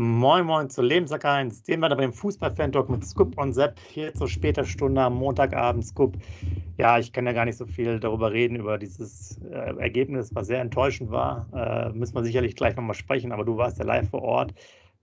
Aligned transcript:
Moin 0.00 0.46
Moin 0.46 0.70
zu 0.70 0.80
Lebenstag 0.80 1.24
1, 1.24 1.64
den 1.64 1.80
wir 1.80 1.88
da 1.88 1.96
beim 1.96 2.12
Fußball-Fan-Talk 2.12 2.88
mit 2.88 3.04
Scoop 3.04 3.36
und 3.36 3.52
Sepp 3.52 3.80
hier 3.90 4.14
zu 4.14 4.28
später 4.28 4.64
Stunde 4.64 5.02
am 5.02 5.16
Montagabend. 5.16 5.84
Scoop, 5.84 6.16
ja, 6.76 7.00
ich 7.00 7.12
kann 7.12 7.26
ja 7.26 7.32
gar 7.32 7.44
nicht 7.44 7.58
so 7.58 7.66
viel 7.66 7.98
darüber 7.98 8.30
reden, 8.30 8.54
über 8.54 8.78
dieses 8.78 9.40
äh, 9.50 9.76
Ergebnis, 9.80 10.32
was 10.36 10.46
sehr 10.46 10.60
enttäuschend 10.60 11.10
war. 11.10 11.48
Äh, 11.52 11.92
müssen 11.98 12.14
wir 12.14 12.22
sicherlich 12.22 12.54
gleich 12.54 12.76
nochmal 12.76 12.94
sprechen, 12.94 13.32
aber 13.32 13.44
du 13.44 13.56
warst 13.56 13.80
ja 13.80 13.84
live 13.84 14.08
vor 14.08 14.22
Ort. 14.22 14.54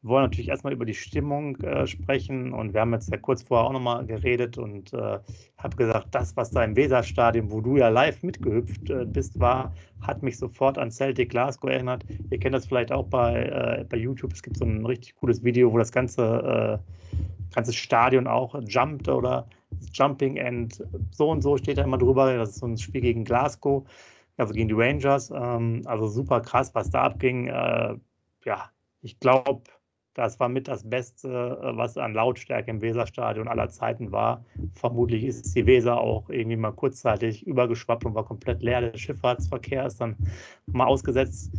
Wir 0.06 0.10
wollen 0.10 0.26
natürlich 0.26 0.50
erstmal 0.50 0.74
über 0.74 0.86
die 0.86 0.94
Stimmung 0.94 1.56
äh, 1.62 1.88
sprechen 1.88 2.54
und 2.54 2.76
wir 2.76 2.82
haben 2.82 2.94
jetzt 2.94 3.10
ja 3.10 3.18
kurz 3.18 3.42
vorher 3.42 3.66
auch 3.66 3.74
nochmal 3.74 4.06
geredet 4.06 4.56
und 4.56 4.94
äh, 4.94 5.18
habe 5.58 5.76
gesagt, 5.76 6.10
das, 6.14 6.38
was 6.38 6.52
da 6.52 6.64
im 6.64 6.76
Weserstadion, 6.76 7.50
wo 7.50 7.60
du 7.60 7.78
ja 7.78 7.90
live 7.90 8.22
mitgehüpft 8.22 8.92
äh, 8.92 9.04
bist, 9.04 9.40
war, 9.40 9.74
hat 10.02 10.22
mich 10.22 10.38
sofort 10.38 10.78
an 10.78 10.92
Celtic 10.92 11.32
Glasgow 11.32 11.72
erinnert. 11.72 12.06
Ihr 12.30 12.38
kennt 12.38 12.54
das 12.54 12.68
vielleicht 12.68 12.92
auch 12.92 13.08
bei, 13.08 13.46
äh, 13.46 13.84
bei 13.86 13.98
YouTube. 13.98 14.34
Es 14.34 14.44
gibt 14.44 14.58
so 14.58 14.66
ein 14.66 14.86
richtig 14.86 15.16
cooles 15.16 15.44
Video, 15.44 15.74
wo 15.74 15.80
das 15.80 15.92
ganze, 15.92 16.22
äh, 16.22 17.56
ganze 17.56 17.74
Stadion 17.74 18.28
auch 18.28 18.54
jumpt 18.68 19.10
oder 19.10 19.48
Jumping 19.92 20.40
and 20.40 20.84
so 21.10 21.32
und 21.32 21.42
so 21.42 21.58
steht 21.58 21.80
da 21.80 21.84
immer 21.84 21.98
drüber. 21.98 22.32
Das 22.38 22.50
ist 22.50 22.60
so 22.60 22.68
ein 22.68 22.78
Spiel 22.78 23.02
gegen 23.02 23.24
Glasgow, 23.24 23.88
also 24.38 24.54
gegen 24.54 24.68
die 24.68 24.76
Rangers. 24.78 25.32
Ähm, 25.32 25.82
also 25.86 26.06
super 26.06 26.42
krass, 26.42 26.76
was 26.76 26.92
da 26.92 27.06
abging. 27.06 27.48
Äh, 27.48 27.96
ja, 28.46 28.70
ich 29.02 29.20
glaube, 29.20 29.62
das 30.16 30.40
war 30.40 30.50
mit 30.50 30.68
das 30.68 30.90
Beste, 30.90 31.28
äh, 31.28 31.78
was 31.78 31.98
an 31.98 32.14
Lautstärke 32.14 32.72
im 32.72 32.82
Weserstadion 32.82 33.48
aller 33.48 33.70
Zeiten 33.70 34.12
war. 34.12 34.44
Vermutlich 34.74 35.26
ist 35.26 35.56
die 35.56 35.66
Weser 35.68 36.00
auch 36.00 36.30
irgendwie 36.30 36.58
mal 36.58 36.72
kurzzeitig 36.72 37.46
übergeschwappt 37.46 38.06
und 38.06 38.16
war 38.16 38.26
komplett 38.26 38.64
leer. 38.64 38.82
Der 38.82 38.98
Schifffahrtsverkehr 38.98 39.86
ist 39.86 40.02
dann 40.02 40.16
mal 40.68 40.86
ausgesetzt. 40.86 41.52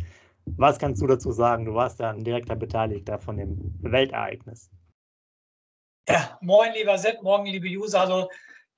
Was 0.57 0.79
kannst 0.79 1.01
du 1.01 1.07
dazu 1.07 1.31
sagen? 1.31 1.65
Du 1.65 1.75
warst 1.75 1.99
ja 1.99 2.09
ein 2.09 2.23
direkter 2.23 2.55
Beteiligter 2.55 3.19
von 3.19 3.37
dem 3.37 3.57
Weltereignis. 3.81 4.71
Ja, 6.09 6.37
moin, 6.41 6.71
lieber 6.73 6.97
Sepp, 6.97 7.21
morgen, 7.21 7.45
liebe 7.45 7.67
User. 7.67 8.01
Also, 8.01 8.29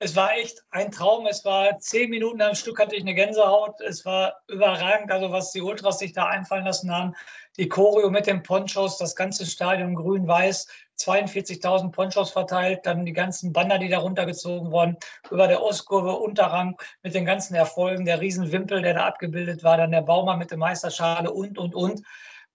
es 0.02 0.16
war 0.16 0.32
echt 0.32 0.64
ein 0.70 0.90
Traum. 0.90 1.26
Es 1.26 1.44
war 1.44 1.78
zehn 1.78 2.08
Minuten 2.08 2.40
am 2.40 2.54
Stück, 2.54 2.80
hatte 2.80 2.96
ich 2.96 3.02
eine 3.02 3.14
Gänsehaut. 3.14 3.80
Es 3.82 4.06
war 4.06 4.34
überragend, 4.48 5.12
also 5.12 5.30
was 5.30 5.52
die 5.52 5.60
Ultras 5.60 5.98
sich 5.98 6.14
da 6.14 6.24
einfallen 6.24 6.64
lassen 6.64 6.90
haben. 6.90 7.14
Die 7.58 7.68
Choreo 7.68 8.08
mit 8.08 8.26
den 8.26 8.42
Ponchos, 8.42 8.96
das 8.96 9.14
ganze 9.14 9.44
Stadion 9.44 9.94
grün-weiß, 9.94 10.66
42.000 10.98 11.92
Ponchos 11.92 12.30
verteilt, 12.30 12.80
dann 12.84 13.04
die 13.04 13.12
ganzen 13.12 13.52
Banner, 13.52 13.78
die 13.78 13.90
da 13.90 13.98
runtergezogen 13.98 14.72
wurden, 14.72 14.96
über 15.30 15.46
der 15.46 15.62
Ostkurve, 15.62 16.12
Unterrang 16.12 16.80
mit 17.02 17.14
den 17.14 17.26
ganzen 17.26 17.54
Erfolgen, 17.54 18.06
der 18.06 18.22
Riesenwimpel, 18.22 18.80
der 18.80 18.94
da 18.94 19.06
abgebildet 19.06 19.62
war, 19.62 19.76
dann 19.76 19.92
der 19.92 20.02
Baumann 20.02 20.38
mit 20.38 20.50
der 20.50 20.58
Meisterschale 20.58 21.30
und, 21.30 21.58
und, 21.58 21.74
und. 21.74 22.02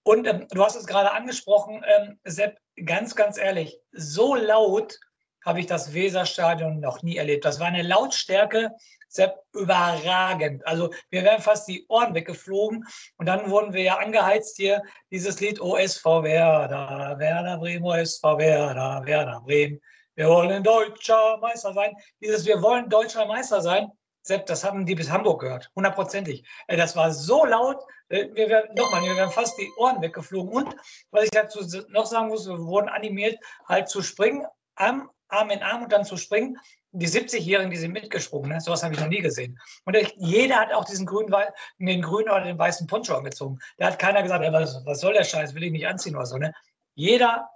Und 0.01 0.27
ähm, 0.27 0.47
du 0.49 0.63
hast 0.63 0.75
es 0.75 0.88
gerade 0.88 1.11
angesprochen, 1.11 1.83
ähm, 1.95 2.19
Sepp, 2.23 2.57
ganz, 2.85 3.16
ganz 3.16 3.38
ehrlich, 3.38 3.77
so 3.91 4.33
laut 4.33 4.99
habe 5.45 5.59
ich 5.59 5.67
das 5.67 5.93
Weserstadion 5.93 6.79
noch 6.79 7.03
nie 7.03 7.17
erlebt. 7.17 7.45
Das 7.45 7.59
war 7.59 7.67
eine 7.67 7.83
Lautstärke, 7.83 8.71
Sepp, 9.07 9.38
überragend. 9.53 10.65
Also 10.67 10.91
wir 11.09 11.23
wären 11.23 11.41
fast 11.41 11.67
die 11.67 11.85
Ohren 11.88 12.13
weggeflogen 12.13 12.83
und 13.17 13.25
dann 13.27 13.49
wurden 13.49 13.71
wir 13.73 13.83
ja 13.83 13.97
angeheizt 13.97 14.57
hier, 14.57 14.81
dieses 15.11 15.39
Lied 15.39 15.61
OSV 15.61 16.03
Werder, 16.03 17.16
Werder 17.17 17.57
Bremen, 17.57 17.85
OSV 17.85 18.23
Werder, 18.23 19.05
Werder 19.05 19.41
Bremen. 19.45 19.79
Wir 20.16 20.27
wollen 20.27 20.63
deutscher 20.63 21.38
Meister 21.38 21.73
sein. 21.73 21.93
Dieses 22.21 22.45
Wir 22.45 22.61
wollen 22.61 22.89
deutscher 22.89 23.25
Meister 23.25 23.61
sein, 23.61 23.91
Sepp, 24.25 24.47
das 24.47 24.63
haben 24.63 24.88
die 24.88 24.95
bis 24.95 25.11
Hamburg 25.11 25.41
gehört, 25.41 25.69
hundertprozentig. 25.75 26.44
Äh, 26.67 26.78
das 26.78 26.95
war 26.95 27.11
so 27.11 27.45
laut, 27.45 27.78
äh, 28.09 28.28
wir 28.34 28.50
wären, 28.50 28.73
nochmal, 28.73 29.03
wir 29.03 29.16
wären 29.16 29.29
fast 29.29 29.55
die 29.59 29.69
Ohren 29.78 30.01
weggeflogen. 30.01 30.51
Und 30.51 30.75
was 31.11 31.25
ich 31.25 31.29
dazu 31.29 31.59
noch 31.89 32.07
sagen 32.07 32.29
muss, 32.29 32.47
wir 32.47 32.57
wurden 32.57 32.89
animiert, 32.89 33.38
halt 33.67 33.88
zu 33.88 34.01
springen, 34.01 34.47
am 34.75 35.11
Arm 35.28 35.50
in 35.50 35.63
Arm 35.63 35.84
und 35.84 35.91
dann 35.91 36.06
zu 36.06 36.18
springen 36.18 36.58
die 36.96 37.08
70-Jährigen, 37.08 37.72
die 37.72 37.78
sind 37.78 37.91
mitgesprungen. 37.91 38.50
Ne? 38.50 38.62
Sowas 38.62 38.84
habe 38.84 38.94
ich 38.94 39.00
noch 39.00 39.08
nie 39.08 39.22
gesehen. 39.22 39.59
Und 39.84 39.97
jeder 40.16 40.56
hat 40.56 40.74
auch 40.74 40.86
diesen 40.86 41.06
grünen, 41.06 41.34
den 41.78 42.02
grünen 42.02 42.30
oder 42.30 42.44
den 42.44 42.58
weißen 42.58 42.88
Poncho 42.88 43.16
angezogen. 43.16 43.59
Da 43.78 43.88
hat 43.88 44.00
keiner 44.00 44.24
gesagt, 44.24 44.46
was, 44.52 44.85
was 44.85 45.02
soll 45.02 45.14
der 45.14 45.24
Scheiß, 45.24 45.53
will 45.53 45.64
ich 45.64 45.72
nicht 45.72 45.88
anziehen 45.88 46.16
oder 46.16 46.25
so. 46.25 46.38
Ne? 46.38 46.53
Jeder 46.96 47.50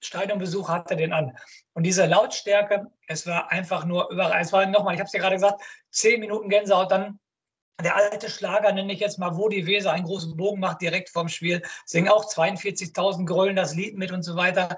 Stadionbesucher 0.00 0.72
hatte 0.72 0.96
den 0.96 1.12
an. 1.12 1.36
Und 1.74 1.82
diese 1.82 2.06
Lautstärke, 2.06 2.86
es 3.06 3.26
war 3.26 3.50
einfach 3.50 3.84
nur 3.84 4.10
überall. 4.10 4.40
Es 4.40 4.52
war 4.52 4.64
nochmal, 4.64 4.94
ich 4.94 5.00
habe 5.00 5.08
es 5.08 5.12
ja 5.12 5.20
gerade 5.20 5.36
gesagt, 5.36 5.60
zehn 5.90 6.20
Minuten 6.20 6.48
Gänsehaut, 6.48 6.90
dann 6.90 7.18
der 7.82 7.96
alte 7.96 8.30
Schlager, 8.30 8.72
nenne 8.72 8.92
ich 8.92 9.00
jetzt 9.00 9.18
mal, 9.18 9.36
wo 9.36 9.48
die 9.48 9.66
Weser 9.66 9.92
einen 9.92 10.04
großen 10.04 10.36
Bogen 10.36 10.60
macht, 10.60 10.80
direkt 10.80 11.10
vorm 11.10 11.28
Spiel, 11.28 11.62
singen 11.84 12.08
auch 12.08 12.26
42.000 12.26 13.26
Grollen 13.26 13.56
das 13.56 13.74
Lied 13.74 13.96
mit 13.96 14.10
und 14.12 14.22
so 14.22 14.36
weiter. 14.36 14.76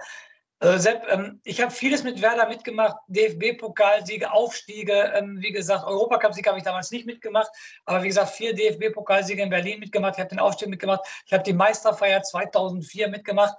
Also 0.62 0.78
Sepp, 0.78 1.04
ähm, 1.08 1.40
ich 1.42 1.60
habe 1.60 1.72
vieles 1.72 2.04
mit 2.04 2.22
Werder 2.22 2.46
mitgemacht, 2.46 2.96
DFB-Pokalsiege, 3.08 4.30
Aufstiege, 4.30 5.12
ähm, 5.12 5.38
wie 5.40 5.50
gesagt, 5.50 5.84
Europacup-Sieg 5.84 6.46
habe 6.46 6.58
ich 6.58 6.62
damals 6.62 6.92
nicht 6.92 7.04
mitgemacht, 7.04 7.50
aber 7.84 8.04
wie 8.04 8.06
gesagt, 8.06 8.30
vier 8.30 8.54
DFB-Pokalsiege 8.54 9.42
in 9.42 9.50
Berlin 9.50 9.80
mitgemacht, 9.80 10.14
ich 10.14 10.20
habe 10.20 10.28
den 10.28 10.38
Aufstieg 10.38 10.68
mitgemacht, 10.68 11.00
ich 11.26 11.32
habe 11.32 11.42
die 11.42 11.52
Meisterfeier 11.52 12.22
2004 12.22 13.08
mitgemacht. 13.08 13.56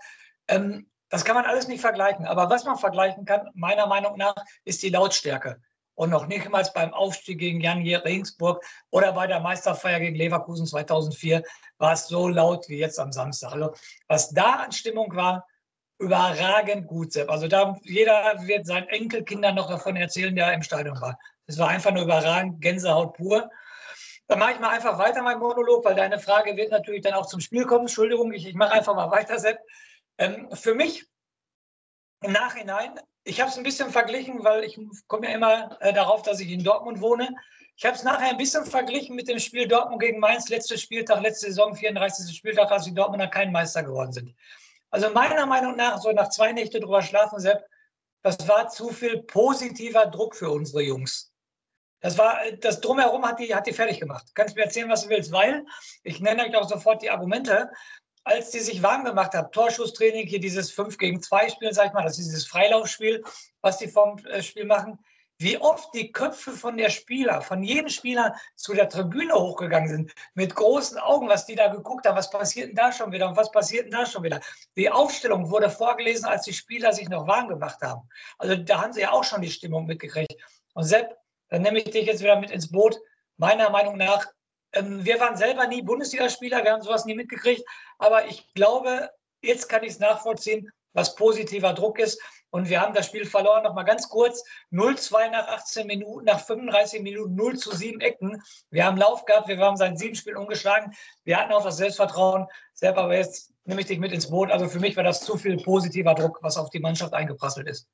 Ähm, 0.47 0.89
das 1.09 1.25
kann 1.25 1.35
man 1.35 1.43
alles 1.43 1.67
nicht 1.67 1.81
vergleichen, 1.81 2.25
aber 2.25 2.49
was 2.49 2.63
man 2.63 2.77
vergleichen 2.77 3.25
kann, 3.25 3.49
meiner 3.53 3.85
Meinung 3.85 4.15
nach, 4.15 4.35
ist 4.63 4.81
die 4.81 4.89
Lautstärke. 4.89 5.59
Und 5.95 6.09
noch 6.09 6.27
nicht 6.27 6.49
mal 6.49 6.65
beim 6.73 6.93
Aufstieg 6.93 7.37
gegen 7.37 7.59
Jan 7.59 7.81
Regensburg 7.81 8.63
oder 8.91 9.11
bei 9.11 9.27
der 9.27 9.41
Meisterfeier 9.41 9.99
gegen 9.99 10.15
Leverkusen 10.15 10.65
2004 10.65 11.43
war 11.79 11.93
es 11.93 12.07
so 12.07 12.29
laut 12.29 12.69
wie 12.69 12.77
jetzt 12.77 12.97
am 12.97 13.11
Samstag. 13.11 13.51
Also 13.51 13.73
was 14.07 14.29
da 14.29 14.53
an 14.53 14.71
Stimmung 14.71 15.13
war, 15.13 15.45
überragend 16.03 16.87
gut, 16.87 17.13
Sepp. 17.13 17.29
Also 17.29 17.47
da 17.47 17.77
jeder 17.83 18.35
wird 18.45 18.65
seinen 18.65 18.87
Enkelkindern 18.87 19.55
noch 19.55 19.69
davon 19.69 19.95
erzählen, 19.95 20.35
der 20.35 20.53
im 20.53 20.63
Stadion 20.63 20.99
war. 21.01 21.17
Das 21.47 21.57
war 21.57 21.69
einfach 21.69 21.91
nur 21.91 22.03
überragend, 22.03 22.61
Gänsehaut 22.61 23.13
pur. 23.13 23.49
Dann 24.27 24.39
mache 24.39 24.53
ich 24.53 24.59
mal 24.59 24.69
einfach 24.69 24.97
weiter 24.97 25.21
mein 25.21 25.39
Monolog, 25.39 25.83
weil 25.83 25.95
deine 25.95 26.19
Frage 26.19 26.55
wird 26.55 26.71
natürlich 26.71 27.01
dann 27.01 27.13
auch 27.13 27.25
zum 27.25 27.39
Spiel 27.39 27.65
kommen. 27.65 27.81
Entschuldigung, 27.81 28.31
ich, 28.33 28.47
ich 28.47 28.55
mache 28.55 28.71
einfach 28.71 28.95
mal 28.95 29.11
weiter, 29.11 29.39
Sepp. 29.39 29.59
Ähm, 30.17 30.49
für 30.53 30.73
mich 30.73 31.05
im 32.21 32.31
Nachhinein, 32.31 32.99
ich 33.25 33.41
habe 33.41 33.49
es 33.49 33.57
ein 33.57 33.63
bisschen 33.63 33.89
verglichen, 33.89 34.43
weil 34.43 34.63
ich 34.63 34.79
komme 35.07 35.27
ja 35.27 35.35
immer 35.35 35.77
äh, 35.81 35.93
darauf, 35.93 36.21
dass 36.21 36.39
ich 36.39 36.49
in 36.49 36.63
Dortmund 36.63 37.01
wohne. 37.01 37.35
Ich 37.75 37.85
habe 37.85 37.95
es 37.95 38.03
nachher 38.03 38.29
ein 38.29 38.37
bisschen 38.37 38.65
verglichen 38.65 39.15
mit 39.15 39.27
dem 39.27 39.39
Spiel 39.39 39.67
Dortmund 39.67 40.01
gegen 40.01 40.19
Mainz, 40.19 40.49
letzter 40.49 40.77
Spieltag, 40.77 41.21
letzte 41.21 41.47
Saison, 41.47 41.75
34. 41.75 42.35
Spieltag, 42.35 42.71
als 42.71 42.85
die 42.85 42.93
Dortmunder 42.93 43.27
kein 43.27 43.51
Meister 43.51 43.83
geworden 43.83 44.13
sind. 44.13 44.35
Also 44.93 45.09
meiner 45.09 45.47
Meinung 45.47 45.75
nach, 45.75 45.99
so 45.99 46.11
nach 46.11 46.29
zwei 46.29 46.51
Nächte 46.51 46.79
drüber 46.79 47.01
schlafen, 47.01 47.39
Sepp, 47.39 47.65
das 48.21 48.47
war 48.47 48.69
zu 48.69 48.89
viel 48.89 49.23
positiver 49.23 50.05
Druck 50.05 50.35
für 50.35 50.51
unsere 50.51 50.83
Jungs. 50.83 51.33
Das 51.99 52.19
war, 52.19 52.39
das 52.59 52.79
Drumherum 52.79 53.25
hat 53.25 53.39
die, 53.39 53.55
hat 53.55 53.65
die 53.65 53.73
fertig 53.73 53.99
gemacht. 53.99 54.27
Kannst 54.35 54.55
mir 54.55 54.65
erzählen, 54.65 54.89
was 54.89 55.01
du 55.01 55.09
willst, 55.09 55.31
weil 55.31 55.65
ich 56.03 56.19
nenne 56.19 56.43
euch 56.43 56.55
auch 56.55 56.69
sofort 56.69 57.01
die 57.01 57.09
Argumente. 57.09 57.71
Als 58.23 58.51
die 58.51 58.59
sich 58.59 58.83
warm 58.83 59.03
gemacht 59.03 59.33
haben, 59.33 59.51
Torschusstraining, 59.51 60.27
hier 60.27 60.39
dieses 60.39 60.71
5 60.71 60.99
gegen 60.99 61.23
2 61.23 61.49
Spiel, 61.49 61.73
sag 61.73 61.87
ich 61.87 61.93
mal, 61.93 62.03
das 62.03 62.19
ist 62.19 62.27
dieses 62.27 62.45
Freilaufspiel, 62.45 63.23
was 63.61 63.79
die 63.79 63.87
vom 63.87 64.19
äh, 64.25 64.43
Spiel 64.43 64.65
machen 64.65 64.99
wie 65.43 65.57
oft 65.57 65.93
die 65.93 66.11
Köpfe 66.11 66.51
von 66.51 66.77
der 66.77 66.89
Spieler, 66.89 67.41
von 67.41 67.61
jedem 67.63 67.89
Spieler 67.89 68.35
zu 68.55 68.73
der 68.73 68.89
Tribüne 68.89 69.33
hochgegangen 69.33 69.89
sind, 69.89 70.13
mit 70.33 70.55
großen 70.55 70.97
Augen, 70.97 71.27
was 71.27 71.45
die 71.45 71.55
da 71.55 71.67
geguckt 71.67 72.07
haben, 72.07 72.17
was 72.17 72.29
passiert 72.29 72.69
denn 72.69 72.75
da 72.75 72.91
schon 72.91 73.11
wieder 73.11 73.27
und 73.27 73.37
was 73.37 73.51
passiert 73.51 73.85
denn 73.85 73.91
da 73.91 74.05
schon 74.05 74.23
wieder. 74.23 74.39
Die 74.75 74.89
Aufstellung 74.89 75.49
wurde 75.49 75.69
vorgelesen, 75.69 76.25
als 76.25 76.43
die 76.43 76.53
Spieler 76.53 76.93
sich 76.93 77.09
noch 77.09 77.27
warm 77.27 77.47
gemacht 77.47 77.81
haben. 77.81 78.07
Also 78.37 78.55
da 78.55 78.81
haben 78.81 78.93
sie 78.93 79.01
ja 79.01 79.11
auch 79.11 79.23
schon 79.23 79.41
die 79.41 79.51
Stimmung 79.51 79.85
mitgekriegt. 79.85 80.35
Und 80.73 80.85
Sepp, 80.85 81.17
dann 81.49 81.61
nehme 81.61 81.79
ich 81.79 81.91
dich 81.91 82.05
jetzt 82.05 82.23
wieder 82.23 82.39
mit 82.39 82.51
ins 82.51 82.71
Boot. 82.71 82.97
Meiner 83.37 83.69
Meinung 83.69 83.97
nach, 83.97 84.25
ähm, 84.73 85.03
wir 85.05 85.19
waren 85.19 85.37
selber 85.37 85.67
nie 85.67 85.81
Bundesligaspieler, 85.81 86.63
wir 86.63 86.71
haben 86.71 86.81
sowas 86.81 87.05
nie 87.05 87.15
mitgekriegt, 87.15 87.63
aber 87.97 88.27
ich 88.27 88.51
glaube, 88.53 89.09
jetzt 89.41 89.69
kann 89.69 89.83
ich 89.83 89.91
es 89.91 89.99
nachvollziehen, 89.99 90.71
was 90.93 91.15
positiver 91.15 91.73
Druck 91.73 91.99
ist. 91.99 92.21
Und 92.53 92.69
wir 92.69 92.79
haben 92.79 92.93
das 92.93 93.07
Spiel 93.07 93.25
verloren, 93.25 93.63
nochmal 93.63 93.83
ganz 93.83 94.07
kurz. 94.07 94.43
0-2 94.71 95.31
nach 95.31 95.47
18 95.47 95.87
Minuten, 95.87 96.25
nach 96.25 96.39
35 96.39 97.01
Minuten 97.01 97.33
0 97.33 97.57
zu 97.57 97.75
7 97.75 97.99
Ecken. 97.99 98.43
Wir 98.69 98.85
haben 98.85 98.95
Lauf 98.95 99.25
gehabt, 99.25 99.47
wir 99.47 99.57
haben 99.57 99.75
seit 99.75 99.97
sieben 99.97 100.13
Spielen 100.13 100.37
umgeschlagen. 100.37 100.93
Wir 101.23 101.37
hatten 101.37 101.51
auch 101.51 101.63
das 101.63 101.77
Selbstvertrauen. 101.77 102.45
Selber, 102.75 103.05
aber 103.05 103.17
jetzt 103.17 103.51
nehme 103.65 103.81
ich 103.81 103.87
dich 103.87 103.97
mit 103.97 104.11
ins 104.11 104.29
Boot. 104.29 104.51
Also 104.51 104.67
für 104.67 104.79
mich 104.79 104.95
war 104.95 105.03
das 105.03 105.21
zu 105.21 105.35
viel 105.35 105.57
positiver 105.57 106.13
Druck, 106.13 106.37
was 106.43 106.57
auf 106.57 106.69
die 106.69 106.79
Mannschaft 106.79 107.15
eingeprasselt 107.15 107.67
ist. 107.67 107.89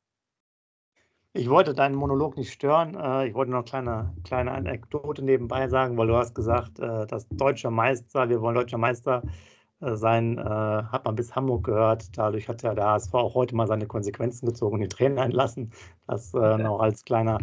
Ich 1.31 1.49
wollte 1.49 1.73
deinen 1.73 1.95
Monolog 1.95 2.35
nicht 2.35 2.51
stören. 2.51 2.95
Äh, 2.95 3.29
ich 3.29 3.35
wollte 3.35 3.51
noch 3.51 3.59
eine 3.59 3.63
kleine, 3.63 4.13
kleine 4.25 4.51
Anekdote 4.51 5.23
nebenbei 5.23 5.69
sagen, 5.69 5.97
weil 5.97 6.07
du 6.07 6.17
hast 6.17 6.35
gesagt, 6.35 6.79
äh, 6.79 7.07
dass 7.07 7.29
deutscher 7.29 7.71
Meister, 7.71 8.27
wir 8.27 8.41
wollen 8.41 8.55
deutscher 8.55 8.77
Meister 8.77 9.21
sein, 9.81 10.37
äh, 10.37 10.41
hat 10.41 11.05
man 11.05 11.15
bis 11.15 11.35
Hamburg 11.35 11.65
gehört. 11.65 12.17
Dadurch 12.17 12.47
hat 12.47 12.63
ja 12.63 12.73
der 12.73 12.85
HSV 12.85 13.13
auch 13.13 13.35
heute 13.35 13.55
mal 13.55 13.67
seine 13.67 13.87
Konsequenzen 13.87 14.45
gezogen 14.45 14.75
und 14.75 14.81
die 14.81 14.87
Tränen 14.87 15.19
einlassen. 15.19 15.71
Das 16.07 16.33
äh, 16.33 16.57
noch 16.57 16.79
als 16.79 17.05
kleiner, 17.05 17.37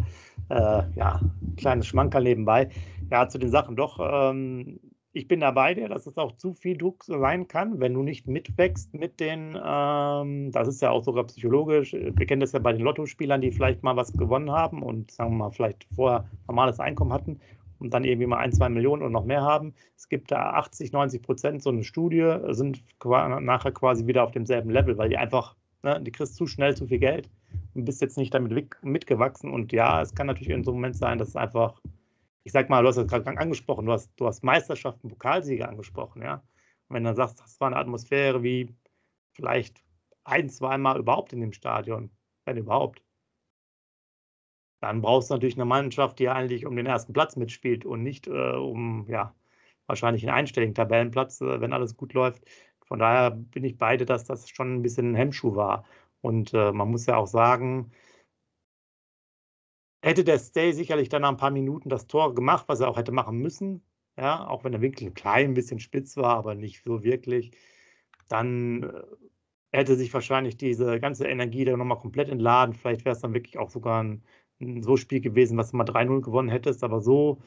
äh, 0.49 0.83
ja, 0.95 1.19
kleines 1.57 1.87
Schmankerl 1.87 2.23
nebenbei. 2.23 2.69
Ja, 3.09 3.27
zu 3.27 3.37
den 3.37 3.49
Sachen 3.49 3.75
doch. 3.75 3.99
Ähm, 3.99 4.79
ich 5.13 5.27
bin 5.27 5.39
dabei 5.39 5.73
dir, 5.73 5.89
dass 5.89 6.05
es 6.05 6.17
auch 6.17 6.33
zu 6.33 6.53
viel 6.53 6.77
Druck 6.77 7.03
sein 7.03 7.47
kann, 7.47 7.79
wenn 7.79 7.95
du 7.95 8.03
nicht 8.03 8.27
mitwächst 8.27 8.93
mit 8.93 9.19
den, 9.19 9.57
ähm, 9.59 10.51
das 10.51 10.67
ist 10.67 10.81
ja 10.81 10.91
auch 10.91 11.03
sogar 11.03 11.23
psychologisch, 11.23 11.93
wir 11.93 12.25
kennen 12.27 12.41
das 12.41 12.51
ja 12.51 12.59
bei 12.59 12.71
den 12.71 12.83
Lottospielern, 12.83 13.41
die 13.41 13.51
vielleicht 13.51 13.81
mal 13.81 13.95
was 13.95 14.13
gewonnen 14.13 14.51
haben 14.51 14.83
und 14.83 15.09
sagen 15.09 15.31
wir 15.31 15.37
mal 15.45 15.51
vielleicht 15.51 15.87
vorher 15.95 16.25
normales 16.47 16.79
Einkommen 16.79 17.13
hatten 17.13 17.39
und 17.79 17.93
dann 17.93 18.03
irgendwie 18.03 18.27
mal 18.27 18.37
ein, 18.37 18.51
zwei 18.51 18.69
Millionen 18.69 19.03
und 19.03 19.11
noch 19.11 19.25
mehr 19.25 19.41
haben. 19.41 19.73
Es 19.95 20.09
gibt 20.09 20.31
da 20.31 20.51
80, 20.51 20.91
90 20.91 21.21
Prozent, 21.21 21.63
so 21.63 21.69
eine 21.69 21.83
Studie, 21.83 22.37
sind 22.49 22.83
nachher 23.03 23.71
quasi 23.71 24.07
wieder 24.07 24.23
auf 24.23 24.31
demselben 24.31 24.69
Level, 24.69 24.97
weil 24.97 25.09
die 25.09 25.17
einfach, 25.17 25.55
ne, 25.83 26.01
die 26.01 26.11
kriegst 26.11 26.35
zu 26.35 26.47
schnell 26.47 26.75
zu 26.75 26.87
viel 26.87 26.99
Geld 26.99 27.29
und 27.73 27.85
bist 27.85 28.01
jetzt 28.01 28.17
nicht 28.17 28.33
damit 28.33 28.73
mitgewachsen. 28.81 29.51
Und 29.51 29.71
ja, 29.71 30.01
es 30.01 30.15
kann 30.15 30.27
natürlich 30.27 30.49
in 30.49 30.63
so 30.63 30.71
einem 30.71 30.79
Moment 30.79 30.95
sein, 30.95 31.17
dass 31.17 31.29
es 31.29 31.35
einfach 31.35 31.79
ich 32.47 32.53
sag 32.53 32.69
mal, 32.69 32.81
du 32.81 32.87
hast 32.87 32.95
es 32.95 33.07
gerade 33.09 33.27
angesprochen, 33.37 33.87
du 33.87 33.91
hast, 33.91 34.09
du 34.15 34.25
hast 34.25 34.41
Meisterschaften, 34.41 35.09
Pokalsiege 35.09 35.67
angesprochen, 35.67 36.21
ja. 36.21 36.35
Und 36.87 36.95
wenn 36.95 37.03
du 37.03 37.09
dann 37.09 37.17
sagst, 37.17 37.41
das 37.41 37.59
war 37.59 37.67
eine 37.67 37.75
Atmosphäre 37.75 38.41
wie 38.41 38.73
vielleicht 39.33 39.83
ein, 40.23 40.49
zweimal 40.49 40.97
überhaupt 40.97 41.33
in 41.33 41.41
dem 41.41 41.51
Stadion, 41.51 42.09
wenn 42.45 42.55
überhaupt, 42.55 43.03
dann 44.79 45.01
brauchst 45.01 45.29
du 45.29 45.33
natürlich 45.33 45.55
eine 45.55 45.65
Mannschaft, 45.65 46.19
die 46.19 46.29
eigentlich 46.29 46.65
um 46.65 46.75
den 46.75 46.85
ersten 46.85 47.13
Platz 47.13 47.35
mitspielt 47.35 47.85
und 47.85 48.03
nicht 48.03 48.27
äh, 48.27 48.31
um, 48.31 49.05
ja, 49.09 49.33
wahrscheinlich 49.87 50.23
einen 50.23 50.37
einstelligen 50.37 50.75
Tabellenplatz, 50.75 51.41
äh, 51.41 51.61
wenn 51.61 51.73
alles 51.73 51.97
gut 51.97 52.13
läuft. 52.13 52.43
Von 52.85 52.99
daher 52.99 53.31
bin 53.31 53.63
ich 53.63 53.77
beide, 53.77 54.05
dass 54.05 54.25
das 54.25 54.49
schon 54.49 54.75
ein 54.75 54.81
bisschen 54.81 55.11
ein 55.11 55.15
Hemmschuh 55.15 55.55
war. 55.55 55.85
Und 56.21 56.53
äh, 56.53 56.71
man 56.71 56.89
muss 56.89 57.05
ja 57.05 57.17
auch 57.17 57.27
sagen, 57.27 57.91
hätte 60.01 60.23
der 60.23 60.39
Stay 60.39 60.71
sicherlich 60.71 61.09
dann 61.09 61.23
nach 61.23 61.29
ein 61.29 61.37
paar 61.37 61.51
Minuten 61.51 61.89
das 61.89 62.07
Tor 62.07 62.33
gemacht, 62.35 62.65
was 62.67 62.79
er 62.79 62.89
auch 62.89 62.97
hätte 62.97 63.11
machen 63.11 63.37
müssen. 63.39 63.83
Ja, 64.17 64.47
auch 64.47 64.63
wenn 64.63 64.71
der 64.71 64.81
Winkel 64.81 65.07
ein 65.07 65.13
klein 65.13 65.53
bisschen 65.53 65.79
spitz 65.79 66.17
war, 66.17 66.37
aber 66.37 66.55
nicht 66.55 66.83
so 66.83 67.03
wirklich. 67.03 67.51
Dann 68.29 68.83
äh, 68.83 69.03
hätte 69.71 69.95
sich 69.95 70.13
wahrscheinlich 70.13 70.57
diese 70.57 70.99
ganze 70.99 71.27
Energie 71.27 71.65
da 71.65 71.77
nochmal 71.77 71.99
komplett 71.99 72.29
entladen. 72.29 72.73
Vielleicht 72.73 73.05
wäre 73.05 73.15
es 73.15 73.21
dann 73.21 73.33
wirklich 73.33 73.57
auch 73.59 73.69
sogar 73.69 74.03
ein 74.03 74.23
so 74.81 74.97
Spiel 74.97 75.21
gewesen, 75.21 75.57
was 75.57 75.71
du 75.71 75.77
mal 75.77 75.85
3-0 75.85 76.21
gewonnen 76.21 76.49
hättest. 76.49 76.83
Aber 76.83 77.01
so 77.01 77.41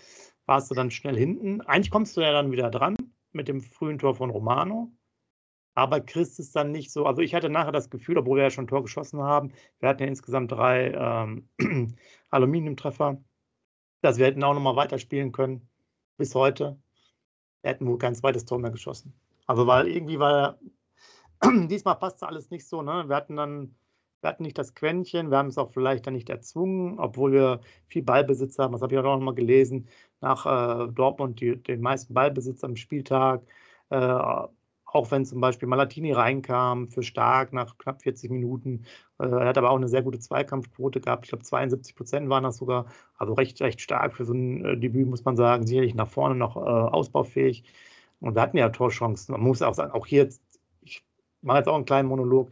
warst 0.47 0.71
du 0.71 0.75
dann 0.75 0.91
schnell 0.91 1.17
hinten. 1.17 1.61
Eigentlich 1.63 1.91
kommst 1.91 2.17
du 2.17 2.21
ja 2.21 2.33
dann 2.33 2.53
wieder 2.53 2.71
dran 2.71 2.97
mit 3.33 3.49
dem 3.49 3.61
frühen 3.61 3.99
Tor 3.99 4.15
von 4.15 4.31
Romano 4.31 4.93
aber 5.75 6.01
Christ 6.01 6.39
ist 6.41 6.55
dann 6.57 6.73
nicht 6.73 6.93
so. 6.93 7.07
Also 7.07 7.23
ich 7.23 7.35
hatte 7.35 7.49
nachher 7.49 7.73
das 7.73 7.91
Gefühl, 7.91 8.19
obwohl 8.19 8.39
wir 8.39 8.45
ja 8.45 8.51
schon 8.51 8.65
ein 8.65 8.69
Tor 8.69 8.83
geschossen 8.83 9.23
haben, 9.23 9.53
wir 9.79 9.89
hatten 9.89 10.03
ja 10.03 10.09
insgesamt 10.09 10.53
drei 10.53 10.91
ähm, 10.93 11.49
Aluminiumtreffer, 12.31 13.23
dass 14.03 14.19
wir 14.19 14.27
hätten 14.27 14.45
auch 14.45 14.55
nochmal 14.55 14.77
weiterspielen 14.77 15.33
können 15.33 15.69
bis 16.17 16.35
heute. 16.35 16.79
Wir 17.63 17.71
hätten 17.71 17.87
wohl 17.87 17.99
kein 17.99 18.15
zweites 18.15 18.45
Tor 18.45 18.59
mehr 18.59 18.71
geschossen. 18.71 19.15
Also 19.47 19.67
weil 19.67 19.89
irgendwie 19.89 20.19
war 20.19 20.59
diesmal 21.69 21.97
passte 21.97 22.27
alles 22.27 22.51
nicht 22.51 22.69
so. 22.69 22.83
Ne? 22.83 23.09
Wir 23.09 23.17
hatten 23.17 23.37
dann 23.37 23.75
wir 24.21 24.31
hatten 24.31 24.43
nicht 24.43 24.59
das 24.59 24.75
Quäntchen, 24.75 25.31
wir 25.31 25.39
haben 25.39 25.49
es 25.49 25.59
auch 25.59 25.71
vielleicht 25.71 26.07
dann 26.07 26.15
nicht 26.15 26.29
erzwungen, 26.31 26.99
obwohl 26.99 27.33
wir 27.33 27.61
viel 27.87 28.03
Ballbesitz 28.03 28.59
haben. 28.59 28.73
Das 28.73 28.83
habe 28.83 28.95
ich 28.95 28.99
auch 28.99 29.05
noch 29.05 29.21
mal 29.21 29.35
gelesen. 29.35 29.89
Nach 30.21 30.47
äh, 30.47 30.93
Dortmund 30.93 31.41
die, 31.41 31.57
den 31.57 31.81
meisten 31.81 32.15
Ballbesitz 32.15 32.63
am 32.65 32.77
Spieltag. 32.77 33.43
Äh, 33.91 33.97
auch 34.93 35.11
wenn 35.11 35.25
zum 35.25 35.41
Beispiel 35.41 35.69
Malatini 35.69 36.13
reinkam 36.13 36.89
für 36.89 37.03
Stark 37.03 37.53
nach 37.53 37.79
knapp 37.79 38.03
40 38.03 38.31
Minuten. 38.31 38.85
Äh, 39.19 39.27
er 39.27 39.47
hat 39.47 39.59
aber 39.59 39.71
auch 39.71 39.77
eine 39.77 39.89
sehr 39.89 40.03
gute 40.03 40.19
Zweikampfquote 40.19 41.01
gehabt. 41.01 41.27
Ich 41.27 41.31
glaube, 41.31 41.45
72 41.45 41.95
Prozent 41.95 42.29
waren 42.29 42.45
das 42.45 42.57
sogar. 42.57 42.87
Also 43.17 43.35
recht, 43.35 43.61
recht 43.61 43.81
stark 43.81 44.15
für 44.15 44.25
so 44.25 44.33
ein 44.33 44.65
äh, 44.65 44.77
Debüt, 44.77 45.09
muss 45.09 45.25
man 45.25 45.37
sagen. 45.37 45.67
Sicherlich 45.67 45.95
nach 45.95 46.09
vorne 46.09 46.35
noch 46.35 46.57
äh, 46.57 46.61
ausbaufähig. 46.61 47.65
Und 48.21 48.35
wir 48.35 48.43
hatten 48.43 48.59
ja 48.59 48.69
Torchancen. 48.69 49.33
Man 49.33 49.43
muss 49.43 49.63
auch 49.63 49.75
sagen, 49.75 49.93
auch 49.93 50.07
hier, 50.07 50.29
ich 50.83 51.05
mache 51.43 51.59
jetzt 51.59 51.69
auch 51.69 51.77
einen 51.77 51.85
kleinen 51.85 52.09
Monolog, 52.09 52.51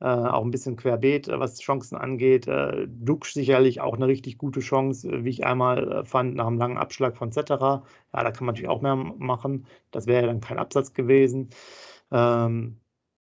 äh, 0.00 0.04
auch 0.06 0.44
ein 0.44 0.50
bisschen 0.50 0.76
querbeet, 0.76 1.28
äh, 1.28 1.40
was 1.40 1.58
Chancen 1.58 1.96
angeht. 1.96 2.46
Äh, 2.46 2.86
Dux 2.88 3.32
sicherlich 3.32 3.80
auch 3.80 3.94
eine 3.94 4.06
richtig 4.06 4.38
gute 4.38 4.60
Chance, 4.60 5.08
äh, 5.08 5.24
wie 5.24 5.30
ich 5.30 5.46
einmal 5.46 6.04
fand, 6.04 6.34
nach 6.34 6.46
einem 6.46 6.58
langen 6.58 6.78
Abschlag 6.78 7.16
von 7.16 7.32
Cetera. 7.32 7.82
Ja, 8.12 8.22
da 8.22 8.30
kann 8.30 8.46
man 8.46 8.54
natürlich 8.54 8.68
auch 8.68 8.82
mehr 8.82 8.96
machen. 8.96 9.66
Das 9.90 10.06
wäre 10.06 10.22
ja 10.22 10.26
dann 10.28 10.40
kein 10.40 10.58
Absatz 10.58 10.92
gewesen. 10.92 11.50
Ähm, 12.10 12.76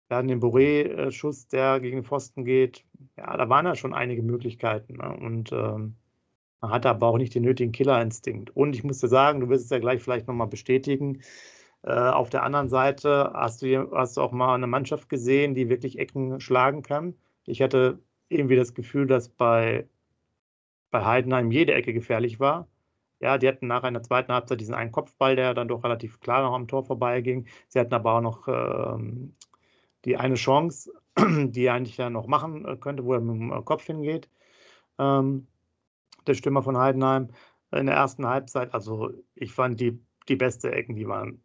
wir 0.08 0.18
hatten 0.18 0.28
den 0.28 0.42
Boré-Schuss, 0.42 1.48
der 1.48 1.80
gegen 1.80 2.04
Pfosten 2.04 2.46
geht. 2.46 2.84
Ja, 3.18 3.36
da 3.38 3.50
waren 3.50 3.66
ja 3.66 3.75
schon 3.75 3.94
einige 3.94 4.22
Möglichkeiten. 4.22 4.98
Ne? 4.98 5.18
Und 5.18 5.52
ähm, 5.52 5.96
man 6.62 6.72
hatte 6.72 6.90
aber 6.90 7.08
auch 7.08 7.18
nicht 7.18 7.36
den 7.36 7.44
nötigen 7.44 7.72
Killerinstinkt. 7.72 8.56
Und 8.56 8.75
ich 8.75 8.84
muss 8.84 9.00
dir 9.00 9.08
sagen, 9.08 9.40
du 9.40 9.50
wirst 9.50 9.66
es 9.66 9.70
ja 9.70 9.80
gleich 9.80 10.02
vielleicht 10.02 10.28
nochmal 10.28 10.48
bestätigen, 10.48 11.22
auf 11.92 12.30
der 12.30 12.44
anderen 12.44 12.70
Seite 12.70 13.32
hast 13.34 13.62
du, 13.62 13.92
hast 13.92 14.18
du 14.18 14.22
auch 14.22 14.32
mal 14.32 14.56
eine 14.56 14.68
Mannschaft 14.68 15.10
gesehen, 15.10 15.54
die 15.54 15.70
wirklich 15.70 16.00
Ecken 16.00 16.40
schlagen 16.40 16.82
kann. 16.82 17.16
Ich 17.46 17.62
hatte 17.62 18.00
irgendwie 18.30 18.56
das 18.56 18.74
Gefühl, 18.74 19.08
dass 19.08 19.30
bei, 19.30 19.88
bei 20.92 21.04
Heidenheim 21.06 21.52
jede 21.52 21.74
Ecke 21.74 21.94
gefährlich 21.94 22.40
war. 22.40 22.68
Ja, 23.20 23.38
die 23.38 23.48
hatten 23.48 23.68
nach 23.68 23.84
einer 23.84 24.04
zweiten 24.04 24.34
Halbzeit 24.34 24.60
diesen 24.60 24.76
einen 24.76 24.92
Kopfball, 24.92 25.36
der 25.36 25.54
dann 25.54 25.68
doch 25.68 25.84
relativ 25.84 26.20
klar 26.20 26.44
noch 26.44 26.54
am 26.54 26.68
Tor 26.68 26.84
vorbeiging. 26.84 27.48
Sie 27.70 27.80
hatten 27.80 27.94
aber 27.94 28.16
auch 28.16 28.22
noch 28.22 28.48
ähm, 28.48 29.36
die 30.06 30.18
eine 30.18 30.36
Chance, 30.36 30.92
die 31.18 31.66
er 31.66 31.76
eigentlich 31.76 31.98
ja 31.98 32.10
noch 32.10 32.28
machen 32.28 32.66
äh, 32.66 32.78
könnte, 32.78 33.06
wo 33.06 33.14
er 33.14 33.22
mit 33.22 33.36
dem 33.36 33.52
äh, 33.52 33.62
Kopf 33.62 33.86
hingeht. 33.86 34.30
Ähm, 35.00 35.48
der 36.28 36.34
Stürmer 36.36 36.64
von 36.64 36.78
Heidenheim 36.78 37.30
in 37.72 37.88
der 37.88 37.96
ersten 37.96 38.26
Halbzeit. 38.26 38.74
Also 38.74 39.12
ich 39.36 39.54
fand 39.54 39.80
die, 39.80 40.00
die 40.30 40.36
beste 40.36 40.72
Ecken, 40.72 40.96
die 40.96 41.08
waren 41.08 41.43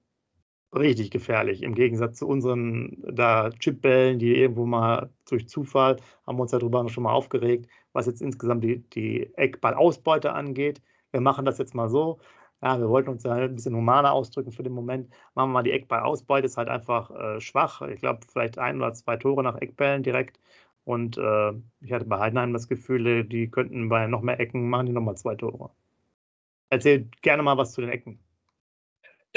richtig 0.75 1.11
gefährlich. 1.11 1.63
Im 1.63 1.75
Gegensatz 1.75 2.19
zu 2.19 2.27
unseren 2.29 2.97
da 3.03 3.51
Chipbällen, 3.51 4.19
die 4.19 4.37
irgendwo 4.37 4.67
mal 4.67 5.11
durch 5.29 5.49
Zufall, 5.49 5.97
haben 6.27 6.39
wir 6.39 6.43
uns 6.43 6.51
darüber 6.51 6.89
schon 6.89 7.05
mal 7.05 7.13
aufgeregt, 7.13 7.69
was 7.93 8.07
jetzt 8.07 8.23
insgesamt 8.23 8.65
die, 8.65 8.81
die 8.91 9.35
Eckballausbeute 9.37 10.33
angeht. 10.33 10.83
Wir 11.11 11.21
machen 11.21 11.45
das 11.45 11.59
jetzt 11.59 11.75
mal 11.75 11.89
so. 11.89 12.19
Ja, 12.63 12.79
wir 12.81 12.89
wollten 12.89 13.11
uns 13.11 13.23
ja 13.23 13.33
ein 13.33 13.55
bisschen 13.55 13.77
humaner 13.77 14.13
ausdrücken 14.13 14.51
für 14.53 14.63
den 14.65 14.73
Moment. 14.73 15.11
Machen 15.35 15.51
wir 15.51 15.55
mal 15.55 15.63
die 15.63 15.73
Eckballausbeute, 15.73 16.47
ist 16.47 16.57
halt 16.57 16.69
einfach 16.69 17.11
äh, 17.11 17.41
schwach. 17.41 17.83
Ich 17.83 18.01
glaube, 18.01 18.21
vielleicht 18.31 18.59
ein 18.59 18.77
oder 18.79 18.93
zwei 18.95 19.17
Tore 19.17 19.43
nach 19.45 19.57
Eckbällen 19.57 20.03
direkt. 20.03 20.41
Und 20.85 21.19
äh, 21.19 21.53
ich 21.81 21.93
hatte 21.93 22.07
bei 22.07 22.19
Heidenheim 22.19 22.53
das 22.53 22.69
Gefühl, 22.69 23.25
die 23.25 23.51
könnten 23.51 23.89
bei 23.89 24.07
noch 24.07 24.23
mehr 24.23 24.41
Ecken 24.41 24.69
machen, 24.71 24.87
die 24.87 24.93
nochmal 24.93 25.17
zwei 25.17 25.35
Tore. 25.37 25.71
Erzähl 26.71 27.09
gerne 27.23 27.43
mal 27.43 27.57
was 27.57 27.73
zu 27.73 27.81
den 27.83 27.91
Ecken. 27.91 28.19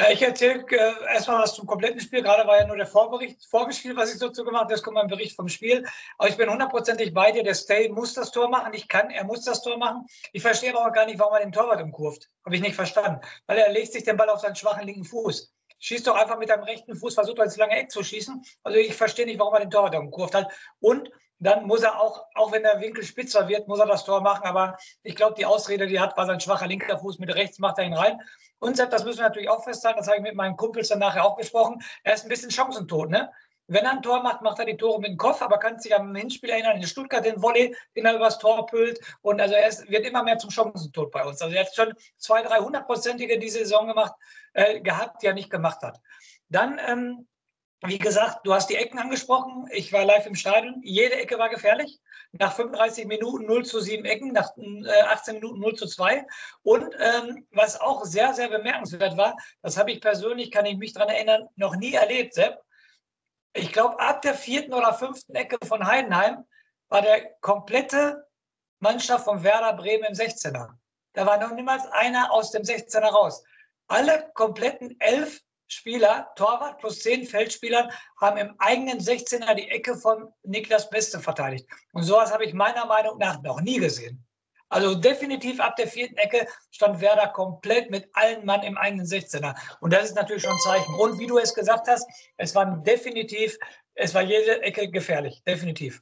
Ja, 0.01 0.09
ich 0.09 0.21
erzähle 0.23 0.65
äh, 0.71 1.13
erstmal 1.13 1.43
was 1.43 1.53
zum 1.53 1.67
kompletten 1.67 1.99
Spiel. 1.99 2.23
Gerade 2.23 2.47
war 2.47 2.57
ja 2.57 2.65
nur 2.65 2.75
der 2.75 2.87
Vorbericht, 2.87 3.45
vorgespielt, 3.45 3.95
was 3.95 4.11
ich 4.11 4.19
dazu 4.19 4.43
gemacht 4.43 4.63
habe. 4.63 4.73
Jetzt 4.73 4.81
kommt 4.81 4.95
mein 4.95 5.07
Bericht 5.07 5.35
vom 5.35 5.47
Spiel. 5.47 5.85
Aber 6.17 6.27
ich 6.27 6.37
bin 6.37 6.49
hundertprozentig 6.49 7.13
bei 7.13 7.31
dir. 7.31 7.43
Der 7.43 7.53
Stay 7.53 7.87
muss 7.87 8.15
das 8.15 8.31
Tor 8.31 8.49
machen. 8.49 8.73
Ich 8.73 8.87
kann, 8.87 9.11
er 9.11 9.25
muss 9.25 9.43
das 9.43 9.61
Tor 9.61 9.77
machen. 9.77 10.07
Ich 10.33 10.41
verstehe 10.41 10.71
aber 10.75 10.87
auch 10.87 10.91
gar 10.91 11.05
nicht, 11.05 11.19
warum 11.19 11.35
er 11.35 11.41
den 11.41 11.51
Torwart 11.51 11.83
umkurft. 11.83 12.31
Habe 12.43 12.55
ich 12.55 12.63
nicht 12.63 12.73
verstanden. 12.73 13.21
Weil 13.45 13.59
er 13.59 13.71
legt 13.71 13.93
sich 13.93 14.03
den 14.03 14.17
Ball 14.17 14.29
auf 14.29 14.39
seinen 14.39 14.55
schwachen 14.55 14.87
linken 14.87 15.03
Fuß. 15.03 15.53
Schießt 15.77 16.07
doch 16.07 16.15
einfach 16.15 16.39
mit 16.39 16.49
deinem 16.49 16.63
rechten 16.63 16.95
Fuß, 16.95 17.13
versucht 17.13 17.37
ins 17.37 17.57
lange 17.57 17.75
Eck 17.75 17.91
zu 17.91 18.03
schießen. 18.03 18.43
Also 18.63 18.79
ich 18.79 18.95
verstehe 18.95 19.27
nicht, 19.27 19.37
warum 19.37 19.53
er 19.53 19.59
den 19.59 19.69
Torwart 19.69 19.93
umkurft 19.93 20.33
hat. 20.33 20.51
Und 20.79 21.11
dann 21.41 21.65
muss 21.65 21.81
er 21.81 21.99
auch, 21.99 22.25
auch 22.35 22.51
wenn 22.51 22.61
der 22.61 22.79
Winkel 22.79 23.03
spitzer 23.03 23.47
wird, 23.47 23.67
muss 23.67 23.79
er 23.79 23.87
das 23.87 24.05
Tor 24.05 24.21
machen. 24.21 24.43
Aber 24.43 24.77
ich 25.01 25.15
glaube, 25.15 25.33
die 25.35 25.45
Ausrede, 25.45 25.87
die 25.87 25.99
hat, 25.99 26.15
war 26.15 26.27
sein 26.27 26.39
schwacher 26.39 26.67
linker 26.67 26.99
Fuß 26.99 27.17
mit 27.17 27.33
rechts, 27.33 27.57
macht 27.57 27.79
er 27.79 27.85
ihn 27.85 27.95
rein. 27.95 28.21
Und 28.59 28.77
das 28.77 29.03
müssen 29.03 29.19
wir 29.19 29.27
natürlich 29.27 29.49
auch 29.49 29.63
festhalten, 29.63 29.97
das 29.97 30.07
habe 30.07 30.17
ich 30.17 30.23
mit 30.23 30.35
meinen 30.35 30.55
Kumpels 30.55 30.89
dann 30.89 30.99
nachher 30.99 31.25
auch 31.25 31.35
gesprochen, 31.35 31.81
er 32.03 32.13
ist 32.13 32.23
ein 32.23 32.29
bisschen 32.29 32.51
chancentot. 32.51 33.09
Ne? 33.09 33.31
Wenn 33.65 33.85
er 33.85 33.91
ein 33.93 34.03
Tor 34.03 34.21
macht, 34.21 34.43
macht 34.43 34.59
er 34.59 34.65
die 34.65 34.77
Tore 34.77 34.99
mit 34.99 35.09
dem 35.09 35.17
Kopf, 35.17 35.41
aber 35.41 35.57
kann 35.57 35.79
sich 35.79 35.95
am 35.95 36.13
Hinspiel 36.13 36.51
erinnern, 36.51 36.77
in 36.77 36.83
Stuttgart 36.83 37.25
den 37.25 37.41
Volley, 37.41 37.75
den 37.95 38.05
er 38.05 38.15
übers 38.15 38.37
Tor 38.37 38.67
pült. 38.67 38.99
Und 39.21 39.41
also 39.41 39.55
er 39.55 39.67
ist, 39.67 39.89
wird 39.89 40.05
immer 40.05 40.23
mehr 40.23 40.37
zum 40.37 40.51
Chancentod 40.51 41.09
bei 41.09 41.25
uns. 41.25 41.41
Also 41.41 41.55
er 41.55 41.65
hat 41.65 41.75
schon 41.75 41.93
zwei, 42.17 42.43
drei 42.43 42.57
hundertprozentige 42.57 43.39
diese 43.39 43.59
Saison 43.59 43.87
gemacht, 43.87 44.13
äh, 44.53 44.79
gehabt, 44.79 45.23
die 45.23 45.25
er 45.25 45.33
nicht 45.33 45.49
gemacht 45.49 45.81
hat. 45.81 45.99
Dann 46.49 46.79
ähm, 46.85 47.27
wie 47.83 47.97
gesagt, 47.97 48.45
du 48.45 48.53
hast 48.53 48.69
die 48.69 48.75
Ecken 48.75 48.99
angesprochen. 48.99 49.67
Ich 49.71 49.91
war 49.91 50.05
live 50.05 50.27
im 50.27 50.35
Stadion. 50.35 50.81
Jede 50.83 51.15
Ecke 51.15 51.39
war 51.39 51.49
gefährlich. 51.49 51.99
Nach 52.31 52.53
35 52.53 53.07
Minuten 53.07 53.45
0 53.45 53.65
zu 53.65 53.79
7 53.79 54.05
Ecken, 54.05 54.31
nach 54.31 54.51
18 54.51 55.35
äh, 55.35 55.39
Minuten 55.39 55.59
0 55.59 55.75
zu 55.75 55.87
2. 55.87 56.25
Und 56.61 56.93
ähm, 56.99 57.47
was 57.51 57.81
auch 57.81 58.05
sehr, 58.05 58.33
sehr 58.33 58.49
bemerkenswert 58.49 59.17
war, 59.17 59.35
das 59.63 59.77
habe 59.77 59.91
ich 59.91 59.99
persönlich, 59.99 60.51
kann 60.51 60.65
ich 60.65 60.77
mich 60.77 60.93
daran 60.93 61.09
erinnern, 61.09 61.49
noch 61.55 61.75
nie 61.75 61.93
erlebt, 61.93 62.35
Sepp. 62.35 62.61
Ich 63.53 63.73
glaube, 63.73 63.99
ab 63.99 64.21
der 64.21 64.35
vierten 64.35 64.73
oder 64.73 64.93
fünften 64.93 65.35
Ecke 65.35 65.57
von 65.67 65.85
Heidenheim 65.85 66.45
war 66.87 67.01
der 67.01 67.33
komplette 67.41 68.27
Mannschaft 68.79 69.25
von 69.25 69.43
Werder 69.43 69.73
Bremen 69.73 70.05
im 70.05 70.13
16er. 70.13 70.69
Da 71.13 71.25
war 71.25 71.37
noch 71.39 71.53
niemals 71.53 71.85
einer 71.87 72.31
aus 72.31 72.51
dem 72.51 72.61
16er 72.61 73.09
raus. 73.09 73.43
Alle 73.87 74.31
kompletten 74.35 74.95
elf 74.99 75.41
Spieler, 75.73 76.31
Torwart 76.35 76.79
plus 76.79 76.99
zehn 76.99 77.25
Feldspieler, 77.25 77.89
haben 78.19 78.37
im 78.37 78.55
eigenen 78.59 78.99
16er 78.99 79.53
die 79.55 79.69
Ecke 79.69 79.95
von 79.95 80.31
Niklas 80.43 80.89
Beste 80.89 81.19
verteidigt. 81.19 81.65
Und 81.93 82.03
sowas 82.03 82.31
habe 82.31 82.45
ich 82.45 82.53
meiner 82.53 82.85
Meinung 82.85 83.17
nach 83.17 83.41
noch 83.41 83.61
nie 83.61 83.79
gesehen. 83.79 84.25
Also 84.71 84.95
definitiv 84.95 85.59
ab 85.59 85.75
der 85.75 85.87
vierten 85.87 86.17
Ecke 86.17 86.47
stand 86.71 87.01
Werder 87.01 87.27
komplett 87.27 87.89
mit 87.89 88.07
allen 88.13 88.45
Mann 88.45 88.63
im 88.63 88.77
eigenen 88.77 89.05
16er. 89.05 89.53
Und 89.81 89.91
das 89.91 90.05
ist 90.05 90.15
natürlich 90.15 90.43
schon 90.43 90.53
ein 90.53 90.59
Zeichen. 90.59 90.95
Und 90.95 91.19
wie 91.19 91.27
du 91.27 91.37
es 91.37 91.53
gesagt 91.53 91.89
hast, 91.89 92.07
es 92.37 92.55
war 92.55 92.65
definitiv, 92.77 93.57
es 93.95 94.13
war 94.13 94.21
jede 94.21 94.61
Ecke 94.61 94.89
gefährlich, 94.89 95.43
definitiv. 95.45 96.01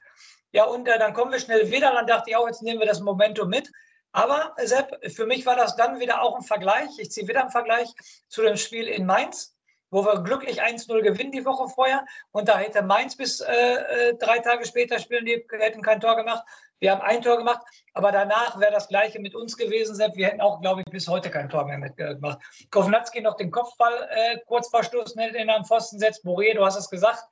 Ja, 0.51 0.65
und 0.65 0.87
äh, 0.87 0.99
dann 0.99 1.13
kommen 1.13 1.31
wir 1.31 1.39
schnell 1.39 1.71
wieder. 1.71 1.91
Dann 1.91 2.05
dachte 2.05 2.29
ich 2.29 2.35
auch, 2.35 2.47
jetzt 2.47 2.61
nehmen 2.61 2.79
wir 2.79 2.87
das 2.87 2.99
Momentum 2.99 3.49
mit. 3.49 3.71
Aber 4.11 4.55
Sepp, 4.57 4.99
für 5.11 5.25
mich 5.25 5.45
war 5.45 5.55
das 5.55 5.75
dann 5.75 5.99
wieder 5.99 6.21
auch 6.21 6.35
ein 6.35 6.43
Vergleich. 6.43 6.89
Ich 6.97 7.11
ziehe 7.11 7.27
wieder 7.27 7.41
einen 7.41 7.51
Vergleich 7.51 7.91
zu 8.27 8.43
dem 8.43 8.57
Spiel 8.57 8.87
in 8.87 9.05
Mainz 9.05 9.55
wo 9.91 10.05
wir 10.05 10.21
glücklich 10.23 10.61
1-0 10.61 11.01
gewinnen 11.01 11.31
die 11.31 11.45
Woche 11.45 11.67
vorher. 11.69 12.05
Und 12.31 12.47
da 12.47 12.57
hätte 12.57 12.81
Mainz 12.81 13.15
bis 13.15 13.39
äh, 13.39 13.53
äh, 13.53 14.15
drei 14.17 14.39
Tage 14.39 14.65
später 14.65 14.99
spielen, 14.99 15.25
die 15.25 15.45
hätten 15.51 15.81
kein 15.81 15.99
Tor 15.99 16.15
gemacht. 16.15 16.43
Wir 16.79 16.91
haben 16.91 17.01
ein 17.01 17.21
Tor 17.21 17.37
gemacht, 17.37 17.61
aber 17.93 18.11
danach 18.11 18.59
wäre 18.59 18.71
das 18.71 18.87
Gleiche 18.87 19.19
mit 19.19 19.35
uns 19.35 19.57
gewesen. 19.57 19.95
Selbst 19.95 20.17
wir 20.17 20.27
hätten 20.27 20.41
auch, 20.41 20.61
glaube 20.61 20.81
ich, 20.81 20.91
bis 20.91 21.07
heute 21.07 21.29
kein 21.29 21.49
Tor 21.49 21.65
mehr 21.65 21.77
mitgemacht. 21.77 22.39
Kovnatski 22.71 23.21
noch 23.21 23.35
den 23.35 23.51
Kopfball 23.51 24.07
äh, 24.09 24.37
kurz 24.45 24.69
vor 24.69 24.83
Schluss 24.83 25.13
in 25.13 25.33
den 25.33 25.65
Pfosten 25.65 25.99
setzt. 25.99 26.23
Boré, 26.23 26.53
du 26.53 26.65
hast 26.65 26.77
es 26.77 26.89
gesagt. 26.89 27.25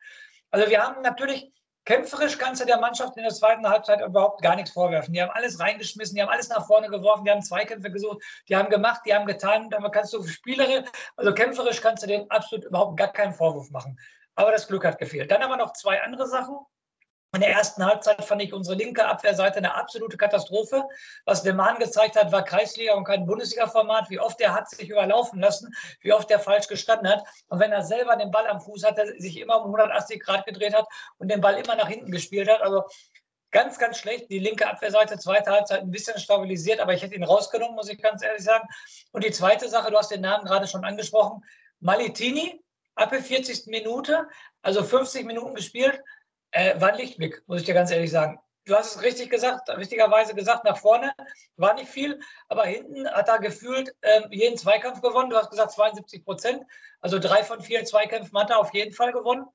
Also 0.52 0.70
wir 0.70 0.84
haben 0.84 1.02
natürlich 1.02 1.52
Kämpferisch 1.88 2.38
kannst 2.38 2.62
du 2.62 2.65
der 2.65 2.82
Mannschaft 2.82 3.15
in 3.15 3.24
der 3.24 3.32
zweiten 3.32 3.65
Halbzeit 3.65 4.01
überhaupt 4.01 4.41
gar 4.41 4.58
nichts 4.58 4.72
vorwerfen. 4.72 5.13
Die 5.13 5.22
haben 5.22 5.32
alles 5.32 5.58
reingeschmissen, 5.58 6.15
die 6.15 6.22
haben 6.22 6.27
alles 6.27 6.50
nach 6.50 6.67
vorne 6.67 6.89
geworfen, 6.89 7.24
die 7.24 7.32
haben 7.32 7.41
Zweikämpfe 7.41 7.89
gesucht, 7.89 8.22
die 8.50 8.58
haben 8.58 8.70
gemacht, 8.70 9.03
die 9.06 9.15
haben 9.15 9.25
getan. 9.25 9.70
Dann 9.70 9.89
kannst 9.89 10.12
du 10.12 10.22
spielerisch, 10.27 10.84
also 11.15 11.34
kämpferisch 11.34 11.79
kannst 11.79 12.03
du 12.03 12.08
denen 12.08 12.29
absolut 12.29 12.65
überhaupt 12.65 12.98
gar 12.98 13.13
keinen 13.13 13.32
Vorwurf 13.32 13.72
machen. 13.72 13.98
Aber 14.36 14.51
das 14.51 14.67
Glück 14.67 14.84
hat 14.84 15.00
gefehlt. 15.00 15.32
Dann 15.32 15.41
haben 15.41 15.50
wir 15.50 15.56
noch 15.56 15.72
zwei 15.72 16.03
andere 16.03 16.27
Sachen. 16.27 16.58
In 17.34 17.42
der 17.42 17.52
ersten 17.52 17.86
Halbzeit 17.86 18.24
fand 18.24 18.42
ich 18.42 18.54
unsere 18.54 18.78
linke 18.78 19.06
Abwehrseite 19.06 19.58
eine 19.58 19.76
absolute 19.76 20.16
Katastrophe. 20.16 20.84
Was 21.26 21.44
der 21.44 21.54
Mann 21.54 21.78
gezeigt 21.78 22.16
hat, 22.16 22.32
war 22.32 22.44
Kreisliga 22.44 22.94
und 22.94 23.04
kein 23.04 23.26
Bundesliga-Format. 23.26 24.10
Wie 24.10 24.20
oft 24.20 24.40
er 24.40 24.54
hat 24.54 24.70
sich 24.70 24.90
überlaufen 24.90 25.40
lassen, 25.40 25.76
wie 26.02 26.14
oft 26.14 26.32
er 26.32 26.40
falsch 26.40 26.68
gestanden 26.68 27.10
hat. 27.10 27.24
Und 27.50 27.60
wenn 27.60 27.74
er 27.74 27.84
selber 27.84 28.16
den 28.16 28.32
Ball 28.32 28.48
am 28.48 28.62
Fuß 28.62 28.86
hatte, 28.86 29.14
sich 29.20 29.40
immer 29.40 29.58
um 29.58 29.66
180 29.66 30.24
Grad 30.24 30.46
gedreht 30.46 30.74
hat 30.74 30.88
und 31.18 31.30
den 31.30 31.42
Ball 31.42 31.56
immer 31.56 31.76
nach 31.76 31.90
hinten 31.90 32.12
gespielt 32.12 32.50
hat. 32.50 32.62
Also 32.62 32.86
ganz, 33.52 33.78
ganz 33.78 33.98
schlecht. 33.98 34.32
Die 34.32 34.40
linke 34.40 34.68
Abwehrseite, 34.68 35.18
zweite 35.18 35.52
Halbzeit 35.52 35.82
ein 35.82 35.92
bisschen 35.92 36.18
stabilisiert, 36.20 36.80
aber 36.80 36.94
ich 36.94 37.02
hätte 37.02 37.16
ihn 37.16 37.24
rausgenommen, 37.24 37.76
muss 37.76 37.90
ich 37.90 38.02
ganz 38.02 38.24
ehrlich 38.24 38.44
sagen. 38.44 38.68
Und 39.12 39.26
die 39.26 39.32
zweite 39.32 39.68
Sache, 39.68 39.92
du 39.92 39.98
hast 39.98 40.12
den 40.12 40.22
Namen 40.22 40.46
gerade 40.46 40.68
schon 40.68 40.86
angesprochen, 40.86 41.44
Malitini, 41.82 42.64
ab 42.96 43.12
der 43.12 43.22
40. 43.22 43.68
Minute, 43.68 44.28
also 44.62 44.84
50 44.84 45.26
Minuten 45.26 45.56
gespielt, 45.56 46.02
äh, 46.51 46.80
war 46.80 46.89
ein 46.89 46.98
Lichtblick, 46.98 47.44
muss 47.48 47.62
ich 47.62 47.66
dir 47.66 47.74
ganz 47.74 47.92
ehrlich 47.92 48.12
sagen. 48.12 48.39
Du 48.66 48.75
hast 48.75 48.98
es 48.98 49.01
richtig 49.01 49.30
gesagt, 49.30 49.70
richtigerweise 49.70 50.36
gesagt, 50.36 50.66
nach 50.66 50.77
vorne 50.77 51.13
war 51.56 51.74
nicht 51.74 51.89
viel, 51.89 52.20
aber 52.50 52.66
hinten 52.66 53.10
hat 53.10 53.30
er 53.30 53.39
gefühlt 53.39 53.96
äh, 54.01 54.24
jeden 54.30 54.58
Zweikampf 54.58 55.01
gewonnen. 55.01 55.30
Du 55.30 55.38
hast 55.38 55.50
gesagt 55.50 55.72
72 55.72 56.25
Prozent, 56.25 56.63
also 57.00 57.18
drei 57.18 57.44
von 57.44 57.62
vier 57.62 57.86
Zweikämpfen 57.86 58.38
hat 58.38 58.50
er 58.50 58.60
auf 58.60 58.74
jeden 58.74 58.94
Fall 58.94 59.13
gewonnen. 59.13 59.46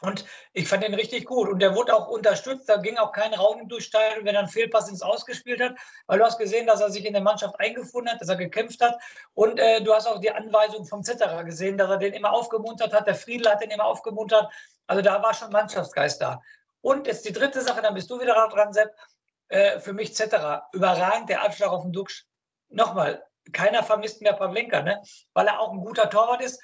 Und 0.00 0.24
ich 0.52 0.68
fand 0.68 0.84
ihn 0.84 0.94
richtig 0.94 1.24
gut. 1.24 1.48
Und 1.48 1.58
der 1.60 1.74
wurde 1.74 1.94
auch 1.94 2.08
unterstützt. 2.08 2.68
Da 2.68 2.76
ging 2.76 2.96
auch 2.98 3.10
kein 3.10 3.34
Raum 3.34 3.68
durchsteigen, 3.68 4.24
wenn 4.24 4.34
er 4.34 4.42
einen 4.42 4.48
Fehlpass 4.48 4.88
ins 4.88 5.02
Ausgespielt 5.02 5.60
hat. 5.60 5.74
Weil 6.06 6.20
du 6.20 6.24
hast 6.24 6.38
gesehen, 6.38 6.68
dass 6.68 6.80
er 6.80 6.90
sich 6.90 7.04
in 7.04 7.14
der 7.14 7.22
Mannschaft 7.22 7.58
eingefunden 7.58 8.12
hat, 8.12 8.20
dass 8.20 8.28
er 8.28 8.36
gekämpft 8.36 8.80
hat. 8.80 8.96
Und 9.34 9.58
äh, 9.58 9.82
du 9.82 9.92
hast 9.92 10.06
auch 10.06 10.20
die 10.20 10.30
Anweisung 10.30 10.84
vom 10.84 11.02
Zetterer 11.02 11.42
gesehen, 11.42 11.78
dass 11.78 11.90
er 11.90 11.96
den 11.96 12.12
immer 12.12 12.32
aufgemuntert 12.32 12.92
hat. 12.92 13.08
Der 13.08 13.16
Friedel 13.16 13.50
hat 13.50 13.60
den 13.60 13.70
immer 13.70 13.86
aufgemuntert. 13.86 14.52
Also 14.88 15.02
da 15.02 15.22
war 15.22 15.34
schon 15.34 15.52
Mannschaftsgeist 15.52 16.20
da. 16.20 16.40
Und 16.80 17.06
jetzt 17.06 17.24
die 17.24 17.32
dritte 17.32 17.60
Sache, 17.60 17.82
dann 17.82 17.94
bist 17.94 18.10
du 18.10 18.20
wieder 18.20 18.34
dran, 18.48 18.72
Sepp. 18.72 18.90
Äh, 19.48 19.80
für 19.80 19.92
mich 19.92 20.10
etc. 20.10 20.64
Überragend 20.72 21.28
der 21.28 21.42
Abschlag 21.42 21.70
auf 21.70 21.82
den 21.82 21.92
Duxch. 21.92 22.26
Nochmal, 22.68 23.24
keiner 23.52 23.82
vermisst 23.82 24.20
mehr 24.20 24.34
Pavlenka, 24.34 24.82
ne? 24.82 25.02
weil 25.32 25.46
er 25.46 25.60
auch 25.60 25.72
ein 25.72 25.80
guter 25.80 26.10
Torwart 26.10 26.42
ist. 26.42 26.60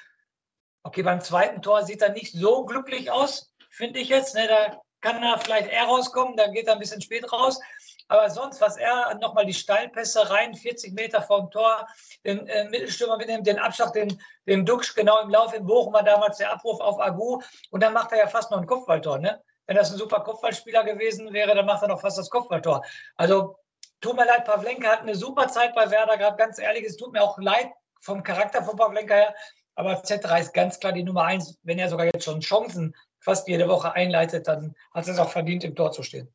Okay, 0.82 1.02
beim 1.02 1.20
zweiten 1.22 1.62
Tor 1.62 1.82
sieht 1.84 2.02
er 2.02 2.10
nicht 2.10 2.34
so 2.34 2.66
glücklich 2.66 3.10
aus, 3.10 3.54
finde 3.70 4.00
ich 4.00 4.08
jetzt. 4.08 4.34
Ne? 4.34 4.46
Da 4.46 4.82
kann 5.00 5.22
er 5.22 5.38
vielleicht 5.38 5.70
eher 5.70 5.84
rauskommen, 5.84 6.36
da 6.36 6.48
geht 6.48 6.66
er 6.66 6.74
ein 6.74 6.78
bisschen 6.78 7.00
spät 7.00 7.30
raus. 7.32 7.58
Aber 8.08 8.28
sonst, 8.28 8.60
was 8.60 8.76
er 8.76 9.14
nochmal 9.20 9.46
die 9.46 9.54
Steilpässe 9.54 10.28
rein, 10.30 10.54
40 10.54 10.92
Meter 10.92 11.22
vom 11.22 11.50
Tor, 11.50 11.86
den 12.24 12.46
äh, 12.48 12.64
Mittelstürmer 12.68 13.16
mitnimmt, 13.16 13.46
den 13.46 13.58
Abschlag, 13.58 13.92
den, 13.92 14.20
den 14.46 14.66
Duxch 14.66 14.94
genau 14.94 15.20
im 15.22 15.30
Lauf 15.30 15.54
in 15.54 15.64
Bochum 15.64 15.94
war 15.94 16.02
damals 16.02 16.36
der 16.38 16.52
Abruf 16.52 16.80
auf 16.80 17.00
Agu 17.00 17.40
und 17.70 17.82
dann 17.82 17.94
macht 17.94 18.12
er 18.12 18.18
ja 18.18 18.26
fast 18.26 18.50
noch 18.50 18.58
ein 18.58 18.66
Kopfballtor. 18.66 19.18
Ne? 19.18 19.42
Wenn 19.66 19.76
das 19.76 19.90
ein 19.90 19.98
super 19.98 20.20
Kopfballspieler 20.20 20.84
gewesen 20.84 21.32
wäre, 21.32 21.54
dann 21.54 21.66
macht 21.66 21.82
er 21.82 21.88
noch 21.88 22.00
fast 22.00 22.18
das 22.18 22.28
Kopfballtor. 22.28 22.84
Also 23.16 23.56
tut 24.02 24.16
mir 24.16 24.26
leid, 24.26 24.44
Pavlenka 24.44 24.88
hat 24.88 25.00
eine 25.00 25.14
super 25.14 25.48
Zeit 25.48 25.74
bei 25.74 25.90
Werder 25.90 26.18
gehabt, 26.18 26.38
ganz 26.38 26.58
ehrlich, 26.58 26.84
es 26.84 26.96
tut 26.96 27.12
mir 27.12 27.22
auch 27.22 27.38
leid 27.38 27.70
vom 28.02 28.22
Charakter 28.22 28.62
von 28.62 28.76
Pavlenka 28.76 29.14
her, 29.14 29.34
aber 29.76 30.02
Z3 30.02 30.40
ist 30.40 30.52
ganz 30.52 30.78
klar 30.78 30.92
die 30.92 31.02
Nummer 31.02 31.24
eins. 31.24 31.58
Wenn 31.62 31.78
er 31.78 31.88
sogar 31.88 32.06
jetzt 32.06 32.24
schon 32.24 32.40
Chancen 32.40 32.94
fast 33.20 33.48
jede 33.48 33.68
Woche 33.68 33.92
einleitet, 33.92 34.46
dann 34.46 34.74
hat 34.92 35.08
es 35.08 35.18
auch 35.18 35.30
verdient, 35.30 35.64
im 35.64 35.74
Tor 35.74 35.90
zu 35.90 36.02
stehen. 36.02 36.32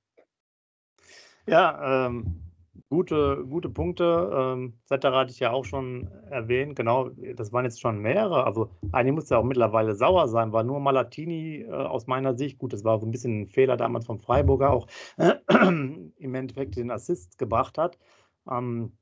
Ja, 1.48 2.06
ähm, 2.08 2.42
gute, 2.90 3.46
gute 3.50 3.70
Punkte. 3.70 4.32
Ähm, 4.34 4.80
Setterer 4.86 5.20
hatte 5.20 5.32
ich 5.32 5.40
ja 5.40 5.52
auch 5.52 5.66
schon 5.66 6.08
erwähnt. 6.30 6.76
Genau, 6.76 7.10
das 7.36 7.52
waren 7.52 7.66
jetzt 7.66 7.82
schon 7.82 8.00
mehrere. 8.00 8.46
Also 8.46 8.70
eigentlich 8.92 9.16
muss 9.16 9.30
ja 9.30 9.38
auch 9.38 9.44
mittlerweile 9.44 9.96
sauer 9.96 10.28
sein. 10.28 10.52
War 10.54 10.64
nur 10.64 10.80
Malatini 10.80 11.62
äh, 11.64 11.72
aus 11.72 12.08
meiner 12.08 12.36
Sicht. 12.36 12.58
Gut, 12.60 12.74
das 12.74 12.84
war 12.84 13.00
so 13.00 13.08
ein 13.08 13.12
bisschen 13.12 13.42
ein 13.42 13.48
Fehler 13.48 13.78
damals 13.78 14.06
vom 14.06 14.20
Freiburger 14.20 14.72
auch 14.72 14.88
äh, 15.18 15.36
im 16.18 16.36
Endeffekt 16.36 16.76
den 16.76 16.92
Assist 16.92 17.38
gebracht 17.38 17.78
hat. 17.78 17.98
Ähm, 18.50 18.94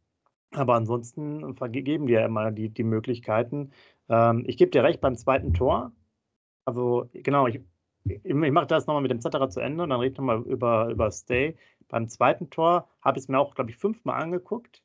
aber 0.51 0.75
ansonsten 0.75 1.55
vergeben 1.55 2.07
die 2.07 2.13
ja 2.13 2.25
immer 2.25 2.51
die, 2.51 2.69
die 2.69 2.83
Möglichkeiten. 2.83 3.71
Ähm, 4.09 4.43
ich 4.47 4.57
gebe 4.57 4.71
dir 4.71 4.83
recht 4.83 5.01
beim 5.01 5.15
zweiten 5.17 5.53
Tor. 5.53 5.91
Also 6.65 7.09
genau, 7.13 7.47
ich, 7.47 7.61
ich 8.23 8.33
mache 8.33 8.67
das 8.67 8.87
nochmal 8.87 9.01
mit 9.01 9.11
dem 9.11 9.21
Zetterer 9.21 9.49
zu 9.49 9.59
Ende 9.59 9.83
und 9.83 9.89
dann 9.89 9.99
rede 9.99 10.13
ich 10.13 10.17
nochmal 10.17 10.41
über, 10.43 10.89
über 10.89 11.11
Stay. 11.11 11.55
Beim 11.89 12.09
zweiten 12.09 12.49
Tor 12.49 12.87
habe 13.01 13.17
ich 13.17 13.25
es 13.25 13.27
mir 13.29 13.39
auch, 13.39 13.55
glaube 13.55 13.69
ich, 13.69 13.77
fünfmal 13.77 14.21
angeguckt. 14.21 14.83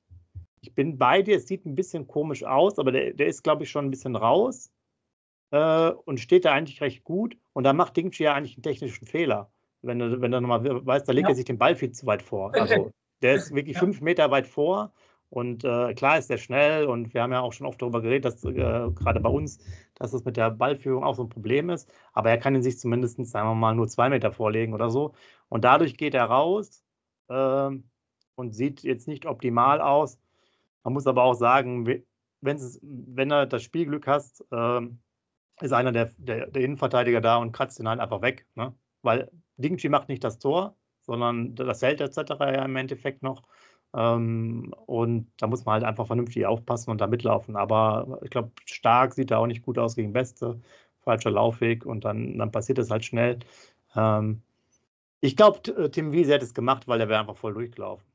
Ich 0.61 0.75
bin 0.75 0.99
bei 0.99 1.23
dir, 1.23 1.37
es 1.37 1.49
sieht 1.49 1.67
ein 1.67 1.75
bisschen 1.75 2.07
komisch 2.07 2.45
aus, 2.45 2.79
aber 2.79 2.93
der, 2.93 3.15
der 3.15 3.27
ist, 3.27 3.43
glaube 3.43 3.65
ich, 3.65 3.71
schon 3.71 3.87
ein 3.87 3.91
bisschen 3.91 4.15
raus 4.15 4.73
äh, 5.51 5.91
und 5.91 6.21
steht 6.21 6.45
da 6.45 6.53
eigentlich 6.53 6.81
recht 6.81 7.05
gut. 7.05 7.37
Und 7.53 7.65
da 7.65 7.73
macht 7.73 7.97
Dingchi 7.97 8.25
ja 8.25 8.35
eigentlich 8.35 8.57
einen 8.57 8.63
technischen 8.63 9.07
Fehler. 9.07 9.51
Wenn 9.83 9.99
du, 9.99 10.21
wenn 10.21 10.31
du 10.31 10.41
nochmal 10.41 10.87
weißt, 10.87 11.09
da 11.09 11.13
legt 11.13 11.27
ja. 11.27 11.33
er 11.33 11.35
sich 11.35 11.45
den 11.45 11.59
Ball 11.59 11.75
viel 11.75 11.93
zu 11.93 12.07
weit 12.07 12.23
vor. 12.23 12.53
Also 12.57 12.93
der 13.23 13.35
ist 13.35 13.55
wirklich 13.55 13.75
ja. 13.75 13.81
fünf 13.81 14.01
Meter 14.01 14.31
weit 14.31 14.47
vor. 14.47 14.93
Und 15.33 15.65
äh, 15.65 15.95
klar 15.95 16.19
ist 16.19 16.29
der 16.29 16.37
schnell 16.37 16.85
und 16.85 17.15
wir 17.15 17.23
haben 17.23 17.33
ja 17.33 17.41
auch 17.41 17.55
schon 17.55 17.67
oft 17.67 17.81
darüber 17.81 18.03
geredet, 18.03 18.27
dass 18.27 18.45
äh, 18.45 18.53
gerade 18.53 19.19
bei 19.19 19.31
uns, 19.31 19.61
dass 19.95 20.11
das 20.11 20.27
mit 20.27 20.37
der 20.37 20.51
Ballführung 20.51 21.05
auch 21.05 21.15
so 21.15 21.23
ein 21.23 21.31
Problem 21.31 21.71
ist. 21.71 21.91
Aber 22.13 22.29
er 22.29 22.37
kann 22.37 22.55
ihn 22.55 22.63
sich 22.63 22.79
zumindest, 22.79 23.17
sagen 23.25 23.49
wir 23.49 23.55
mal, 23.55 23.75
nur 23.75 23.89
zwei 23.89 24.11
Meter 24.11 24.31
vorlegen 24.31 24.75
oder 24.75 24.91
so. 24.91 25.15
Und 25.49 25.65
dadurch 25.65 25.97
geht 25.97 26.13
er 26.13 26.27
raus 26.27 26.85
ähm, 27.31 27.85
und 28.35 28.55
sieht 28.55 28.83
jetzt 28.83 29.09
nicht 29.09 29.25
optimal 29.25 29.81
aus. 29.81 30.19
Man 30.85 30.93
muss 30.93 31.07
aber 31.07 31.23
auch 31.23 31.33
sagen, 31.33 32.05
wenn 32.43 33.31
er 33.31 33.47
das 33.47 33.63
Spielglück 33.63 34.07
hast, 34.07 34.45
ähm, 34.53 34.99
ist 35.63 35.73
einer 35.73 35.93
der, 35.93 36.11
der, 36.19 36.49
der, 36.49 36.63
Innenverteidiger 36.63 37.23
da 37.23 37.39
und 37.39 37.53
kratzt 37.53 37.81
ihn 37.81 37.89
halt 37.89 38.01
einfach 38.01 38.21
weg. 38.21 38.47
Ne? 38.55 38.75
Weil 39.01 39.31
Dingchi 39.57 39.89
macht 39.89 40.11
nicht 40.11 40.25
das 40.25 40.39
Tor, 40.39 40.77
sondern 41.01 41.55
das 41.55 41.81
hält 41.81 42.03
etc. 42.03 42.33
ja 42.41 42.67
im 42.67 42.77
Endeffekt 42.77 43.23
noch. 43.23 43.43
Ähm, 43.95 44.75
und 44.87 45.31
da 45.39 45.47
muss 45.47 45.65
man 45.65 45.75
halt 45.75 45.85
einfach 45.85 46.07
vernünftig 46.07 46.47
aufpassen 46.47 46.91
und 46.91 47.01
da 47.01 47.07
mitlaufen. 47.07 47.57
Aber 47.57 48.19
ich 48.23 48.31
glaube, 48.31 48.53
stark 48.65 49.15
sieht 49.15 49.31
er 49.31 49.39
auch 49.39 49.47
nicht 49.47 49.63
gut 49.63 49.79
aus 49.79 49.97
gegen 49.97 50.13
Beste. 50.13 50.61
Falscher 51.01 51.31
Laufweg 51.31 51.85
und 51.85 52.05
dann, 52.05 52.39
dann 52.39 52.53
passiert 52.53 52.79
es 52.79 52.91
halt 52.91 53.05
schnell. 53.05 53.41
Ähm, 53.97 54.43
ich 55.21 55.37
glaube, 55.37 55.61
äh, 55.75 55.91
Tim 55.91 56.13
Wiese 56.13 56.33
hätte 56.33 56.45
es 56.45 56.55
gemacht, 56.55 56.89
weil 56.89 57.01
er 57.01 57.09
wäre 57.09 57.21
einfach 57.21 57.37
voll 57.37 57.55
durchgelaufen. 57.55 58.07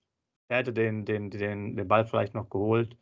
Er 0.50 0.60
hätte 0.60 0.74
den, 0.74 1.05
den, 1.05 1.29
den, 1.29 1.75
den 1.75 1.88
Ball 1.88 2.05
vielleicht 2.05 2.34
noch 2.34 2.50
geholt. 2.50 2.98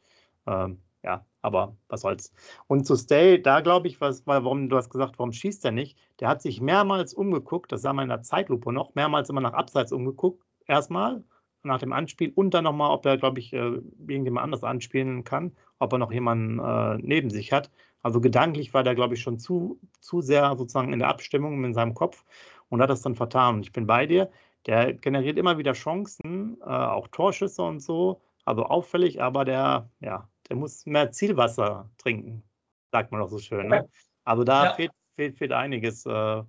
Ähm, 0.47 0.81
ja, 1.03 1.25
aber 1.41 1.77
was 1.87 2.01
soll's. 2.01 2.33
Und 2.67 2.85
zu 2.87 2.95
Stay, 2.95 3.41
da 3.41 3.61
glaube 3.61 3.87
ich, 3.87 4.01
was, 4.01 4.25
warum 4.25 4.69
du 4.69 4.77
hast 4.77 4.89
gesagt, 4.89 5.19
warum 5.19 5.31
schießt 5.31 5.63
er 5.65 5.71
nicht? 5.71 5.97
Der 6.19 6.27
hat 6.29 6.41
sich 6.41 6.61
mehrmals 6.61 7.13
umgeguckt, 7.13 7.71
das 7.71 7.83
sah 7.83 7.93
man 7.93 8.03
in 8.03 8.09
der 8.09 8.23
Zeitlupe 8.23 8.73
noch, 8.73 8.95
mehrmals 8.95 9.29
immer 9.29 9.41
nach 9.41 9.53
Abseits 9.53 9.91
umgeguckt, 9.91 10.43
erstmal 10.65 11.23
nach 11.65 11.79
dem 11.79 11.93
Anspiel 11.93 12.31
und 12.35 12.53
dann 12.53 12.63
nochmal, 12.63 12.91
ob 12.91 13.05
er, 13.05 13.17
glaube 13.17 13.39
ich, 13.39 13.53
äh, 13.53 13.79
irgendjemand 14.07 14.43
anders 14.43 14.63
anspielen 14.63 15.23
kann, 15.23 15.55
ob 15.79 15.93
er 15.93 15.99
noch 15.99 16.11
jemanden 16.11 16.59
äh, 16.59 16.97
neben 17.01 17.29
sich 17.29 17.51
hat. 17.51 17.71
Also 18.01 18.21
gedanklich 18.21 18.73
war 18.73 18.83
der, 18.83 18.95
glaube 18.95 19.15
ich, 19.15 19.21
schon 19.21 19.39
zu, 19.39 19.79
zu 19.99 20.21
sehr 20.21 20.55
sozusagen 20.57 20.93
in 20.93 20.99
der 20.99 21.07
Abstimmung 21.07 21.63
in 21.63 21.73
seinem 21.73 21.95
Kopf 21.95 22.23
und 22.69 22.81
hat 22.81 22.89
das 22.89 23.01
dann 23.01 23.15
vertan. 23.15 23.55
Und 23.55 23.61
ich 23.61 23.71
bin 23.71 23.87
bei 23.87 24.05
dir. 24.05 24.29
Der 24.67 24.93
generiert 24.93 25.37
immer 25.37 25.57
wieder 25.57 25.73
Chancen, 25.73 26.57
äh, 26.61 26.65
auch 26.65 27.07
Torschüsse 27.07 27.61
und 27.61 27.79
so. 27.81 28.21
Also 28.45 28.63
auffällig, 28.63 29.21
aber 29.21 29.43
der, 29.43 29.89
ja, 30.01 30.29
der 30.49 30.55
muss 30.55 30.85
mehr 30.85 31.11
Zielwasser 31.11 31.89
trinken, 31.97 32.43
sagt 32.91 33.11
man 33.11 33.21
doch 33.21 33.29
so 33.29 33.39
schön. 33.39 33.67
Ne? 33.67 33.89
Also 34.23 34.43
da 34.43 34.65
ja. 34.65 34.73
fehlt, 34.73 34.91
fehlt, 35.15 35.37
fehlt 35.37 35.51
einiges, 35.51 36.05
äh, 36.05 36.43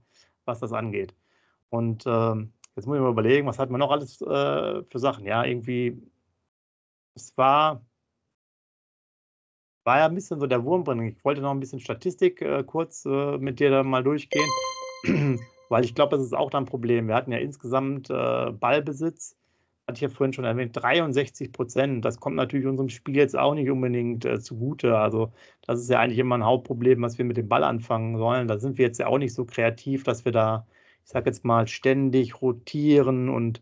was 0.44 0.60
das 0.60 0.72
angeht. 0.72 1.14
Und 1.70 2.04
ähm, 2.06 2.52
jetzt 2.76 2.86
muss 2.86 2.96
ich 2.96 3.02
mal 3.02 3.10
überlegen, 3.10 3.46
was 3.46 3.58
hat 3.58 3.70
man 3.70 3.80
noch 3.80 3.90
alles 3.90 4.20
äh, 4.20 4.82
für 4.84 4.98
Sachen? 4.98 5.26
Ja, 5.26 5.44
irgendwie 5.44 6.00
es 7.16 7.36
war, 7.36 7.84
war 9.84 9.98
ja 9.98 10.06
ein 10.06 10.14
bisschen 10.14 10.38
so 10.40 10.46
der 10.46 10.64
Wurm 10.64 10.84
drin. 10.84 11.02
Ich 11.02 11.24
wollte 11.24 11.40
noch 11.40 11.50
ein 11.50 11.60
bisschen 11.60 11.80
Statistik 11.80 12.42
äh, 12.42 12.62
kurz 12.64 13.04
äh, 13.06 13.38
mit 13.38 13.58
dir 13.60 13.70
da 13.70 13.82
mal 13.82 14.04
durchgehen, 14.04 14.48
weil 15.68 15.84
ich 15.84 15.94
glaube, 15.94 16.16
das 16.16 16.24
ist 16.24 16.34
auch 16.34 16.52
ein 16.52 16.66
Problem. 16.66 17.08
Wir 17.08 17.14
hatten 17.14 17.32
ja 17.32 17.38
insgesamt 17.38 18.10
äh, 18.10 18.52
Ballbesitz, 18.52 19.36
hatte 19.86 19.96
ich 19.96 20.00
ja 20.02 20.08
vorhin 20.08 20.32
schon 20.32 20.44
erwähnt, 20.44 20.76
63 20.76 21.52
Prozent. 21.52 22.04
Das 22.04 22.20
kommt 22.20 22.36
natürlich 22.36 22.66
unserem 22.66 22.88
Spiel 22.88 23.16
jetzt 23.16 23.38
auch 23.38 23.54
nicht 23.54 23.70
unbedingt 23.70 24.24
äh, 24.24 24.40
zugute. 24.40 24.98
Also 24.98 25.32
das 25.62 25.80
ist 25.80 25.88
ja 25.90 26.00
eigentlich 26.00 26.18
immer 26.18 26.36
ein 26.36 26.44
Hauptproblem, 26.44 27.00
was 27.02 27.18
wir 27.18 27.24
mit 27.24 27.36
dem 27.36 27.48
Ball 27.48 27.64
anfangen 27.64 28.18
sollen. 28.18 28.48
Da 28.48 28.58
sind 28.58 28.78
wir 28.78 28.86
jetzt 28.86 28.98
ja 28.98 29.06
auch 29.06 29.18
nicht 29.18 29.34
so 29.34 29.44
kreativ, 29.44 30.02
dass 30.04 30.24
wir 30.24 30.32
da, 30.32 30.66
ich 31.06 31.12
sage 31.12 31.30
jetzt 31.30 31.44
mal, 31.44 31.68
ständig 31.68 32.42
rotieren 32.42 33.28
und, 33.28 33.60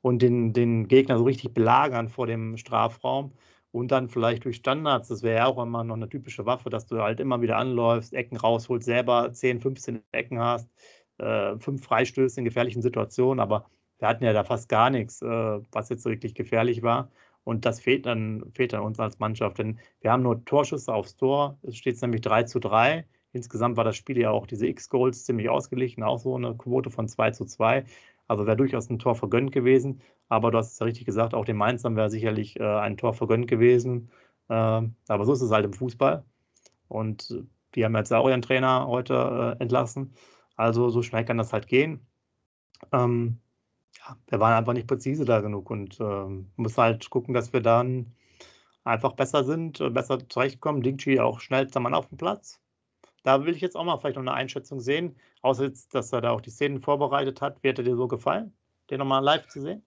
und 0.00 0.22
den, 0.22 0.52
den 0.54 0.88
Gegner 0.88 1.18
so 1.18 1.24
richtig 1.24 1.52
belagern 1.52 2.08
vor 2.08 2.26
dem 2.26 2.56
Strafraum 2.56 3.32
und 3.70 3.92
dann 3.92 4.08
vielleicht 4.08 4.44
durch 4.46 4.56
Standards, 4.56 5.08
das 5.08 5.22
wäre 5.22 5.36
ja 5.36 5.46
auch 5.46 5.62
immer 5.62 5.84
noch 5.84 5.96
eine 5.96 6.08
typische 6.08 6.46
Waffe, 6.46 6.70
dass 6.70 6.86
du 6.86 6.98
halt 7.02 7.20
immer 7.20 7.42
wieder 7.42 7.58
anläufst, 7.58 8.14
Ecken 8.14 8.38
rausholst, 8.38 8.86
selber 8.86 9.30
10, 9.32 9.60
15 9.60 10.02
Ecken 10.12 10.38
hast, 10.40 10.70
äh, 11.18 11.58
fünf 11.58 11.84
Freistöße 11.84 12.40
in 12.40 12.46
gefährlichen 12.46 12.80
Situationen, 12.82 13.40
aber 13.40 13.66
wir 13.98 14.08
hatten 14.08 14.24
ja 14.24 14.32
da 14.32 14.44
fast 14.44 14.68
gar 14.70 14.88
nichts, 14.90 15.20
äh, 15.22 15.26
was 15.72 15.90
jetzt 15.90 16.04
wirklich 16.06 16.34
gefährlich 16.34 16.82
war. 16.82 17.10
Und 17.44 17.64
das 17.66 17.80
fehlt 17.80 18.06
dann, 18.06 18.50
fehlt 18.54 18.72
dann 18.72 18.82
uns 18.82 18.98
als 18.98 19.18
Mannschaft, 19.18 19.58
denn 19.58 19.78
wir 20.00 20.12
haben 20.12 20.22
nur 20.22 20.44
Torschüsse 20.46 20.92
aufs 20.92 21.16
Tor. 21.16 21.58
Es 21.62 21.76
steht 21.76 22.00
nämlich 22.02 22.22
3 22.22 22.42
zu 22.44 22.58
3. 22.58 23.06
Insgesamt 23.36 23.76
war 23.76 23.84
das 23.84 23.96
Spiel 23.96 24.18
ja 24.18 24.30
auch 24.30 24.46
diese 24.46 24.66
X-Goals 24.66 25.24
ziemlich 25.24 25.48
ausgeglichen, 25.48 26.02
auch 26.02 26.18
so 26.18 26.34
eine 26.36 26.54
Quote 26.56 26.90
von 26.90 27.08
2 27.08 27.30
zu 27.32 27.44
2. 27.44 27.84
Also 28.28 28.46
wäre 28.46 28.56
durchaus 28.56 28.90
ein 28.90 28.98
Tor 28.98 29.14
vergönnt 29.14 29.52
gewesen. 29.52 30.00
Aber 30.28 30.50
du 30.50 30.58
hast 30.58 30.72
es 30.72 30.78
ja 30.78 30.86
richtig 30.86 31.06
gesagt, 31.06 31.34
auch 31.34 31.44
den 31.44 31.56
Mainzern 31.56 31.96
wäre 31.96 32.10
sicherlich 32.10 32.58
äh, 32.58 32.64
ein 32.64 32.96
Tor 32.96 33.14
vergönnt 33.14 33.48
gewesen. 33.48 34.10
Äh, 34.48 34.54
aber 35.08 35.24
so 35.24 35.32
ist 35.32 35.42
es 35.42 35.50
halt 35.52 35.64
im 35.64 35.72
Fußball. 35.72 36.24
Und 36.88 37.44
die 37.74 37.84
haben 37.84 37.94
jetzt 37.94 38.12
auch 38.12 38.28
ihren 38.28 38.42
Trainer 38.42 38.86
heute 38.88 39.56
äh, 39.58 39.62
entlassen. 39.62 40.14
Also 40.56 40.88
so 40.88 41.02
schnell 41.02 41.24
kann 41.24 41.38
das 41.38 41.52
halt 41.52 41.68
gehen. 41.68 42.06
Ähm, 42.92 43.38
ja, 43.98 44.16
wir 44.28 44.40
waren 44.40 44.54
einfach 44.54 44.72
nicht 44.72 44.88
präzise 44.88 45.24
da 45.24 45.40
genug 45.40 45.70
und 45.70 45.98
ähm, 46.00 46.50
müssen 46.56 46.82
halt 46.82 47.10
gucken, 47.10 47.34
dass 47.34 47.52
wir 47.52 47.60
dann 47.60 48.14
einfach 48.84 49.12
besser 49.12 49.44
sind, 49.44 49.80
äh, 49.80 49.90
besser 49.90 50.28
zurechtkommen. 50.28 50.82
Dingchi 50.82 51.20
auch 51.20 51.40
schnellster 51.40 51.80
Mann 51.80 51.94
auf 51.94 52.08
dem 52.08 52.18
Platz. 52.18 52.60
Da 53.26 53.44
will 53.44 53.56
ich 53.56 53.60
jetzt 53.60 53.76
auch 53.76 53.82
mal 53.82 53.98
vielleicht 53.98 54.14
noch 54.14 54.22
eine 54.22 54.34
Einschätzung 54.34 54.78
sehen, 54.78 55.18
außer 55.42 55.64
jetzt, 55.64 55.92
dass 55.96 56.12
er 56.12 56.20
da 56.20 56.30
auch 56.30 56.40
die 56.40 56.50
Szenen 56.50 56.80
vorbereitet 56.80 57.40
hat. 57.40 57.60
Wie 57.60 57.68
hätte 57.68 57.82
dir 57.82 57.96
so 57.96 58.06
gefallen, 58.06 58.56
den 58.88 59.00
nochmal 59.00 59.20
live 59.20 59.48
zu 59.48 59.60
sehen? 59.60 59.84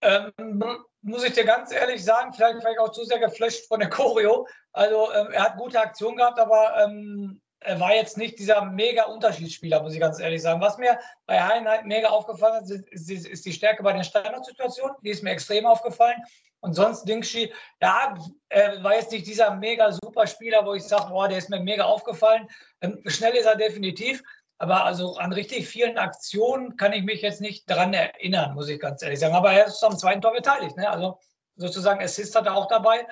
Ähm, 0.00 0.64
muss 1.02 1.24
ich 1.24 1.32
dir 1.32 1.44
ganz 1.44 1.72
ehrlich 1.72 2.04
sagen, 2.04 2.32
vielleicht 2.32 2.62
war 2.62 2.70
ich 2.70 2.78
auch 2.78 2.92
zu 2.92 3.04
sehr 3.04 3.18
geflasht 3.18 3.66
von 3.66 3.80
der 3.80 3.90
Choreo. 3.90 4.46
Also 4.70 5.12
ähm, 5.12 5.32
er 5.32 5.42
hat 5.42 5.56
gute 5.56 5.80
Aktionen 5.80 6.16
gehabt, 6.16 6.38
aber 6.38 6.84
ähm, 6.84 7.42
er 7.64 7.80
war 7.80 7.94
jetzt 7.94 8.18
nicht 8.18 8.38
dieser 8.38 8.64
mega 8.64 9.04
Unterschiedsspieler, 9.04 9.82
muss 9.82 9.94
ich 9.94 10.00
ganz 10.00 10.20
ehrlich 10.20 10.42
sagen. 10.42 10.60
Was 10.60 10.78
mir 10.78 10.98
bei 11.26 11.42
Heidenheim 11.42 11.86
mega 11.86 12.08
aufgefallen 12.08 12.64
ist, 12.90 13.10
ist, 13.10 13.44
die 13.46 13.52
Stärke 13.52 13.82
bei 13.82 13.92
den 13.92 14.04
Standardsituationen. 14.04 14.96
Die 15.02 15.10
ist 15.10 15.22
mir 15.22 15.30
extrem 15.30 15.66
aufgefallen. 15.66 16.22
Und 16.60 16.74
sonst 16.74 17.04
Dingschi, 17.04 17.52
ja, 17.80 18.14
er 18.48 18.82
war 18.82 18.94
jetzt 18.94 19.12
nicht 19.12 19.26
dieser 19.26 19.54
mega 19.54 19.92
super 19.92 20.26
Spieler, 20.26 20.64
wo 20.64 20.74
ich 20.74 20.84
sage, 20.84 21.08
boah, 21.10 21.28
der 21.28 21.38
ist 21.38 21.50
mir 21.50 21.60
mega 21.60 21.84
aufgefallen. 21.84 22.48
Ähm, 22.80 23.02
schnell 23.06 23.34
ist 23.34 23.46
er 23.46 23.56
definitiv. 23.56 24.22
Aber 24.58 24.84
also 24.84 25.16
an 25.16 25.32
richtig 25.32 25.66
vielen 25.66 25.98
Aktionen 25.98 26.76
kann 26.76 26.92
ich 26.92 27.02
mich 27.02 27.22
jetzt 27.22 27.40
nicht 27.40 27.68
dran 27.68 27.92
erinnern, 27.92 28.54
muss 28.54 28.68
ich 28.68 28.78
ganz 28.78 29.02
ehrlich 29.02 29.20
sagen. 29.20 29.34
Aber 29.34 29.52
er 29.52 29.66
ist 29.66 29.82
am 29.82 29.98
zweiten 29.98 30.20
Tor 30.20 30.32
beteiligt. 30.32 30.76
Ne? 30.76 30.88
Also 30.88 31.18
sozusagen 31.56 32.02
Assist 32.02 32.34
hat 32.36 32.46
er 32.46 32.54
auch 32.54 32.68
dabei. 32.68 33.06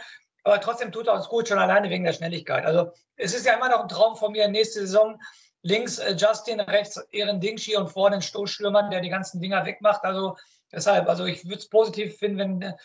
Aber 0.45 0.61
trotzdem 0.61 0.91
tut 0.91 1.07
er 1.07 1.15
uns 1.15 1.29
gut, 1.29 1.49
schon 1.49 1.59
alleine 1.59 1.89
wegen 1.91 2.05
der 2.05 2.13
Schnelligkeit. 2.13 2.65
Also 2.65 2.93
es 3.17 3.35
ist 3.35 3.47
ja 3.47 3.55
immer 3.55 3.69
noch 3.69 3.83
ein 3.83 3.89
Traum 3.89 4.17
von 4.17 4.33
mir, 4.33 4.49
nächste 4.49 4.81
Saison 4.81 5.21
links 5.63 5.99
äh, 5.99 6.15
Justin, 6.17 6.61
rechts 6.61 6.97
Ehren 7.13 7.41
Dingshi 7.41 7.77
und 7.77 7.89
vorne 7.89 8.17
ein 8.17 8.23
Stoßstürmer, 8.23 8.89
der 8.91 9.01
die 9.01 9.09
ganzen 9.09 9.41
Dinger 9.41 9.65
wegmacht. 9.65 10.05
Also 10.05 10.37
deshalb, 10.73 11.09
also 11.09 11.25
ich 11.25 11.45
würde 11.45 11.59
es 11.59 11.69
positiv 11.69 12.17
finden, 12.19 12.39
wenn 12.39 12.61
der 12.61 12.77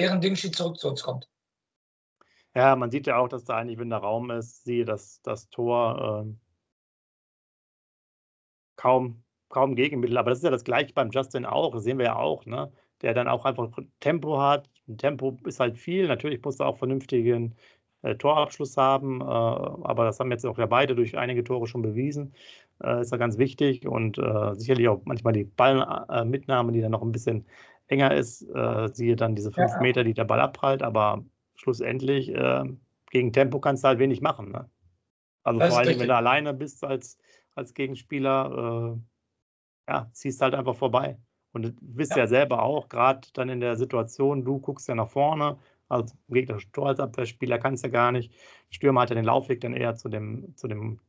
Ehren 0.00 0.20
Dingshi 0.20 0.50
zurück 0.50 0.78
zu 0.78 0.88
uns 0.88 1.02
kommt. 1.02 1.28
Ja, 2.54 2.76
man 2.76 2.90
sieht 2.90 3.06
ja 3.06 3.16
auch, 3.16 3.28
dass 3.28 3.44
da 3.44 3.56
eigentlich, 3.56 3.78
wenn 3.78 3.90
der 3.90 3.98
Raum 3.98 4.30
ist, 4.30 4.64
siehe 4.64 4.84
das, 4.84 5.20
das 5.22 5.48
Tor 5.48 6.26
äh, 6.26 6.34
kaum, 8.76 9.24
kaum 9.48 9.74
Gegenmittel. 9.74 10.18
Aber 10.18 10.30
das 10.30 10.38
ist 10.38 10.44
ja 10.44 10.50
das 10.50 10.64
gleiche 10.64 10.92
beim 10.92 11.10
Justin 11.10 11.46
auch, 11.46 11.72
das 11.72 11.82
sehen 11.82 11.98
wir 11.98 12.06
ja 12.06 12.16
auch, 12.16 12.46
ne? 12.46 12.72
der 13.02 13.12
dann 13.12 13.28
auch 13.28 13.44
einfach 13.44 13.70
Tempo 13.98 14.40
hat, 14.40 14.70
Tempo 14.96 15.36
ist 15.44 15.60
halt 15.60 15.78
viel. 15.78 16.06
Natürlich 16.08 16.42
muss 16.42 16.60
er 16.60 16.66
auch 16.66 16.78
vernünftigen 16.78 17.54
äh, 18.02 18.14
Torabschluss 18.16 18.76
haben, 18.76 19.20
äh, 19.20 19.24
aber 19.24 20.04
das 20.04 20.20
haben 20.20 20.30
jetzt 20.30 20.44
auch 20.44 20.58
ja 20.58 20.66
beide 20.66 20.94
durch 20.94 21.16
einige 21.16 21.42
Tore 21.42 21.66
schon 21.66 21.82
bewiesen. 21.82 22.34
Äh, 22.82 23.00
ist 23.00 23.12
ja 23.12 23.18
ganz 23.18 23.38
wichtig 23.38 23.86
und 23.86 24.18
äh, 24.18 24.54
sicherlich 24.54 24.88
auch 24.88 25.00
manchmal 25.04 25.32
die 25.32 25.44
Ballmitnahme, 25.44 26.72
die 26.72 26.80
dann 26.80 26.92
noch 26.92 27.02
ein 27.02 27.12
bisschen 27.12 27.46
enger 27.86 28.14
ist. 28.14 28.42
Äh, 28.54 28.88
siehe 28.92 29.16
dann 29.16 29.34
diese 29.34 29.52
fünf 29.52 29.72
ja. 29.72 29.80
Meter, 29.80 30.04
die 30.04 30.14
der 30.14 30.24
Ball 30.24 30.40
abprallt, 30.40 30.82
aber 30.82 31.24
schlussendlich 31.54 32.28
äh, 32.28 32.64
gegen 33.10 33.32
Tempo 33.32 33.60
kannst 33.60 33.84
du 33.84 33.88
halt 33.88 33.98
wenig 33.98 34.20
machen. 34.20 34.52
Ne? 34.52 34.68
Also 35.42 35.60
das 35.60 35.70
vor 35.70 35.78
allem, 35.78 35.98
wenn 35.98 36.08
du 36.08 36.16
alleine 36.16 36.52
bist 36.52 36.84
als, 36.84 37.18
als 37.54 37.74
Gegenspieler, 37.74 38.98
ja, 39.86 40.08
ziehst 40.12 40.40
halt 40.40 40.54
einfach 40.54 40.74
vorbei. 40.74 41.18
Und 41.54 41.62
du 41.62 41.72
wisst 41.80 42.12
ja, 42.12 42.18
ja 42.18 42.26
selber 42.26 42.62
auch, 42.62 42.88
gerade 42.88 43.28
dann 43.34 43.48
in 43.48 43.60
der 43.60 43.76
Situation, 43.76 44.44
du 44.44 44.58
guckst 44.58 44.88
ja 44.88 44.94
nach 44.94 45.08
vorne, 45.08 45.56
also 45.88 46.14
gegnerische 46.28 46.70
Tor 46.72 46.88
als 46.88 47.00
Abwehrspieler 47.00 47.58
kannst 47.58 47.84
du 47.84 47.88
ja 47.88 47.92
gar 47.92 48.12
nicht. 48.12 48.32
Stürmer 48.70 49.02
hat 49.02 49.10
ja 49.10 49.14
den 49.14 49.24
Laufweg 49.24 49.60
dann 49.60 49.74
eher 49.74 49.94
zu 49.94 50.08
dem, 50.08 50.56
zu 50.56 50.68
dem, 50.68 51.00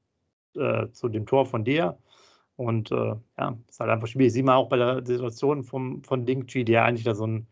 äh, 0.56 0.90
zu 0.92 1.10
dem 1.10 1.26
Tor 1.26 1.46
von 1.46 1.64
dir. 1.64 1.98
Und 2.58 2.92
äh, 2.92 3.16
ja, 3.38 3.58
ist 3.68 3.80
halt 3.80 3.90
einfach 3.90 4.08
schwierig. 4.08 4.34
Sieh 4.34 4.44
mal 4.44 4.56
auch 4.56 4.70
bei 4.70 4.78
der 4.78 5.06
Situation 5.06 5.64
vom, 5.64 6.04
von 6.04 6.26
Dingchi, 6.26 6.64
der 6.64 6.86
eigentlich 6.86 7.04
da 7.04 7.16
so 7.16 7.28
ein, 7.28 7.48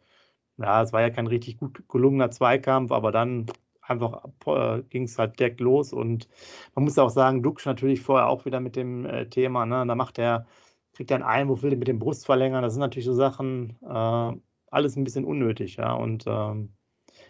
ja, 0.58 0.84
es 0.84 0.94
war 0.94 1.02
ja 1.02 1.10
kein 1.10 1.28
richtig 1.28 1.58
gut 1.58 1.84
gelungener 1.90 2.32
Zweikampf, 2.32 2.92
aber 2.92 3.12
dann 3.12 3.48
einfach 3.82 4.24
äh, 4.46 4.84
ging 4.84 5.04
es 5.04 5.18
halt 5.18 5.40
direkt 5.40 5.60
los. 5.60 5.94
Und 5.94 6.30
man 6.76 6.86
muss 6.86 6.98
auch 6.98 7.10
sagen, 7.10 7.44
Dux 7.44 7.66
natürlich 7.66 8.02
vorher 8.02 8.28
auch 8.28 8.46
wieder 8.46 8.60
mit 8.60 8.76
dem 8.76 9.06
äh, 9.06 9.26
Thema, 9.28 9.66
ne? 9.66 9.86
da 9.86 9.96
macht 9.96 10.20
er 10.20 10.46
kriegt 10.94 11.12
er 11.12 11.16
einen 11.16 11.24
Einwurf, 11.24 11.64
will 11.64 11.72
den 11.72 11.80
mit 11.80 11.88
dem 11.88 12.00
Brust 12.00 12.26
verlängern. 12.26 12.64
Das 12.64 12.74
sind 12.74 12.82
natürlich 12.82 13.06
so 13.06 13.14
Sachen, 13.14 13.78
äh, 13.82 14.34
alles 14.72 14.96
ein 14.96 15.04
bisschen 15.04 15.26
unnötig, 15.26 15.78
ja. 15.78 15.94
Und 15.94 16.26
ähm, 16.28 16.74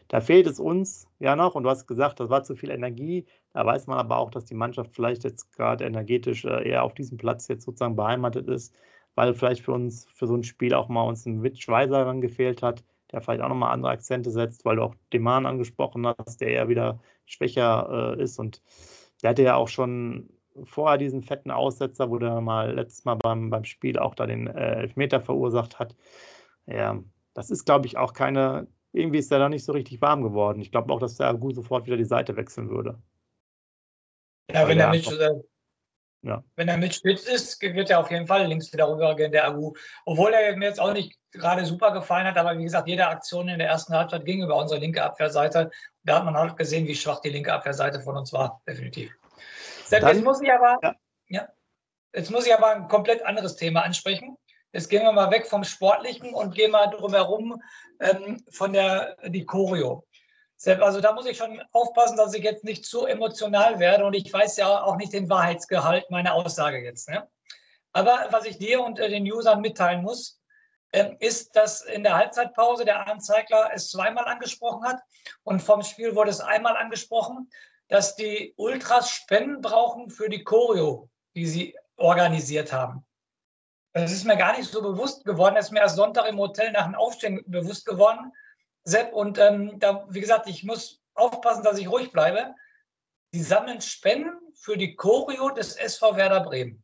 da 0.07 0.21
fehlt 0.21 0.47
es 0.47 0.59
uns 0.59 1.07
ja 1.19 1.35
noch. 1.35 1.55
Und 1.55 1.63
du 1.63 1.69
hast 1.69 1.87
gesagt, 1.87 2.19
das 2.19 2.29
war 2.29 2.43
zu 2.43 2.55
viel 2.55 2.69
Energie. 2.69 3.25
Da 3.53 3.65
weiß 3.65 3.87
man 3.87 3.97
aber 3.97 4.17
auch, 4.17 4.31
dass 4.31 4.45
die 4.45 4.55
Mannschaft 4.55 4.93
vielleicht 4.93 5.23
jetzt 5.23 5.51
gerade 5.53 5.85
energetisch 5.85 6.45
äh, 6.45 6.69
eher 6.69 6.83
auf 6.83 6.93
diesem 6.93 7.17
Platz 7.17 7.47
jetzt 7.47 7.65
sozusagen 7.65 7.95
beheimatet 7.95 8.47
ist, 8.47 8.75
weil 9.15 9.33
vielleicht 9.33 9.63
für 9.63 9.73
uns, 9.73 10.05
für 10.13 10.27
so 10.27 10.35
ein 10.35 10.43
Spiel 10.43 10.73
auch 10.73 10.89
mal 10.89 11.03
uns 11.03 11.25
ein 11.25 11.43
Witsch 11.43 11.67
Weiser 11.67 12.05
dann 12.05 12.21
gefehlt 12.21 12.61
hat, 12.61 12.83
der 13.11 13.21
vielleicht 13.21 13.41
auch 13.41 13.49
nochmal 13.49 13.73
andere 13.73 13.91
Akzente 13.91 14.31
setzt, 14.31 14.65
weil 14.65 14.77
du 14.77 14.83
auch 14.83 14.95
Deman 15.11 15.45
angesprochen 15.45 16.07
hast, 16.07 16.41
der 16.41 16.49
eher 16.49 16.69
wieder 16.69 16.99
schwächer 17.25 18.15
äh, 18.17 18.23
ist. 18.23 18.39
Und 18.39 18.61
der 19.21 19.31
hatte 19.31 19.43
ja 19.43 19.55
auch 19.55 19.67
schon 19.67 20.29
vorher 20.65 20.97
diesen 20.97 21.23
fetten 21.23 21.51
Aussetzer, 21.51 22.09
wo 22.09 22.17
der 22.17 22.41
mal 22.41 22.73
letztes 22.73 23.05
Mal 23.05 23.15
beim, 23.15 23.49
beim 23.49 23.63
Spiel 23.63 23.97
auch 23.97 24.15
da 24.15 24.25
den 24.25 24.47
äh, 24.47 24.75
Elfmeter 24.75 25.21
verursacht 25.21 25.79
hat. 25.79 25.95
Ja, 26.65 27.01
das 27.33 27.49
ist, 27.49 27.65
glaube 27.65 27.87
ich, 27.87 27.97
auch 27.97 28.13
keine, 28.13 28.67
irgendwie 28.91 29.19
ist 29.19 29.31
er 29.31 29.39
da 29.39 29.49
nicht 29.49 29.65
so 29.65 29.71
richtig 29.71 30.01
warm 30.01 30.21
geworden. 30.21 30.61
Ich 30.61 30.71
glaube 30.71 30.93
auch, 30.93 30.99
dass 30.99 31.17
der 31.17 31.33
gut 31.33 31.55
sofort 31.55 31.85
wieder 31.85 31.97
die 31.97 32.05
Seite 32.05 32.35
wechseln 32.35 32.69
würde. 32.69 33.01
Ja, 34.51 34.67
wenn 34.67 34.79
er, 34.79 34.89
mit, 34.89 35.07
äh, 35.07 35.29
ja. 36.21 36.43
wenn 36.55 36.67
er 36.67 36.77
mit 36.77 36.93
Spitz 36.93 37.23
ist, 37.23 37.61
wird 37.61 37.89
er 37.89 37.99
auf 37.99 38.11
jeden 38.11 38.27
Fall 38.27 38.45
links 38.45 38.71
wieder 38.71 38.89
rübergehen, 38.89 39.31
der 39.31 39.47
Agu. 39.47 39.73
Obwohl 40.05 40.33
er 40.33 40.55
mir 40.57 40.67
jetzt 40.67 40.79
auch 40.79 40.93
nicht 40.93 41.17
gerade 41.31 41.65
super 41.65 41.91
gefallen 41.91 42.27
hat, 42.27 42.37
aber 42.37 42.57
wie 42.57 42.63
gesagt, 42.63 42.87
jede 42.87 43.07
Aktion 43.07 43.47
in 43.47 43.57
der 43.57 43.69
ersten 43.69 43.93
Halbzeit 43.95 44.25
ging 44.25 44.43
über 44.43 44.57
unsere 44.57 44.79
linke 44.79 45.03
Abwehrseite. 45.03 45.71
Da 46.03 46.17
hat 46.17 46.25
man 46.25 46.35
auch 46.35 46.55
gesehen, 46.55 46.87
wie 46.87 46.95
schwach 46.95 47.21
die 47.21 47.29
linke 47.29 47.53
Abwehrseite 47.53 48.01
von 48.01 48.17
uns 48.17 48.31
war, 48.33 48.61
definitiv. 48.67 49.11
Dann, 50.01 50.15
jetzt, 50.15 50.23
muss 50.23 50.41
ich 50.41 50.51
aber, 50.51 50.77
ja. 50.81 50.95
ja. 51.27 51.47
jetzt 52.13 52.31
muss 52.31 52.45
ich 52.45 52.53
aber 52.53 52.67
ein 52.67 52.87
komplett 52.87 53.25
anderes 53.25 53.55
Thema 53.55 53.81
ansprechen. 53.81 54.37
Jetzt 54.71 54.89
gehen 54.89 55.03
wir 55.03 55.11
mal 55.11 55.29
weg 55.29 55.45
vom 55.45 55.63
Sportlichen 55.63 56.33
und 56.33 56.55
gehen 56.55 56.71
mal 56.71 56.87
drumherum 56.87 57.61
ähm, 57.99 58.43
von 58.49 58.73
der 58.73 59.17
die 59.27 59.45
Choreo. 59.45 60.05
Also 60.65 61.01
da 61.01 61.11
muss 61.11 61.25
ich 61.25 61.37
schon 61.37 61.61
aufpassen, 61.73 62.15
dass 62.15 62.33
ich 62.33 62.43
jetzt 62.43 62.63
nicht 62.63 62.85
zu 62.85 63.05
emotional 63.05 63.79
werde 63.79 64.05
und 64.05 64.13
ich 64.13 64.31
weiß 64.31 64.57
ja 64.57 64.81
auch 64.81 64.95
nicht 64.95 65.11
den 65.11 65.29
Wahrheitsgehalt 65.29 66.09
meiner 66.09 66.33
Aussage 66.33 66.81
jetzt. 66.81 67.09
Ne? 67.09 67.27
Aber 67.91 68.27
was 68.31 68.45
ich 68.45 68.57
dir 68.57 68.81
und 68.81 68.99
äh, 68.99 69.09
den 69.09 69.29
Usern 69.31 69.61
mitteilen 69.61 70.01
muss, 70.01 70.41
äh, 70.91 71.11
ist, 71.19 71.55
dass 71.55 71.81
in 71.81 72.03
der 72.03 72.15
Halbzeitpause 72.15 72.85
der 72.85 73.05
Arndt 73.05 73.25
Zeigler 73.25 73.71
es 73.73 73.91
zweimal 73.91 74.25
angesprochen 74.25 74.87
hat 74.87 75.01
und 75.43 75.61
vom 75.61 75.83
Spiel 75.83 76.15
wurde 76.15 76.31
es 76.31 76.39
einmal 76.39 76.77
angesprochen 76.77 77.49
dass 77.93 78.15
die 78.15 78.55
Ultras 78.57 79.11
Spenden 79.11 79.61
brauchen 79.61 80.09
für 80.09 80.27
die 80.27 80.43
Choreo, 80.43 81.11
die 81.35 81.45
sie 81.45 81.77
organisiert 81.95 82.73
haben. 82.73 83.05
Das 83.91 84.11
ist 84.11 84.25
mir 84.25 84.35
gar 84.35 84.57
nicht 84.57 84.71
so 84.71 84.81
bewusst 84.81 85.23
geworden. 85.25 85.53
Das 85.53 85.65
ist 85.65 85.71
mir 85.71 85.81
erst 85.81 85.97
Sonntag 85.97 86.27
im 86.27 86.39
Hotel 86.39 86.71
nach 86.71 86.85
dem 86.85 86.95
Aufstehen 86.95 87.43
bewusst 87.45 87.85
geworden. 87.85 88.31
Sepp, 88.83 89.13
und 89.13 89.37
ähm, 89.37 89.77
da, 89.77 90.07
wie 90.09 90.21
gesagt, 90.21 90.47
ich 90.47 90.63
muss 90.63 91.03
aufpassen, 91.13 91.63
dass 91.63 91.77
ich 91.77 91.87
ruhig 91.87 92.11
bleibe. 92.11 92.55
Die 93.31 93.43
sammeln 93.43 93.79
Spenden 93.79 94.39
für 94.55 94.75
die 94.75 94.95
Choreo 94.95 95.51
des 95.51 95.75
SV 95.75 96.15
Werder 96.15 96.39
Bremen. 96.39 96.83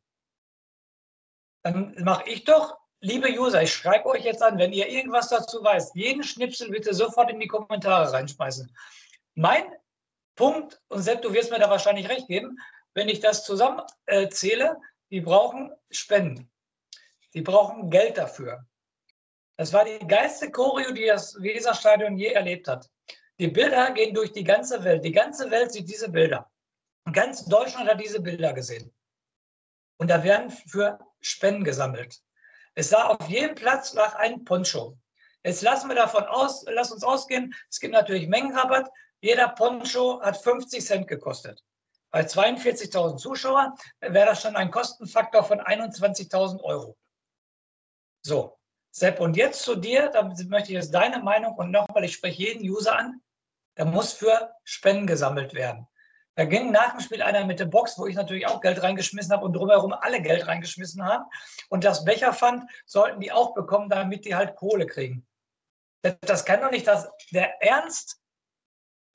Dann 1.64 1.96
mache 2.04 2.30
ich 2.30 2.44
doch, 2.44 2.78
liebe 3.00 3.30
User, 3.30 3.64
ich 3.64 3.74
schreibe 3.74 4.06
euch 4.10 4.26
jetzt 4.26 4.44
an, 4.44 4.60
wenn 4.60 4.74
ihr 4.74 4.88
irgendwas 4.88 5.30
dazu 5.30 5.64
weißt, 5.64 5.96
jeden 5.96 6.22
Schnipsel 6.22 6.70
bitte 6.70 6.94
sofort 6.94 7.32
in 7.32 7.40
die 7.40 7.48
Kommentare 7.48 8.14
reinschmeißen. 8.14 8.72
Mein 9.34 9.64
Punkt, 10.40 10.82
und 10.88 11.02
Sepp, 11.02 11.22
du 11.22 11.34
wirst 11.34 11.52
mir 11.52 11.60
da 11.60 11.70
wahrscheinlich 11.70 12.08
recht 12.08 12.28
geben, 12.28 12.58
wenn 12.94 13.10
ich 13.10 13.20
das 13.20 13.44
zusammenzähle, 13.44 14.70
äh, 14.70 14.76
die 15.12 15.20
brauchen 15.20 15.70
Spenden. 15.92 16.50
Die 17.34 17.42
brauchen 17.42 17.90
Geld 17.90 18.18
dafür. 18.18 18.66
Das 19.58 19.74
war 19.74 19.84
die 19.84 20.00
geilste 20.08 20.50
Choreo, 20.50 20.94
die 20.94 21.08
das 21.08 21.36
Weserstadion 21.42 22.18
je 22.18 22.28
erlebt 22.28 22.70
hat. 22.70 22.90
Die 23.38 23.50
Bilder 23.50 23.92
gehen 23.92 24.14
durch 24.14 24.32
die 24.32 24.46
ganze 24.46 24.82
Welt. 24.86 25.04
Die 25.04 25.12
ganze 25.12 25.52
Welt 25.52 25.74
sieht 25.74 25.90
diese 25.90 26.08
Bilder. 26.08 26.50
Ganz 27.12 27.44
Deutschland 27.44 27.90
hat 27.90 28.00
diese 28.00 28.22
Bilder 28.22 28.54
gesehen. 28.54 28.94
Und 29.98 30.10
da 30.10 30.24
werden 30.24 30.50
für 30.52 31.00
Spenden 31.20 31.66
gesammelt. 31.66 32.18
Es 32.76 32.92
sah 32.92 33.08
auf 33.08 33.28
jedem 33.28 33.56
Platz 33.56 33.94
nach 33.94 34.16
einem 34.16 34.46
Poncho. 34.46 34.98
Jetzt 35.44 35.64
lassen 35.64 35.90
wir 35.90 35.96
davon 35.98 36.24
aus, 36.24 36.64
lass 36.70 36.94
uns 36.94 37.04
ausgehen, 37.04 37.54
es 37.70 37.82
gibt 37.82 37.94
natürlich 37.94 38.30
Mengenrabatt. 38.30 38.90
Jeder 39.22 39.50
Poncho 39.50 40.22
hat 40.22 40.38
50 40.38 40.86
Cent 40.86 41.08
gekostet. 41.08 41.64
Bei 42.12 42.22
42.000 42.22 43.18
Zuschauern 43.18 43.74
wäre 44.00 44.28
das 44.28 44.42
schon 44.42 44.56
ein 44.56 44.72
Kostenfaktor 44.72 45.44
von 45.44 45.60
21.000 45.60 46.62
Euro. 46.64 46.98
So, 48.26 48.58
Sepp, 48.92 49.20
und 49.20 49.38
jetzt 49.38 49.62
zu 49.62 49.76
dir, 49.76 50.10
da 50.10 50.24
möchte 50.24 50.70
ich 50.70 50.76
jetzt 50.76 50.94
deine 50.94 51.20
Meinung 51.20 51.54
und 51.56 51.72
nochmal, 51.72 52.04
ich 52.04 52.14
spreche 52.14 52.44
jeden 52.44 52.68
User 52.68 52.98
an, 52.98 53.22
da 53.76 53.86
muss 53.86 54.14
für 54.14 54.52
Spenden 54.64 55.06
gesammelt 55.06 55.54
werden. 55.54 55.88
Da 56.36 56.46
ging 56.46 56.72
nach 56.72 56.92
dem 56.92 57.02
Spiel 57.02 57.22
einer 57.22 57.46
mit 57.46 57.60
der 57.60 57.66
Box, 57.66 58.00
wo 58.00 58.08
ich 58.08 58.16
natürlich 58.16 58.48
auch 58.48 58.62
Geld 58.62 58.82
reingeschmissen 58.82 59.32
habe 59.32 59.46
und 59.46 59.54
drumherum 59.54 59.94
alle 59.94 60.22
Geld 60.22 60.48
reingeschmissen 60.48 61.04
haben. 61.04 61.26
Und 61.70 61.84
das 61.84 62.06
Becherpfand 62.06 62.70
sollten 62.86 63.20
die 63.20 63.32
auch 63.32 63.54
bekommen, 63.54 63.90
damit 63.90 64.26
die 64.26 64.36
halt 64.36 64.56
Kohle 64.56 64.88
kriegen. 64.88 65.28
Das 66.22 66.46
kann 66.46 66.62
doch 66.62 66.72
nicht 66.72 66.88
das, 66.88 67.10
der 67.32 67.62
Ernst 67.62 68.19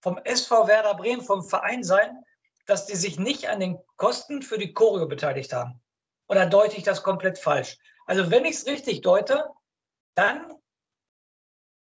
vom 0.04 0.18
SV 0.22 0.68
Werder 0.68 0.94
Bremen, 0.94 1.22
vom 1.22 1.42
Verein 1.42 1.82
sein, 1.82 2.22
dass 2.66 2.84
die 2.84 2.94
sich 2.94 3.18
nicht 3.18 3.48
an 3.48 3.58
den 3.58 3.78
Kosten 3.96 4.42
für 4.42 4.58
die 4.58 4.74
Choreo 4.74 5.08
beteiligt 5.08 5.54
haben. 5.54 5.82
Oder 6.28 6.44
deute 6.44 6.76
ich 6.76 6.82
das 6.82 7.02
komplett 7.02 7.38
falsch? 7.38 7.78
Also 8.04 8.30
wenn 8.30 8.44
ich 8.44 8.56
es 8.56 8.66
richtig 8.66 9.00
deute, 9.00 9.48
dann 10.14 10.54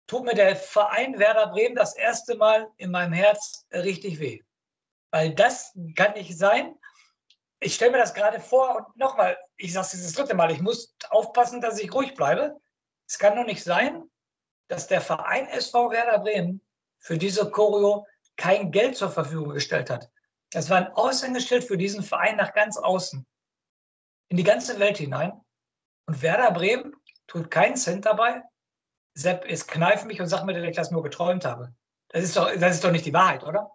tut 0.08 0.24
mir 0.24 0.36
der 0.36 0.56
Verein 0.56 1.20
Werder 1.20 1.48
Bremen 1.48 1.76
das 1.76 1.98
erste 1.98 2.36
Mal 2.36 2.70
in 2.78 2.92
meinem 2.92 3.12
Herz 3.12 3.66
richtig 3.74 4.20
weh. 4.22 4.42
Weil 5.12 5.36
das 5.36 5.78
kann 5.98 6.14
nicht 6.14 6.38
sein. 6.38 6.80
Ich 7.60 7.76
stelle 7.76 7.92
mir 7.92 7.98
das 7.98 8.14
gerade 8.14 8.40
vor 8.40 8.78
und 8.78 8.98
nochmal, 8.98 9.38
ich 9.58 9.74
sage 9.74 9.88
es 9.92 10.02
das 10.02 10.14
dritte 10.14 10.34
Mal, 10.34 10.50
ich 10.50 10.62
muss 10.62 10.96
aufpassen, 11.10 11.60
dass 11.60 11.78
ich 11.78 11.94
ruhig 11.94 12.14
bleibe. 12.14 12.58
Es 13.06 13.20
kann 13.20 13.36
doch 13.36 13.46
nicht 13.46 13.64
sein, 13.64 14.10
dass 14.70 14.88
der 14.88 15.02
Verein 15.02 15.48
SV 15.48 15.92
Werder 15.92 16.20
Bremen 16.20 16.62
für 17.00 17.18
diese 17.18 17.52
Choreo 17.52 18.08
kein 18.38 18.72
Geld 18.72 18.98
zur 18.98 19.10
Verfügung 19.10 19.50
gestellt 19.50 19.90
hat. 19.90 20.10
Das 20.52 20.70
war 20.70 20.78
ein 20.78 20.94
Aushängeschild 20.94 21.64
für 21.64 21.78
diesen 21.78 22.04
Verein 22.04 22.38
nach 22.38 22.54
ganz 22.54 22.78
außen, 22.78 23.26
in 24.30 24.38
die 24.38 24.44
ganze 24.44 24.80
Welt 24.80 24.98
hinein. 24.98 25.34
Und 26.06 26.22
Werder 26.22 26.52
Bremen 26.52 26.96
tut 27.28 27.50
keinen 27.50 27.76
Cent 27.76 28.06
dabei. 28.06 28.44
Sepp, 29.16 29.46
es 29.48 29.68
kneift 29.68 30.06
mich 30.06 30.20
und 30.20 30.28
sagt 30.28 30.46
mir, 30.46 30.54
dass 30.54 30.64
ich 30.64 30.76
das 30.76 30.92
nur 30.92 31.04
geträumt 31.04 31.46
habe. 31.46 31.74
Das 32.10 32.24
ist 32.24 32.36
doch, 32.36 32.52
das 32.60 32.76
ist 32.76 32.84
doch 32.84 32.92
nicht 32.92 33.06
die 33.06 33.14
Wahrheit, 33.14 33.44
oder? 33.44 33.72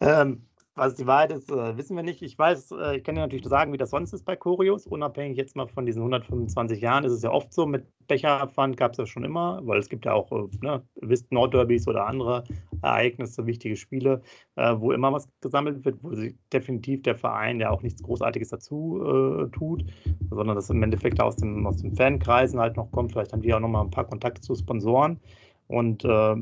Ähm, 0.00 0.47
was 0.78 0.94
die 0.94 1.06
Wahrheit 1.06 1.32
ist, 1.32 1.50
äh, 1.50 1.76
wissen 1.76 1.96
wir 1.96 2.02
nicht. 2.02 2.22
Ich 2.22 2.38
weiß, 2.38 2.70
äh, 2.72 2.96
ich 2.96 3.04
kann 3.04 3.14
dir 3.14 3.22
natürlich 3.22 3.46
sagen, 3.46 3.72
wie 3.72 3.76
das 3.76 3.90
sonst 3.90 4.12
ist 4.12 4.24
bei 4.24 4.36
Choreos. 4.36 4.86
Unabhängig 4.86 5.36
jetzt 5.36 5.56
mal 5.56 5.66
von 5.66 5.84
diesen 5.84 6.00
125 6.00 6.80
Jahren 6.80 7.04
ist 7.04 7.12
es 7.12 7.22
ja 7.22 7.30
oft 7.30 7.52
so. 7.52 7.66
Mit 7.66 7.86
Becherabwand 8.06 8.76
gab 8.76 8.92
es 8.92 8.98
ja 8.98 9.06
schon 9.06 9.24
immer, 9.24 9.60
weil 9.64 9.78
es 9.78 9.88
gibt 9.88 10.06
ja 10.06 10.14
auch, 10.14 10.30
äh, 10.32 10.48
ne, 10.62 10.82
wisst 10.96 11.32
Nordderbys 11.32 11.88
oder 11.88 12.06
andere 12.06 12.44
Ereignisse, 12.82 13.46
wichtige 13.46 13.76
Spiele, 13.76 14.22
äh, 14.56 14.74
wo 14.78 14.92
immer 14.92 15.12
was 15.12 15.28
gesammelt 15.40 15.84
wird, 15.84 16.02
wo 16.02 16.14
sich 16.14 16.34
definitiv 16.52 17.02
der 17.02 17.16
Verein 17.16 17.60
ja 17.60 17.70
auch 17.70 17.82
nichts 17.82 18.02
Großartiges 18.02 18.48
dazu 18.48 19.48
tut, 19.52 19.84
sondern 20.30 20.56
das 20.56 20.70
im 20.70 20.82
Endeffekt 20.82 21.20
aus, 21.20 21.36
dem, 21.36 21.66
aus 21.66 21.78
den 21.78 21.94
Fankreisen 21.94 22.60
halt 22.60 22.76
noch 22.76 22.90
kommt. 22.92 23.12
Vielleicht 23.12 23.32
haben 23.32 23.42
die 23.42 23.52
auch 23.52 23.60
noch 23.60 23.68
mal 23.68 23.82
ein 23.82 23.90
paar 23.90 24.06
Kontakte 24.06 24.40
zu 24.40 24.54
Sponsoren. 24.54 25.20
Und 25.66 26.04
äh, 26.04 26.36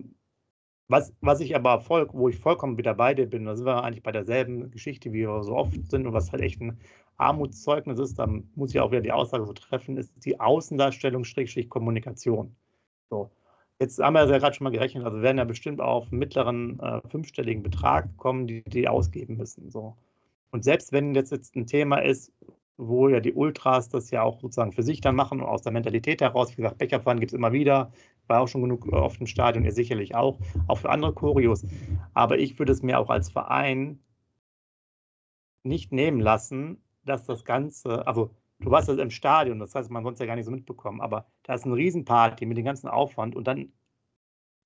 was, 0.88 1.12
was 1.20 1.40
ich 1.40 1.56
aber 1.56 1.80
voll, 1.80 2.08
wo 2.12 2.28
ich 2.28 2.38
vollkommen 2.38 2.78
wieder 2.78 2.94
bei 2.94 3.14
dir 3.14 3.26
bin, 3.26 3.44
da 3.44 3.56
sind 3.56 3.66
wir 3.66 3.82
eigentlich 3.82 4.02
bei 4.02 4.12
derselben 4.12 4.70
Geschichte, 4.70 5.12
wie 5.12 5.26
wir 5.26 5.42
so 5.42 5.56
oft 5.56 5.72
sind 5.90 6.06
und 6.06 6.12
was 6.12 6.32
halt 6.32 6.42
echt 6.42 6.60
ein 6.60 6.78
Armutszeugnis 7.16 7.98
ist, 7.98 8.18
da 8.18 8.28
muss 8.54 8.74
ich 8.74 8.80
auch 8.80 8.90
wieder 8.90 9.00
die 9.00 9.12
Aussage 9.12 9.46
so 9.46 9.52
treffen, 9.52 9.96
ist 9.96 10.12
die 10.24 10.38
Außendarstellung 10.38 11.24
Schrägstrich 11.24 11.68
Kommunikation. 11.68 12.54
So. 13.10 13.30
Jetzt 13.78 13.98
haben 13.98 14.14
wir 14.14 14.26
ja 14.26 14.38
gerade 14.38 14.54
schon 14.54 14.64
mal 14.64 14.70
gerechnet, 14.70 15.04
also 15.04 15.20
werden 15.20 15.38
ja 15.38 15.44
bestimmt 15.44 15.80
auf 15.80 16.10
mittleren 16.10 16.80
äh, 16.80 17.00
fünfstelligen 17.08 17.62
Betrag 17.62 18.16
kommen, 18.16 18.46
die 18.46 18.62
die 18.62 18.88
ausgeben 18.88 19.36
müssen. 19.36 19.70
So. 19.70 19.96
Und 20.50 20.64
selbst 20.64 20.92
wenn 20.92 21.14
jetzt, 21.14 21.32
jetzt 21.32 21.56
ein 21.56 21.66
Thema 21.66 21.98
ist, 21.98 22.32
wo 22.78 23.08
ja 23.08 23.20
die 23.20 23.32
Ultras 23.32 23.88
das 23.88 24.10
ja 24.10 24.22
auch 24.22 24.40
sozusagen 24.40 24.72
für 24.72 24.82
sich 24.82 25.00
dann 25.00 25.16
machen 25.16 25.40
und 25.40 25.46
aus 25.46 25.62
der 25.62 25.72
Mentalität 25.72 26.20
heraus, 26.20 26.52
wie 26.52 26.62
gesagt, 26.62 26.78
Becherfahren 26.78 27.20
gibt 27.20 27.32
es 27.32 27.36
immer 27.36 27.52
wieder, 27.52 27.92
war 28.28 28.40
auch 28.40 28.48
schon 28.48 28.62
genug 28.62 28.86
äh, 28.86 28.96
auf 28.96 29.18
dem 29.18 29.26
Stadion, 29.26 29.64
ihr 29.64 29.72
sicherlich 29.72 30.14
auch, 30.14 30.38
auch 30.68 30.78
für 30.78 30.90
andere 30.90 31.12
Choreos. 31.12 31.64
Aber 32.14 32.38
ich 32.38 32.58
würde 32.58 32.72
es 32.72 32.82
mir 32.82 32.98
auch 32.98 33.10
als 33.10 33.30
Verein 33.30 34.00
nicht 35.62 35.92
nehmen 35.92 36.20
lassen, 36.20 36.82
dass 37.04 37.26
das 37.26 37.44
Ganze, 37.44 38.06
also 38.06 38.30
du 38.60 38.70
warst 38.70 38.88
jetzt 38.88 39.00
im 39.00 39.10
Stadion, 39.10 39.58
das 39.58 39.74
heißt, 39.74 39.90
man 39.90 40.06
es 40.06 40.18
ja 40.18 40.26
gar 40.26 40.36
nicht 40.36 40.44
so 40.44 40.50
mitbekommen, 40.50 41.00
aber 41.00 41.26
da 41.42 41.54
ist 41.54 41.64
eine 41.64 41.74
Riesenparty 41.74 42.46
mit 42.46 42.56
dem 42.56 42.64
ganzen 42.64 42.88
Aufwand 42.88 43.36
und 43.36 43.46
dann 43.46 43.72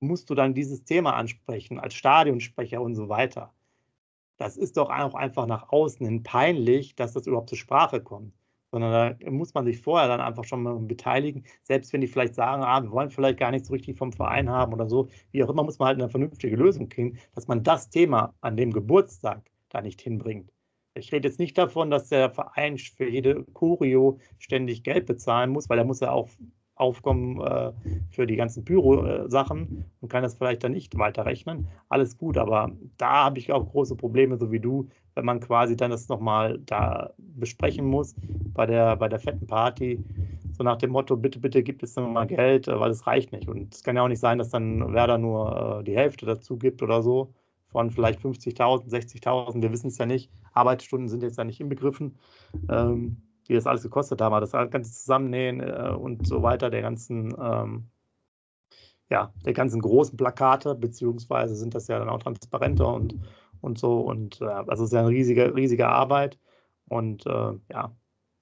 musst 0.00 0.30
du 0.30 0.34
dann 0.34 0.54
dieses 0.54 0.84
Thema 0.84 1.14
ansprechen 1.14 1.78
als 1.78 1.94
Stadionsprecher 1.94 2.80
und 2.80 2.94
so 2.94 3.08
weiter. 3.08 3.52
Das 4.38 4.56
ist 4.56 4.78
doch 4.78 4.88
auch 4.88 5.14
einfach 5.14 5.46
nach 5.46 5.70
außen 5.70 6.06
hin 6.06 6.22
peinlich, 6.22 6.96
dass 6.96 7.12
das 7.12 7.26
überhaupt 7.26 7.50
zur 7.50 7.58
Sprache 7.58 8.02
kommt 8.02 8.32
sondern 8.70 9.18
da 9.18 9.30
muss 9.30 9.54
man 9.54 9.64
sich 9.64 9.80
vorher 9.80 10.08
dann 10.08 10.20
einfach 10.20 10.44
schon 10.44 10.62
mal 10.62 10.78
beteiligen. 10.78 11.44
Selbst 11.62 11.92
wenn 11.92 12.00
die 12.00 12.06
vielleicht 12.06 12.34
sagen, 12.34 12.62
ah, 12.62 12.82
wir 12.82 12.90
wollen 12.90 13.10
vielleicht 13.10 13.38
gar 13.38 13.50
nichts 13.50 13.68
so 13.68 13.74
richtig 13.74 13.98
vom 13.98 14.12
Verein 14.12 14.48
haben 14.48 14.72
oder 14.72 14.88
so, 14.88 15.08
wie 15.32 15.42
auch 15.44 15.50
immer, 15.50 15.64
muss 15.64 15.78
man 15.78 15.88
halt 15.88 16.00
eine 16.00 16.08
vernünftige 16.08 16.56
Lösung 16.56 16.88
kriegen, 16.88 17.18
dass 17.34 17.48
man 17.48 17.62
das 17.62 17.90
Thema 17.90 18.34
an 18.40 18.56
dem 18.56 18.72
Geburtstag 18.72 19.42
da 19.68 19.80
nicht 19.80 20.00
hinbringt. 20.00 20.52
Ich 20.94 21.12
rede 21.12 21.28
jetzt 21.28 21.38
nicht 21.38 21.56
davon, 21.56 21.90
dass 21.90 22.08
der 22.08 22.30
Verein 22.30 22.76
für 22.78 23.08
jede 23.08 23.44
Kurio 23.52 24.18
ständig 24.38 24.82
Geld 24.82 25.06
bezahlen 25.06 25.50
muss, 25.50 25.68
weil 25.68 25.78
er 25.78 25.84
muss 25.84 26.00
ja 26.00 26.10
auch 26.10 26.28
aufkommen 26.80 27.40
äh, 27.40 27.72
für 28.10 28.26
die 28.26 28.36
ganzen 28.36 28.64
Pyro-Sachen 28.64 29.84
und 30.00 30.08
kann 30.08 30.22
das 30.22 30.34
vielleicht 30.34 30.64
dann 30.64 30.72
nicht 30.72 30.96
weiterrechnen. 30.98 31.68
Alles 31.88 32.16
gut, 32.16 32.38
aber 32.38 32.72
da 32.96 33.24
habe 33.24 33.38
ich 33.38 33.52
auch 33.52 33.70
große 33.70 33.96
Probleme, 33.96 34.38
so 34.38 34.50
wie 34.50 34.60
du, 34.60 34.88
wenn 35.14 35.24
man 35.24 35.40
quasi 35.40 35.76
dann 35.76 35.90
das 35.90 36.08
nochmal 36.08 36.58
da 36.66 37.10
besprechen 37.18 37.86
muss 37.86 38.14
bei 38.54 38.66
der, 38.66 38.96
bei 38.96 39.08
der 39.08 39.18
fetten 39.18 39.46
Party. 39.46 40.02
So 40.52 40.64
nach 40.64 40.76
dem 40.76 40.90
Motto, 40.90 41.16
bitte, 41.16 41.38
bitte 41.38 41.62
gibt 41.62 41.82
es 41.82 41.96
nochmal 41.96 42.26
Geld, 42.26 42.66
weil 42.66 42.90
es 42.90 43.06
reicht 43.06 43.32
nicht. 43.32 43.48
Und 43.48 43.74
es 43.74 43.82
kann 43.82 43.96
ja 43.96 44.02
auch 44.02 44.08
nicht 44.08 44.20
sein, 44.20 44.38
dass 44.38 44.50
dann 44.50 44.92
Werder 44.92 45.18
nur 45.18 45.80
äh, 45.80 45.84
die 45.84 45.96
Hälfte 45.96 46.26
dazu 46.26 46.56
gibt 46.56 46.82
oder 46.82 47.02
so 47.02 47.32
von 47.68 47.90
vielleicht 47.90 48.20
50.000, 48.20 48.88
60.000, 48.90 49.62
wir 49.62 49.72
wissen 49.72 49.88
es 49.88 49.98
ja 49.98 50.06
nicht. 50.06 50.30
Arbeitsstunden 50.52 51.08
sind 51.08 51.22
jetzt 51.22 51.38
ja 51.38 51.44
nicht 51.44 51.60
inbegriffen. 51.60 52.18
Ähm, 52.68 53.22
die 53.50 53.54
das 53.54 53.66
alles 53.66 53.82
gekostet 53.82 54.20
haben, 54.20 54.40
das 54.40 54.52
ganze 54.52 54.92
Zusammennähen 54.92 55.58
äh, 55.60 55.90
und 55.90 56.24
so 56.24 56.40
weiter, 56.44 56.70
der 56.70 56.82
ganzen, 56.82 57.34
ähm, 57.42 57.90
ja, 59.10 59.32
der 59.44 59.54
ganzen 59.54 59.80
großen 59.80 60.16
Plakate, 60.16 60.76
beziehungsweise 60.76 61.56
sind 61.56 61.74
das 61.74 61.88
ja 61.88 61.98
dann 61.98 62.08
auch 62.08 62.20
transparenter 62.20 62.94
und, 62.94 63.16
und 63.60 63.78
so. 63.78 64.00
Und 64.00 64.40
äh, 64.40 64.44
also 64.44 64.84
es 64.84 64.90
ist 64.90 64.92
ja 64.92 65.00
eine 65.00 65.08
riesige, 65.08 65.54
riesige 65.54 65.88
Arbeit. 65.88 66.38
Und 66.88 67.26
äh, 67.26 67.52
ja, 67.70 67.94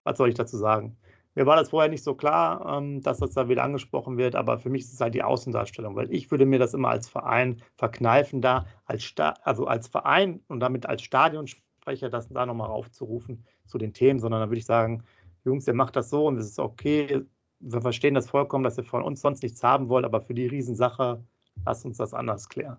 was 0.05 0.19
soll 0.19 0.29
ich 0.29 0.35
dazu 0.35 0.57
sagen? 0.57 0.97
Mir 1.35 1.47
war 1.47 1.55
das 1.55 1.71
vorher 1.71 1.89
nicht 1.89 2.03
so 2.03 2.15
klar, 2.15 2.79
ähm, 2.79 3.01
dass 3.01 3.19
das 3.19 3.33
da 3.33 3.49
wieder 3.49 3.63
angesprochen 3.63 4.17
wird, 4.17 4.35
aber 4.35 4.59
für 4.59 4.71
mich 4.71 4.83
ist 4.83 4.95
es 4.95 5.01
halt 5.01 5.15
die 5.15 5.23
Außendarstellung, 5.23 5.95
weil 5.95 6.13
ich 6.13 6.33
würde 6.33 6.47
mir 6.47 6.59
das 6.59 6.75
immer 6.75 6.89
als 6.89 7.09
Verein 7.09 7.63
verkneifen, 7.77 8.41
da 8.41 8.67
als 8.87 9.05
Sta 9.05 9.35
also 9.45 9.67
als 9.67 9.87
Verein 9.87 10.41
und 10.49 10.59
damit 10.59 10.87
als 10.87 11.03
Stadionsprecher 11.03 12.11
das 12.11 12.29
da 12.29 12.45
nochmal 12.45 12.71
aufzurufen 12.71 13.45
zu 13.67 13.79
den 13.79 13.93
Themen, 13.93 14.19
sondern 14.19 14.41
dann 14.41 14.51
würde 14.51 14.59
ich 14.59 14.67
sagen, 14.67 15.05
Jungs, 15.45 15.69
ihr 15.69 15.75
macht 15.75 15.95
das 15.95 16.11
so 16.11 16.27
und 16.27 16.39
es 16.39 16.47
ist 16.47 16.59
okay. 16.59 17.23
Wir 17.61 17.83
verstehen 17.83 18.15
das 18.15 18.29
vollkommen, 18.29 18.65
dass 18.65 18.77
ihr 18.77 18.85
von 18.85 19.05
uns 19.05 19.21
sonst 19.21 19.45
nichts 19.45 19.63
haben 19.63 19.89
wollt, 19.89 20.05
aber 20.05 20.21
für 20.21 20.35
die 20.35 20.47
Riesensache 20.47 21.23
lasst 21.65 21.85
uns 21.85 21.99
das 21.99 22.15
anders 22.15 22.49
klären. 22.49 22.79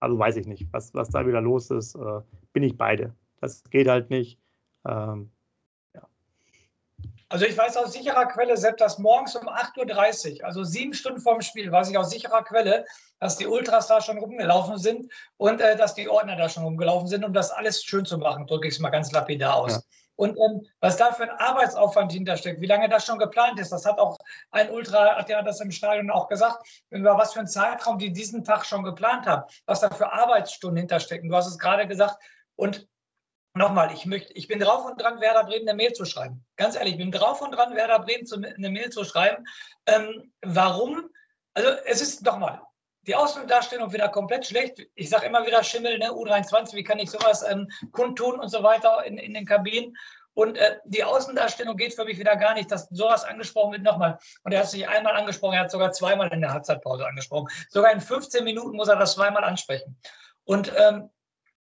Also 0.00 0.18
weiß 0.18 0.36
ich 0.36 0.46
nicht, 0.46 0.66
was, 0.72 0.94
was 0.94 1.10
da 1.10 1.26
wieder 1.26 1.40
los 1.40 1.70
ist, 1.70 1.94
äh, 1.94 2.20
bin 2.52 2.62
ich 2.62 2.76
beide. 2.76 3.14
Das 3.40 3.62
geht 3.64 3.88
halt 3.88 4.10
nicht. 4.10 4.38
Ähm, 4.86 5.30
ja. 5.94 6.06
Also 7.28 7.44
ich 7.44 7.56
weiß 7.56 7.76
aus 7.76 7.92
sicherer 7.92 8.26
Quelle, 8.26 8.56
selbst 8.56 8.80
das 8.80 8.98
morgens 8.98 9.34
um 9.36 9.48
8.30 9.48 10.40
Uhr, 10.40 10.46
also 10.46 10.64
sieben 10.64 10.94
Stunden 10.94 11.20
vorm 11.20 11.40
Spiel, 11.40 11.70
weiß 11.70 11.90
ich 11.90 11.98
aus 11.98 12.10
sicherer 12.10 12.42
Quelle, 12.44 12.84
dass 13.18 13.36
die 13.36 13.46
Ultras 13.46 13.88
da 13.88 14.00
schon 14.00 14.18
rumgelaufen 14.18 14.78
sind 14.78 15.12
und 15.36 15.60
äh, 15.60 15.76
dass 15.76 15.94
die 15.94 16.08
Ordner 16.08 16.36
da 16.36 16.48
schon 16.48 16.62
rumgelaufen 16.62 17.08
sind, 17.08 17.24
um 17.24 17.32
das 17.32 17.50
alles 17.50 17.82
schön 17.82 18.04
zu 18.04 18.18
machen, 18.18 18.46
drücke 18.46 18.68
ich 18.68 18.74
es 18.74 18.80
mal 18.80 18.90
ganz 18.90 19.10
lapidar 19.12 19.56
aus. 19.56 19.72
Ja. 19.72 19.80
Und 20.18 20.36
ähm, 20.36 20.66
was 20.80 20.96
da 20.96 21.12
für 21.12 21.22
ein 21.22 21.30
Arbeitsaufwand 21.30 22.10
hintersteckt, 22.10 22.60
wie 22.60 22.66
lange 22.66 22.88
das 22.88 23.06
schon 23.06 23.20
geplant 23.20 23.60
ist, 23.60 23.70
das 23.70 23.86
hat 23.86 24.00
auch 24.00 24.18
ein 24.50 24.68
Ultra, 24.68 25.14
hat 25.14 25.28
ja 25.28 25.42
das 25.42 25.60
im 25.60 25.70
Stadion 25.70 26.10
auch 26.10 26.26
gesagt, 26.26 26.66
über 26.90 27.16
was 27.16 27.34
für 27.34 27.38
einen 27.38 27.46
Zeitraum 27.46 27.98
die 27.98 28.12
diesen 28.12 28.42
Tag 28.42 28.66
schon 28.66 28.82
geplant 28.82 29.26
haben, 29.26 29.44
was 29.66 29.78
da 29.78 29.90
für 29.90 30.12
Arbeitsstunden 30.12 30.76
hinterstecken. 30.76 31.28
Du 31.28 31.36
hast 31.36 31.46
es 31.46 31.56
gerade 31.56 31.86
gesagt. 31.86 32.16
Und 32.56 32.88
nochmal, 33.54 33.92
ich, 33.92 34.06
möchte, 34.06 34.32
ich 34.32 34.48
bin 34.48 34.58
drauf 34.58 34.84
und 34.86 35.00
dran, 35.00 35.20
Werder 35.20 35.44
Bremen 35.44 35.68
eine 35.68 35.76
Mail 35.76 35.92
zu 35.92 36.04
schreiben. 36.04 36.44
Ganz 36.56 36.74
ehrlich, 36.74 36.94
ich 36.94 36.98
bin 36.98 37.12
drauf 37.12 37.40
und 37.40 37.52
dran, 37.52 37.76
Werder 37.76 38.00
Bremen 38.00 38.26
zu, 38.26 38.42
eine 38.42 38.70
Mail 38.70 38.90
zu 38.90 39.04
schreiben. 39.04 39.44
Ähm, 39.86 40.32
warum? 40.42 41.08
Also 41.54 41.70
es 41.86 42.00
ist 42.00 42.24
nochmal, 42.24 42.60
die 43.08 43.16
Außendarstellung 43.16 43.92
wieder 43.92 44.08
komplett 44.08 44.46
schlecht. 44.46 44.86
Ich 44.94 45.08
sage 45.08 45.26
immer 45.26 45.46
wieder 45.46 45.64
Schimmel, 45.64 45.98
ne, 45.98 46.10
U23, 46.10 46.74
wie 46.74 46.84
kann 46.84 46.98
ich 46.98 47.10
sowas 47.10 47.42
ähm, 47.48 47.68
kundtun 47.90 48.38
und 48.38 48.50
so 48.50 48.62
weiter 48.62 49.02
in, 49.04 49.16
in 49.16 49.32
den 49.34 49.46
Kabinen. 49.46 49.96
Und 50.34 50.58
äh, 50.58 50.76
die 50.84 51.02
Außendarstellung 51.02 51.76
geht 51.76 51.94
für 51.94 52.04
mich 52.04 52.18
wieder 52.18 52.36
gar 52.36 52.54
nicht, 52.54 52.70
dass 52.70 52.86
sowas 52.90 53.24
angesprochen 53.24 53.72
wird. 53.72 53.82
Nochmal. 53.82 54.18
Und 54.44 54.52
er 54.52 54.60
hat 54.60 54.70
sich 54.70 54.86
einmal 54.86 55.16
angesprochen, 55.16 55.54
er 55.54 55.62
hat 55.62 55.70
sogar 55.70 55.90
zweimal 55.90 56.32
in 56.32 56.42
der 56.42 56.52
Halbzeitpause 56.52 57.06
angesprochen. 57.06 57.48
Sogar 57.70 57.92
in 57.92 58.00
15 58.00 58.44
Minuten 58.44 58.76
muss 58.76 58.88
er 58.88 58.96
das 58.96 59.14
zweimal 59.14 59.42
ansprechen. 59.42 59.98
Und 60.44 60.70
ähm, 60.76 61.10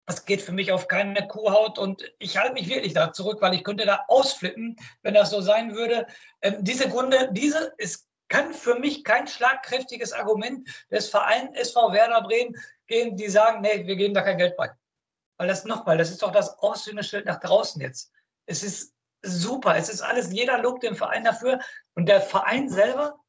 das 0.06 0.26
geht 0.26 0.41
für 0.41 0.52
mich 0.52 0.72
auf 0.72 0.88
keine 0.88 1.28
Kuhhaut 1.28 1.80
und 1.80 2.04
ich 2.19 2.38
halte 2.38 2.54
mich 2.54 2.69
wirklich 2.69 2.93
da 2.93 3.13
zurück, 3.13 3.41
weil 3.41 3.54
ich 3.54 3.63
könnte 3.63 3.86
da 3.86 4.02
ausflippen, 4.08 4.76
wenn 5.02 5.13
das 5.13 5.30
so 5.30 5.41
sein 5.41 5.76
würde. 5.76 6.06
Ähm, 6.41 6.58
diese 6.60 6.89
Gründe, 6.89 7.30
diese 7.32 7.74
ist, 7.78 8.08
kann 8.34 8.52
für 8.52 8.80
mich 8.80 9.04
kein 9.04 9.28
schlagkräftiges 9.28 10.12
Argument 10.12 10.67
des 10.89 11.08
Vereins 11.08 11.56
SV 11.56 11.93
Werder 11.93 12.24
Bremen 12.24 12.56
gehen, 12.88 13.15
die 13.15 13.30
sagen, 13.30 13.62
nee, 13.62 13.86
wir 13.86 13.96
geben 13.96 14.15
da 14.15 14.24
kein 14.24 14.39
Geld 14.39 14.58
bei. 14.58 14.72
Weil 15.38 15.48
das 15.48 15.65
nochmal, 15.65 16.00
das 16.00 16.10
ist 16.10 16.24
doch 16.24 16.32
das 16.32 16.58
Aushängeschild 16.58 17.28
nach 17.28 17.39
draußen 17.39 17.80
jetzt. 17.80 18.12
Es 18.48 18.63
ist 18.63 18.96
super, 19.22 19.76
es 19.76 19.88
ist 19.88 20.02
alles, 20.02 20.34
jeder 20.34 20.58
lobt 20.58 20.82
den 20.82 20.96
Verein 20.96 21.24
dafür 21.24 21.60
und 21.93 22.10
der 22.10 22.22
Verein 22.22 22.69
selber 22.69 23.19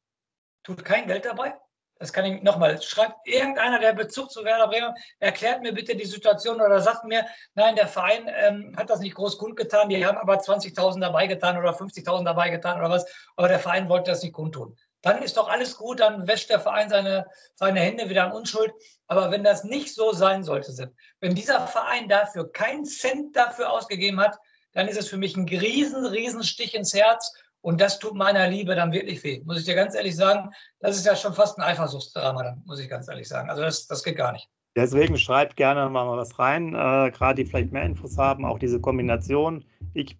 tut 0.63 0.83
kein 0.83 1.05
Geld 1.05 1.25
dabei 1.25 1.55
das 1.97 2.11
kann 2.11 2.25
ich 2.25 2.43
nochmal, 2.43 2.81
schreibt 2.81 3.25
irgendeiner, 3.25 3.79
der 3.79 3.93
Bezug 3.93 4.29
zu 4.29 4.43
Werder 4.43 4.67
Bremen, 4.67 4.93
erklärt 5.19 5.61
mir 5.61 5.73
bitte 5.73 5.95
die 5.95 6.05
Situation 6.05 6.59
oder 6.59 6.81
sagt 6.81 7.05
mir, 7.05 7.25
nein, 7.53 7.75
der 7.75 7.87
Verein 7.87 8.29
ähm, 8.33 8.75
hat 8.77 8.89
das 8.89 8.99
nicht 8.99 9.15
groß 9.15 9.37
kundgetan, 9.37 9.87
die 9.87 10.05
haben 10.05 10.17
aber 10.17 10.35
20.000 10.35 10.99
dabei 10.99 11.27
getan 11.27 11.57
oder 11.57 11.71
50.000 11.71 12.25
dabei 12.25 12.49
getan 12.49 12.79
oder 12.79 12.89
was, 12.89 13.05
aber 13.37 13.47
der 13.47 13.59
Verein 13.59 13.87
wollte 13.87 14.11
das 14.11 14.23
nicht 14.23 14.33
kundtun. 14.33 14.77
Dann 15.05 15.21
ist 15.21 15.37
doch 15.37 15.47
alles 15.47 15.77
gut, 15.77 15.99
dann 15.99 16.27
wäscht 16.27 16.49
der 16.49 16.59
Verein 16.59 16.89
seine, 16.89 17.27
seine 17.53 17.79
Hände 17.79 18.09
wieder 18.09 18.25
an 18.25 18.31
Unschuld. 18.31 18.73
Aber 19.05 19.29
wenn 19.29 19.43
das 19.43 19.63
nicht 19.63 19.93
so 19.93 20.13
sein 20.13 20.43
sollte, 20.43 20.91
wenn 21.19 21.35
dieser 21.35 21.67
Verein 21.67 22.09
dafür 22.09 22.51
keinen 22.51 22.85
Cent 22.85 23.35
dafür 23.35 23.71
ausgegeben 23.71 24.19
hat, 24.19 24.35
dann 24.73 24.87
ist 24.87 24.97
es 24.97 25.07
für 25.07 25.17
mich 25.17 25.37
ein 25.37 25.47
riesen, 25.47 26.07
riesen 26.07 26.43
Stich 26.43 26.73
ins 26.73 26.95
Herz 26.95 27.31
und 27.61 27.79
das 27.79 27.99
tut 27.99 28.15
meiner 28.15 28.49
Liebe 28.49 28.73
dann 28.73 28.91
wirklich 28.91 29.23
weh. 29.23 29.43
Muss 29.45 29.59
ich 29.59 29.65
dir 29.65 29.75
ganz 29.75 29.93
ehrlich 29.93 30.15
sagen, 30.15 30.49
das 30.79 30.97
ist 30.97 31.05
ja 31.05 31.15
schon 31.15 31.35
fast 31.35 31.59
ein 31.59 31.63
Eifersuchtsdrama 31.63 32.41
dann, 32.41 32.63
muss 32.65 32.79
ich 32.79 32.89
ganz 32.89 33.07
ehrlich 33.07 33.27
sagen. 33.27 33.47
Also 33.51 33.61
das, 33.61 33.85
das 33.85 34.03
geht 34.03 34.17
gar 34.17 34.31
nicht. 34.31 34.49
Deswegen 34.75 35.19
schreibt 35.19 35.55
gerne 35.55 35.87
mal 35.87 36.17
was 36.17 36.39
rein, 36.39 36.69
äh, 36.69 37.11
gerade 37.11 37.35
die 37.35 37.45
vielleicht 37.45 37.71
mehr 37.71 37.83
Infos 37.83 38.17
haben, 38.17 38.43
auch 38.43 38.57
diese 38.57 38.81
Kombination. 38.81 39.63
Ich 39.93 40.17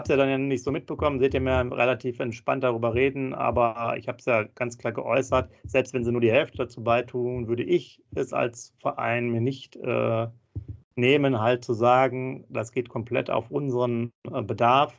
es 0.00 0.08
ja 0.08 0.16
dann 0.16 0.28
ja 0.28 0.38
nicht 0.38 0.64
so 0.64 0.72
mitbekommen, 0.72 1.18
seht 1.18 1.34
ihr 1.34 1.40
mir 1.40 1.70
relativ 1.70 2.20
entspannt 2.20 2.64
darüber 2.64 2.94
reden, 2.94 3.34
aber 3.34 3.94
ich 3.98 4.08
habe 4.08 4.18
es 4.18 4.24
ja 4.24 4.44
ganz 4.54 4.78
klar 4.78 4.92
geäußert, 4.92 5.50
selbst 5.64 5.92
wenn 5.92 6.04
sie 6.04 6.12
nur 6.12 6.20
die 6.20 6.32
Hälfte 6.32 6.58
dazu 6.58 6.82
beitun, 6.82 7.48
würde 7.48 7.62
ich 7.62 8.02
es 8.14 8.32
als 8.32 8.74
Verein 8.80 9.30
mir 9.30 9.40
nicht 9.40 9.76
äh, 9.76 10.26
nehmen, 10.96 11.40
halt 11.40 11.64
zu 11.64 11.74
sagen, 11.74 12.44
das 12.48 12.72
geht 12.72 12.88
komplett 12.88 13.30
auf 13.30 13.50
unseren 13.50 14.12
äh, 14.32 14.42
Bedarf. 14.42 14.94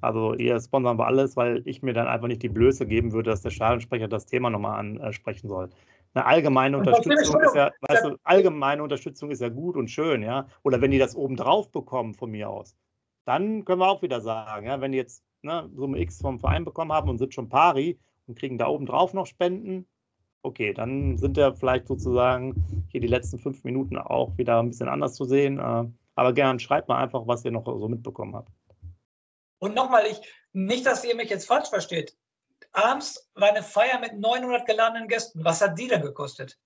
Also 0.00 0.34
ihr 0.34 0.60
sponsern 0.60 0.98
wir 0.98 1.06
alles, 1.06 1.36
weil 1.36 1.62
ich 1.64 1.82
mir 1.82 1.92
dann 1.92 2.06
einfach 2.06 2.28
nicht 2.28 2.42
die 2.42 2.48
Blöße 2.48 2.86
geben 2.86 3.12
würde, 3.12 3.30
dass 3.30 3.42
der 3.42 3.50
Stadionsprecher 3.50 4.08
das 4.08 4.26
Thema 4.26 4.50
nochmal 4.50 4.78
ansprechen 4.78 5.48
soll. 5.48 5.70
Eine 6.14 6.26
allgemeine 6.26 6.78
Unterstützung 6.78 7.40
ist 7.40 7.54
ja, 7.54 7.70
weißt 7.80 8.04
du, 8.04 8.16
allgemeine 8.24 8.82
Unterstützung 8.82 9.30
ist 9.30 9.40
ja 9.40 9.48
gut 9.48 9.76
und 9.76 9.90
schön, 9.90 10.22
ja. 10.22 10.46
Oder 10.62 10.80
wenn 10.80 10.90
die 10.90 10.98
das 10.98 11.14
oben 11.14 11.36
drauf 11.36 11.70
bekommen 11.70 12.14
von 12.14 12.30
mir 12.30 12.48
aus, 12.48 12.74
dann 13.28 13.66
können 13.66 13.80
wir 13.80 13.88
auch 13.88 14.00
wieder 14.00 14.22
sagen, 14.22 14.66
ja, 14.66 14.80
wenn 14.80 14.92
die 14.92 14.98
jetzt 14.98 15.22
ne, 15.42 15.68
Summe 15.74 16.00
X 16.00 16.20
vom 16.20 16.40
Verein 16.40 16.64
bekommen 16.64 16.92
haben 16.92 17.10
und 17.10 17.18
sind 17.18 17.34
schon 17.34 17.50
pari 17.50 18.00
und 18.26 18.38
kriegen 18.38 18.56
da 18.56 18.68
oben 18.68 18.86
drauf 18.86 19.12
noch 19.12 19.26
Spenden, 19.26 19.86
okay, 20.42 20.72
dann 20.72 21.18
sind 21.18 21.36
ja 21.36 21.52
vielleicht 21.52 21.88
sozusagen 21.88 22.86
hier 22.88 23.02
die 23.02 23.06
letzten 23.06 23.38
fünf 23.38 23.64
Minuten 23.64 23.98
auch 23.98 24.38
wieder 24.38 24.58
ein 24.60 24.68
bisschen 24.68 24.88
anders 24.88 25.14
zu 25.14 25.26
sehen. 25.26 25.58
Äh, 25.58 25.84
aber 26.14 26.32
gern 26.32 26.58
schreibt 26.58 26.88
mal 26.88 27.02
einfach, 27.02 27.26
was 27.26 27.44
ihr 27.44 27.50
noch 27.50 27.66
so 27.66 27.86
mitbekommen 27.86 28.34
habt. 28.34 28.50
Und 29.58 29.74
nochmal, 29.74 30.06
ich, 30.06 30.20
nicht, 30.52 30.86
dass 30.86 31.04
ihr 31.04 31.14
mich 31.14 31.28
jetzt 31.28 31.46
falsch 31.46 31.68
versteht. 31.68 32.16
Abends 32.72 33.30
war 33.34 33.48
eine 33.48 33.62
Feier 33.62 34.00
mit 34.00 34.18
900 34.18 34.66
geladenen 34.66 35.06
Gästen. 35.06 35.44
Was 35.44 35.60
hat 35.60 35.78
die 35.78 35.88
denn 35.88 36.00
gekostet? 36.00 36.58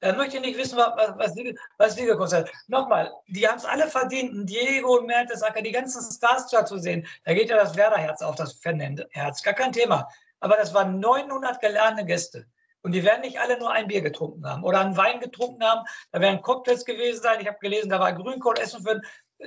Dann 0.00 0.16
möchte 0.16 0.36
ich 0.36 0.42
nicht 0.42 0.58
wissen, 0.58 0.78
was, 0.78 0.92
was, 1.16 1.34
die, 1.34 1.58
was 1.76 1.96
die 1.96 2.04
gekostet 2.04 2.46
hat. 2.46 2.54
Nochmal, 2.68 3.12
die 3.26 3.46
haben 3.48 3.58
es 3.58 3.64
alle 3.64 3.88
verdient. 3.88 4.48
Diego, 4.48 5.00
Mertesacker, 5.02 5.60
die 5.60 5.72
ganzen 5.72 6.02
Stars 6.12 6.46
zu 6.46 6.78
sehen. 6.78 7.06
Da 7.24 7.34
geht 7.34 7.50
ja 7.50 7.56
das 7.56 7.76
Werderherz 7.76 8.22
auf, 8.22 8.36
das 8.36 8.52
Fanherz. 8.54 9.42
Gar 9.42 9.54
kein 9.54 9.72
Thema. 9.72 10.08
Aber 10.40 10.56
das 10.56 10.72
waren 10.72 11.00
900 11.00 11.60
geladene 11.60 12.04
Gäste. 12.04 12.46
Und 12.82 12.92
die 12.92 13.02
werden 13.02 13.22
nicht 13.22 13.40
alle 13.40 13.58
nur 13.58 13.72
ein 13.72 13.88
Bier 13.88 14.02
getrunken 14.02 14.46
haben 14.46 14.62
oder 14.62 14.80
einen 14.80 14.96
Wein 14.96 15.18
getrunken 15.18 15.64
haben. 15.64 15.84
Da 16.12 16.20
werden 16.20 16.42
Cocktails 16.42 16.84
gewesen 16.84 17.20
sein. 17.20 17.40
Ich 17.40 17.48
habe 17.48 17.58
gelesen, 17.58 17.90
da 17.90 17.98
war 17.98 18.12
Grünkohl 18.12 18.58
essen 18.58 18.84
für. 18.84 19.00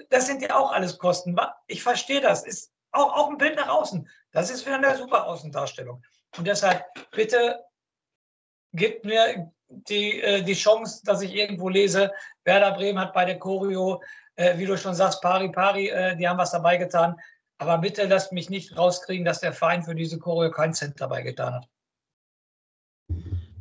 Das 0.10 0.28
sind 0.28 0.42
ja 0.42 0.56
auch 0.56 0.72
alles 0.74 0.98
Kosten. 0.98 1.36
Ich 1.68 1.82
verstehe 1.82 2.20
das. 2.20 2.44
Ist 2.44 2.74
auch, 2.92 3.16
auch 3.16 3.30
ein 3.30 3.38
Bild 3.38 3.56
nach 3.56 3.70
außen. 3.70 4.08
Das 4.32 4.50
ist 4.50 4.66
wieder 4.66 4.76
eine 4.76 4.98
super 4.98 5.26
Außendarstellung. 5.26 6.04
Und 6.38 6.46
deshalb 6.46 6.84
bitte 7.12 7.64
gebt 8.74 9.06
mir 9.06 9.52
die, 9.72 10.22
äh, 10.22 10.44
die 10.44 10.54
Chance, 10.54 11.02
dass 11.06 11.22
ich 11.22 11.36
irgendwo 11.36 11.70
lese, 11.70 12.12
Werder 12.44 12.72
Bremen 12.72 13.00
hat 13.00 13.14
bei 13.14 13.26
der 13.26 13.40
Choreo, 13.40 14.02
äh, 14.36 14.58
wie 14.58 14.66
du 14.66 14.78
schon 14.78 14.94
sagst, 14.94 15.22
Pari 15.22 15.50
Pari, 15.50 15.90
äh, 15.90 16.16
die 16.16 16.28
haben 16.28 16.38
was 16.38 16.52
dabei 16.52 16.78
getan. 16.78 17.16
Aber 17.58 17.78
bitte 17.78 18.06
lasst 18.08 18.32
mich 18.32 18.50
nicht 18.50 18.78
rauskriegen, 18.78 19.26
dass 19.26 19.40
der 19.40 19.54
Verein 19.54 19.84
für 19.84 19.96
diese 19.96 20.18
Choreo 20.18 20.52
keinen 20.52 20.74
Cent 20.74 21.00
dabei 21.00 21.22
getan 21.22 21.54
hat. 21.56 21.70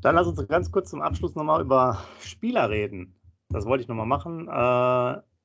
Dann 0.01 0.15
lass 0.15 0.27
uns 0.27 0.49
ganz 0.49 0.73
kurz 0.73 0.91
zum 0.91 1.03
Abschluss 1.03 1.35
nochmal 1.35 1.61
über 1.61 2.03
Spieler 2.21 2.71
reden. 2.71 3.21
Das 3.51 3.67
wollte 3.67 3.83
ich 3.83 3.89
nochmal 3.89 4.07
machen. 4.07 4.47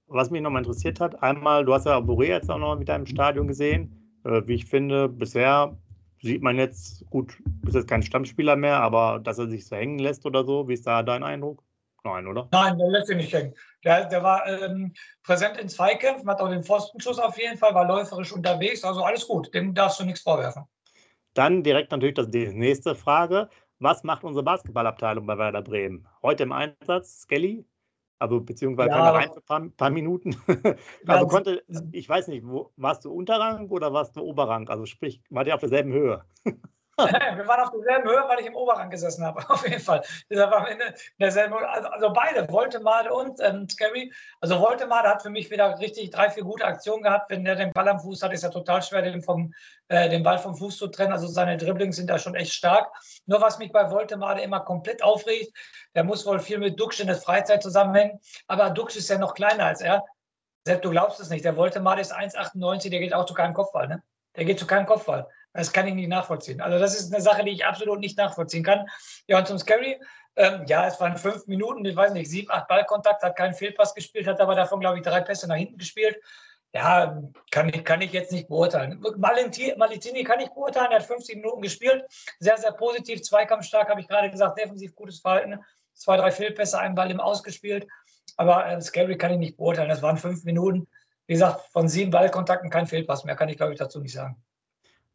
Was 0.07 0.29
mich 0.29 0.41
nochmal 0.41 0.61
interessiert 0.61 1.01
hat, 1.01 1.21
einmal, 1.21 1.65
du 1.65 1.73
hast 1.73 1.85
ja 1.85 1.97
Boré 1.97 2.27
jetzt 2.27 2.49
auch 2.49 2.57
nochmal 2.57 2.79
wieder 2.79 2.95
im 2.95 3.05
Stadion 3.05 3.47
gesehen. 3.47 4.19
Wie 4.23 4.53
ich 4.53 4.65
finde, 4.65 5.09
bisher 5.09 5.77
sieht 6.25 6.41
man 6.41 6.57
jetzt, 6.57 7.07
gut, 7.11 7.37
ist 7.67 7.75
jetzt 7.75 7.87
kein 7.87 8.01
Stammspieler 8.01 8.55
mehr, 8.55 8.77
aber 8.77 9.19
dass 9.19 9.37
er 9.37 9.47
sich 9.47 9.67
so 9.67 9.75
hängen 9.75 9.99
lässt 9.99 10.25
oder 10.25 10.43
so, 10.43 10.67
wie 10.67 10.73
ist 10.73 10.87
da 10.87 11.03
dein 11.03 11.23
Eindruck? 11.23 11.63
Nein, 12.03 12.27
oder? 12.27 12.49
Nein, 12.51 12.77
der 12.77 12.87
lässt 12.87 13.07
sich 13.07 13.17
nicht 13.17 13.33
hängen. 13.33 13.53
Der, 13.83 14.05
der 14.05 14.23
war 14.23 14.45
ähm, 14.47 14.93
präsent 15.23 15.57
in 15.57 15.69
Zweikämpfen, 15.69 16.27
hat 16.29 16.41
auch 16.41 16.49
den 16.49 16.63
Pfostenschuss 16.63 17.19
auf 17.19 17.37
jeden 17.37 17.57
Fall, 17.57 17.73
war 17.73 17.87
läuferisch 17.87 18.31
unterwegs, 18.31 18.83
also 18.83 19.03
alles 19.03 19.27
gut, 19.27 19.53
dem 19.53 19.73
darfst 19.73 19.99
du 19.99 20.05
nichts 20.05 20.21
vorwerfen. 20.21 20.63
Dann 21.35 21.63
direkt 21.63 21.91
natürlich 21.91 22.15
das, 22.15 22.29
die 22.29 22.47
nächste 22.47 22.95
Frage. 22.95 23.49
Was 23.79 24.03
macht 24.03 24.23
unsere 24.23 24.43
Basketballabteilung 24.43 25.27
bei 25.27 25.37
Werder 25.37 25.61
Bremen? 25.61 26.07
Heute 26.23 26.43
im 26.43 26.53
Einsatz, 26.53 27.21
Skelly, 27.21 27.65
also 28.19 28.41
beziehungsweise 28.41 28.89
ja, 28.89 29.09
rein 29.09 29.29
für 29.31 29.39
ein 29.39 29.45
paar, 29.45 29.69
paar, 29.77 29.89
Minuten. 29.89 30.35
also 31.07 31.27
konnte, 31.27 31.63
ich 31.91 32.07
weiß 32.07 32.27
nicht, 32.27 32.45
wo, 32.45 32.71
warst 32.77 33.05
du 33.05 33.11
Unterrang 33.11 33.69
oder 33.69 33.93
warst 33.93 34.15
du 34.15 34.21
Oberrang? 34.21 34.69
Also 34.69 34.85
sprich, 34.85 35.21
war 35.29 35.43
der 35.43 35.55
auf 35.55 35.61
derselben 35.61 35.91
Höhe? 35.91 36.23
wir 36.97 37.47
waren 37.47 37.59
auf 37.61 37.71
derselben 37.71 38.09
Höhe, 38.09 38.23
weil 38.27 38.39
ich 38.39 38.45
im 38.45 38.55
Oberrang 38.55 38.89
gesessen 38.89 39.25
habe, 39.25 39.43
auf 39.49 39.67
jeden 39.67 39.81
Fall. 39.81 40.01
also, 40.29 41.89
also 41.89 42.13
beide, 42.13 42.47
Voltemade 42.49 43.13
und 43.13 43.39
ähm, 43.41 43.67
Scary. 43.69 44.13
Also 44.39 44.59
Voltemade 44.61 45.09
hat 45.09 45.21
für 45.21 45.29
mich 45.29 45.51
wieder 45.51 45.77
richtig 45.79 46.11
drei, 46.11 46.29
vier 46.29 46.43
gute 46.43 46.63
Aktionen 46.63 47.03
gehabt. 47.03 47.29
Wenn 47.29 47.43
der 47.43 47.55
den 47.55 47.71
Ball 47.73 47.89
am 47.89 47.99
Fuß 47.99 48.21
hat, 48.23 48.31
ist 48.31 48.43
er 48.43 48.51
total 48.51 48.81
schwer, 48.81 49.01
den, 49.01 49.21
vom, 49.21 49.53
äh, 49.89 50.09
den 50.09 50.23
Ball 50.23 50.37
vom 50.37 50.55
Fuß 50.55 50.77
zu 50.77 50.87
trennen. 50.87 51.11
Also 51.11 51.27
seine 51.27 51.57
Dribblings 51.57 51.97
sind 51.97 52.09
da 52.09 52.17
schon 52.17 52.35
echt 52.35 52.53
stark. 52.53 52.89
Nur 53.25 53.41
was 53.41 53.59
mich 53.59 53.73
bei 53.73 53.91
Voltemade 53.91 54.41
immer 54.41 54.61
komplett 54.61 55.03
aufregt, 55.03 55.55
der 55.95 56.05
muss 56.05 56.25
wohl 56.25 56.39
viel 56.39 56.59
mit 56.59 56.79
Dux 56.79 56.99
in 57.01 57.07
der 57.07 57.17
Freizeit 57.17 57.61
zusammenhängen. 57.61 58.19
Aber 58.47 58.69
Dux 58.69 58.95
ist 58.95 59.09
ja 59.09 59.17
noch 59.17 59.33
kleiner 59.33 59.65
als 59.65 59.81
er. 59.81 60.05
Selbst 60.65 60.85
du 60.85 60.91
glaubst 60.91 61.19
es 61.19 61.29
nicht. 61.29 61.43
Der 61.43 61.57
Voltemade 61.57 62.01
ist 62.01 62.15
1,98, 62.15 62.89
der 62.89 62.99
geht 62.99 63.13
auch 63.13 63.25
zu 63.25 63.33
keinem 63.33 63.53
Kopfball. 63.53 63.87
Ne? 63.87 64.01
Der 64.35 64.45
geht 64.45 64.59
zu 64.59 64.65
keinem 64.65 64.85
Kopfball. 64.85 65.27
Das 65.55 65.71
kann 65.71 65.87
ich 65.87 65.93
nicht 65.93 66.09
nachvollziehen. 66.09 66.59
Also 66.59 66.79
das 66.79 66.99
ist 66.99 67.13
eine 67.13 67.21
Sache, 67.21 67.45
die 67.45 67.51
ich 67.51 67.65
absolut 67.65 67.99
nicht 67.99 68.17
nachvollziehen 68.17 68.63
kann. 68.63 68.87
Ja, 69.27 69.39
und 69.39 69.47
zum 69.47 69.57
Scary, 69.57 69.97
ähm, 70.35 70.65
ja, 70.67 70.85
es 70.85 70.99
waren 70.99 71.17
fünf 71.17 71.47
Minuten, 71.47 71.85
ich 71.85 71.95
weiß 71.95 72.11
nicht, 72.11 72.29
sieben, 72.29 72.51
acht 72.51 72.67
Ballkontakt, 72.67 73.23
hat 73.23 73.37
keinen 73.37 73.53
Fehlpass 73.53 73.95
gespielt, 73.95 74.27
hat 74.27 74.41
aber 74.41 74.55
davon, 74.55 74.81
glaube 74.81 74.97
ich, 74.97 75.03
drei 75.03 75.21
Pässe 75.21 75.47
nach 75.47 75.55
hinten 75.55 75.77
gespielt. 75.77 76.17
Ja, 76.73 77.21
kann 77.51 77.69
ich, 77.69 77.85
kann 77.85 78.01
ich 78.01 78.11
jetzt 78.11 78.33
nicht 78.33 78.49
beurteilen. 78.49 79.01
Malitini 79.15 80.25
kann 80.25 80.41
ich 80.41 80.49
beurteilen, 80.49 80.91
er 80.91 80.99
hat 80.99 81.05
50 81.05 81.37
Minuten 81.37 81.61
gespielt, 81.61 82.03
sehr, 82.39 82.57
sehr 82.57 82.73
positiv, 82.73 83.21
zweikampfstark, 83.21 83.87
habe 83.87 84.01
ich 84.01 84.09
gerade 84.09 84.29
gesagt, 84.29 84.59
defensiv 84.59 84.93
gutes 84.93 85.21
Verhalten, 85.21 85.63
zwei, 85.93 86.17
drei 86.17 86.31
Fehlpässe, 86.31 86.77
einen 86.77 86.95
Ball 86.95 87.11
im 87.11 87.21
Ausgespielt. 87.21 87.87
Aber 88.35 88.67
äh, 88.67 88.81
Scary 88.81 89.17
kann 89.17 89.31
ich 89.31 89.37
nicht 89.37 89.55
beurteilen, 89.55 89.87
das 89.87 90.01
waren 90.01 90.17
fünf 90.17 90.43
Minuten. 90.43 90.89
Wie 91.27 91.33
gesagt, 91.33 91.61
von 91.71 91.87
sieben 91.87 92.11
Ballkontakten 92.11 92.69
kein 92.69 92.87
Fehlpass 92.87 93.23
mehr, 93.23 93.37
kann 93.37 93.47
ich 93.47 93.55
glaube 93.55 93.71
ich 93.71 93.79
dazu 93.79 94.01
nicht 94.01 94.13
sagen. 94.13 94.43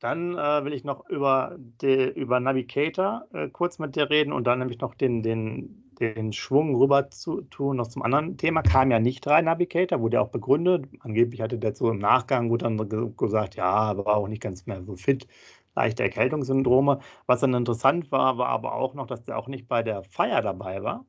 Dann 0.00 0.34
äh, 0.34 0.64
will 0.64 0.72
ich 0.72 0.82
noch 0.82 1.06
über, 1.10 1.56
die, 1.58 2.08
über 2.08 2.40
Navigator 2.40 3.26
äh, 3.34 3.48
kurz 3.48 3.78
mit 3.78 3.96
dir 3.96 4.08
reden 4.08 4.32
und 4.32 4.46
dann 4.46 4.58
nämlich 4.58 4.80
noch 4.80 4.94
den, 4.94 5.22
den, 5.22 5.92
den 6.00 6.32
Schwung 6.32 6.74
rüber 6.74 7.10
zu 7.10 7.42
tun, 7.42 7.76
noch 7.76 7.88
zum 7.88 8.02
anderen 8.02 8.38
Thema. 8.38 8.62
Kam 8.62 8.90
ja 8.90 8.98
nicht 8.98 9.26
rein, 9.26 9.44
Navigator, 9.44 10.00
wurde 10.00 10.16
ja 10.16 10.22
auch 10.22 10.30
begründet. 10.30 10.86
Angeblich 11.00 11.42
hatte 11.42 11.58
der 11.58 11.74
so 11.74 11.90
im 11.90 11.98
Nachgang 11.98 12.48
gut 12.48 12.62
dann 12.62 12.78
gesagt, 13.18 13.56
ja, 13.56 13.94
war 13.98 14.16
auch 14.16 14.28
nicht 14.28 14.40
ganz 14.42 14.64
mehr 14.64 14.82
so 14.82 14.96
fit, 14.96 15.26
leichte 15.74 16.02
Erkältungssyndrome. 16.02 17.00
Was 17.26 17.40
dann 17.40 17.52
interessant 17.52 18.10
war, 18.10 18.38
war 18.38 18.48
aber 18.48 18.74
auch 18.74 18.94
noch, 18.94 19.06
dass 19.06 19.24
der 19.24 19.36
auch 19.36 19.48
nicht 19.48 19.68
bei 19.68 19.82
der 19.82 20.02
Feier 20.02 20.40
dabei 20.40 20.82
war. 20.82 21.04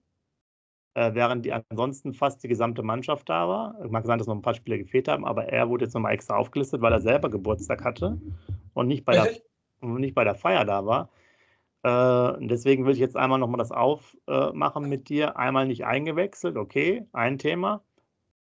Äh, 0.95 1.13
während 1.13 1.45
die 1.45 1.53
ansonsten 1.53 2.13
fast 2.13 2.43
die 2.43 2.49
gesamte 2.49 2.83
Mannschaft 2.83 3.29
da 3.29 3.47
war. 3.47 3.75
Mag 3.87 4.05
sein, 4.05 4.17
dass 4.17 4.27
noch 4.27 4.35
ein 4.35 4.41
paar 4.41 4.55
Spiele 4.55 4.79
gefehlt 4.79 5.07
haben, 5.07 5.23
aber 5.23 5.45
er 5.45 5.69
wurde 5.69 5.85
jetzt 5.85 5.93
nochmal 5.93 6.13
extra 6.13 6.35
aufgelistet, 6.35 6.81
weil 6.81 6.91
er 6.91 6.99
selber 6.99 7.29
Geburtstag 7.29 7.85
hatte 7.85 8.19
und 8.73 8.87
nicht 8.87 9.05
bei, 9.05 9.13
der, 9.13 9.29
nicht 9.81 10.15
bei 10.15 10.23
der 10.23 10.35
Feier 10.35 10.65
da 10.65 10.85
war. 10.85 11.09
Äh, 11.83 12.47
deswegen 12.47 12.85
will 12.85 12.93
ich 12.93 12.99
jetzt 12.99 13.17
einmal 13.17 13.39
nochmal 13.39 13.57
das 13.57 13.71
aufmachen 13.71 14.85
äh, 14.85 14.87
mit 14.87 15.09
dir. 15.09 15.37
Einmal 15.37 15.67
nicht 15.67 15.85
eingewechselt, 15.85 16.57
okay, 16.57 17.07
ein 17.11 17.37
Thema. 17.37 17.83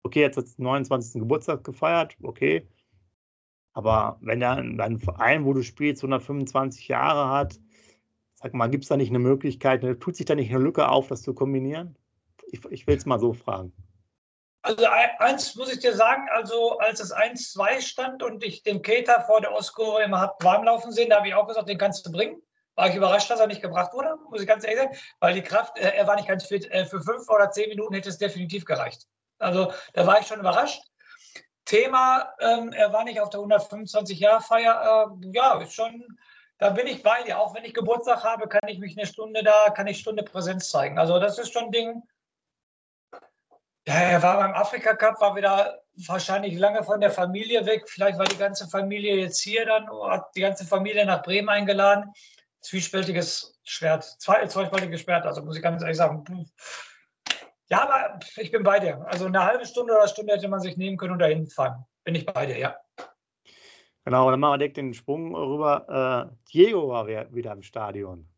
Okay, 0.02 0.20
jetzt 0.20 0.36
hat 0.36 0.44
es 0.44 0.58
29. 0.58 1.20
Geburtstag 1.20 1.64
gefeiert, 1.64 2.16
okay. 2.22 2.66
Aber 3.72 4.18
wenn 4.20 4.42
er 4.42 4.56
ein 4.56 4.98
Verein, 4.98 5.44
wo 5.44 5.52
du 5.52 5.62
spielst, 5.62 6.02
125 6.02 6.88
Jahre 6.88 7.30
hat, 7.30 7.60
sag 8.34 8.54
mal, 8.54 8.68
gibt 8.68 8.84
es 8.84 8.88
da 8.88 8.96
nicht 8.96 9.10
eine 9.10 9.18
Möglichkeit, 9.18 9.82
tut 10.00 10.16
sich 10.16 10.26
da 10.26 10.34
nicht 10.34 10.50
eine 10.50 10.62
Lücke 10.62 10.88
auf, 10.88 11.08
das 11.08 11.22
zu 11.22 11.34
kombinieren? 11.34 11.96
Ich, 12.50 12.64
ich 12.70 12.86
will 12.86 12.96
es 12.96 13.06
mal 13.06 13.20
so 13.20 13.32
fragen. 13.32 13.72
Also 14.62 14.86
eins 15.18 15.54
muss 15.56 15.72
ich 15.72 15.78
dir 15.78 15.94
sagen, 15.94 16.28
also 16.30 16.78
als 16.78 17.00
es 17.00 17.14
1-2 17.14 17.80
stand 17.80 18.22
und 18.22 18.44
ich 18.44 18.62
den 18.62 18.82
Keter 18.82 19.22
vor 19.22 19.40
der 19.40 19.52
Oscore 19.52 20.02
immer 20.02 20.20
habe 20.20 20.34
warm 20.44 20.64
laufen 20.64 20.92
sehen, 20.92 21.08
da 21.10 21.16
habe 21.16 21.28
ich 21.28 21.34
auch 21.34 21.46
gesagt, 21.46 21.68
den 21.68 21.78
kannst 21.78 22.04
du 22.06 22.12
bringen. 22.12 22.42
War 22.74 22.88
ich 22.88 22.94
überrascht, 22.94 23.30
dass 23.30 23.40
er 23.40 23.46
nicht 23.46 23.62
gebracht 23.62 23.92
wurde, 23.94 24.16
muss 24.28 24.42
ich 24.42 24.46
ganz 24.46 24.64
ehrlich 24.64 24.80
sagen, 24.80 24.96
weil 25.18 25.34
die 25.34 25.42
Kraft, 25.42 25.78
äh, 25.78 25.96
er 25.96 26.06
war 26.06 26.16
nicht 26.16 26.28
ganz 26.28 26.46
fit. 26.46 26.70
Äh, 26.70 26.84
für 26.84 27.00
fünf 27.00 27.28
oder 27.28 27.50
zehn 27.50 27.70
Minuten 27.70 27.94
hätte 27.94 28.10
es 28.10 28.18
definitiv 28.18 28.64
gereicht. 28.64 29.06
Also 29.38 29.72
da 29.94 30.06
war 30.06 30.20
ich 30.20 30.26
schon 30.26 30.40
überrascht. 30.40 30.82
Thema, 31.64 32.34
ähm, 32.40 32.72
er 32.72 32.92
war 32.92 33.04
nicht 33.04 33.20
auf 33.20 33.30
der 33.30 33.40
125-Jahr-Feier, 33.40 35.08
äh, 35.22 35.30
ja, 35.32 35.60
ist 35.60 35.74
schon, 35.74 36.18
da 36.58 36.70
bin 36.70 36.86
ich 36.86 37.02
bei 37.02 37.22
dir. 37.22 37.38
Auch 37.38 37.54
wenn 37.54 37.64
ich 37.64 37.74
Geburtstag 37.74 38.24
habe, 38.24 38.48
kann 38.48 38.68
ich 38.68 38.78
mich 38.78 38.98
eine 38.98 39.06
Stunde 39.06 39.42
da, 39.42 39.70
kann 39.70 39.86
ich 39.86 39.98
Stunde 39.98 40.22
Präsenz 40.22 40.68
zeigen. 40.68 40.98
Also 40.98 41.18
das 41.18 41.38
ist 41.38 41.52
schon 41.52 41.66
ein 41.66 41.72
Ding, 41.72 42.02
ja, 43.86 43.94
er 43.94 44.22
war 44.22 44.36
beim 44.38 44.52
Afrika 44.52 44.94
Cup, 44.94 45.20
war 45.20 45.34
wieder 45.36 45.80
wahrscheinlich 46.06 46.58
lange 46.58 46.82
von 46.84 47.00
der 47.00 47.10
Familie 47.10 47.64
weg. 47.66 47.88
Vielleicht 47.88 48.18
war 48.18 48.26
die 48.26 48.36
ganze 48.36 48.68
Familie 48.68 49.16
jetzt 49.16 49.40
hier 49.40 49.64
dann, 49.66 49.88
hat 50.08 50.34
die 50.34 50.40
ganze 50.40 50.66
Familie 50.66 51.06
nach 51.06 51.22
Bremen 51.22 51.48
eingeladen. 51.48 52.12
Zwiespältiges 52.60 53.58
Schwert, 53.64 54.04
zwei, 54.04 54.46
zweispaltiges 54.46 55.00
Schwert, 55.00 55.24
also 55.24 55.42
muss 55.42 55.56
ich 55.56 55.62
ganz 55.62 55.82
ehrlich 55.82 55.96
sagen. 55.96 56.24
Ja, 57.70 57.82
aber 57.82 58.18
ich 58.36 58.50
bin 58.50 58.62
bei 58.62 58.80
dir. 58.80 59.04
Also 59.06 59.26
eine 59.26 59.44
halbe 59.44 59.64
Stunde 59.64 59.94
oder 59.94 60.08
Stunde 60.08 60.34
hätte 60.34 60.48
man 60.48 60.60
sich 60.60 60.76
nehmen 60.76 60.96
können 60.96 61.12
und 61.12 61.20
dahin 61.20 61.46
fahren. 61.46 61.86
Bin 62.04 62.14
ich 62.14 62.26
bei 62.26 62.46
dir, 62.46 62.58
ja. 62.58 62.76
Genau, 64.04 64.30
dann 64.30 64.40
machen 64.40 64.54
wir 64.54 64.58
direkt 64.58 64.76
den 64.76 64.92
Sprung 64.92 65.34
rüber. 65.34 66.30
Äh, 66.32 66.36
Diego 66.52 66.88
war 66.88 67.06
wieder 67.06 67.52
im 67.52 67.62
Stadion. 67.62 68.28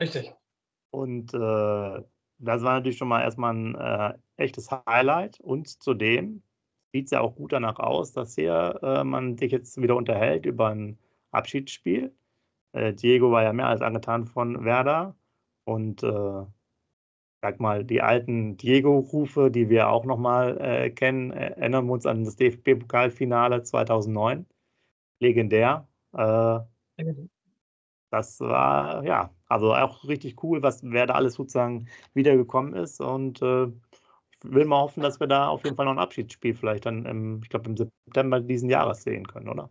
Richtig. 0.00 0.34
Und 0.90 1.32
äh, 1.32 2.02
das 2.38 2.62
war 2.62 2.74
natürlich 2.74 2.98
schon 2.98 3.08
mal 3.08 3.22
erstmal 3.22 3.54
ein 3.54 3.74
äh, 3.74 4.18
echtes 4.40 4.70
Highlight. 4.70 5.40
Und 5.40 5.68
zudem 5.68 6.42
sieht 6.92 7.06
es 7.06 7.10
ja 7.12 7.20
auch 7.20 7.36
gut 7.36 7.52
danach 7.52 7.78
aus, 7.78 8.12
dass 8.12 8.34
hier 8.34 8.78
äh, 8.82 9.04
man 9.04 9.36
sich 9.38 9.52
jetzt 9.52 9.80
wieder 9.80 9.96
unterhält 9.96 10.46
über 10.46 10.68
ein 10.70 10.98
Abschiedsspiel. 11.30 12.14
Äh, 12.72 12.94
Diego 12.94 13.30
war 13.30 13.42
ja 13.42 13.52
mehr 13.52 13.68
als 13.68 13.82
angetan 13.82 14.26
von 14.26 14.64
Werder. 14.64 15.16
Und 15.64 16.02
äh, 16.02 16.44
sag 17.42 17.60
mal, 17.60 17.84
die 17.84 18.02
alten 18.02 18.56
Diego-Rufe, 18.56 19.50
die 19.50 19.68
wir 19.70 19.88
auch 19.88 20.04
nochmal 20.04 20.58
äh, 20.60 20.90
kennen, 20.90 21.30
erinnern 21.30 21.86
wir 21.86 21.92
uns 21.92 22.06
an 22.06 22.24
das 22.24 22.36
DFB-Pokalfinale 22.36 23.62
2009. 23.62 24.46
Legendär. 25.20 25.88
Äh, 26.12 26.60
das 28.10 28.40
war, 28.40 29.04
ja, 29.04 29.32
also 29.46 29.74
auch 29.74 30.04
richtig 30.04 30.42
cool, 30.42 30.62
was 30.62 30.82
wer 30.82 31.06
da 31.06 31.14
alles 31.14 31.34
sozusagen 31.34 31.88
wiedergekommen 32.14 32.74
ist. 32.74 33.00
Und 33.00 33.40
äh, 33.42 33.68
will 34.44 34.64
mal 34.66 34.80
hoffen, 34.80 35.02
dass 35.02 35.20
wir 35.20 35.26
da 35.26 35.48
auf 35.48 35.64
jeden 35.64 35.76
Fall 35.76 35.86
noch 35.86 35.92
ein 35.92 35.98
Abschiedsspiel 35.98 36.54
vielleicht 36.54 36.86
dann, 36.86 37.06
im, 37.06 37.40
ich 37.42 37.48
glaube, 37.50 37.68
im 37.70 37.76
September 37.76 38.40
diesen 38.40 38.70
Jahres 38.70 39.02
sehen 39.02 39.26
können, 39.26 39.48
oder? 39.48 39.70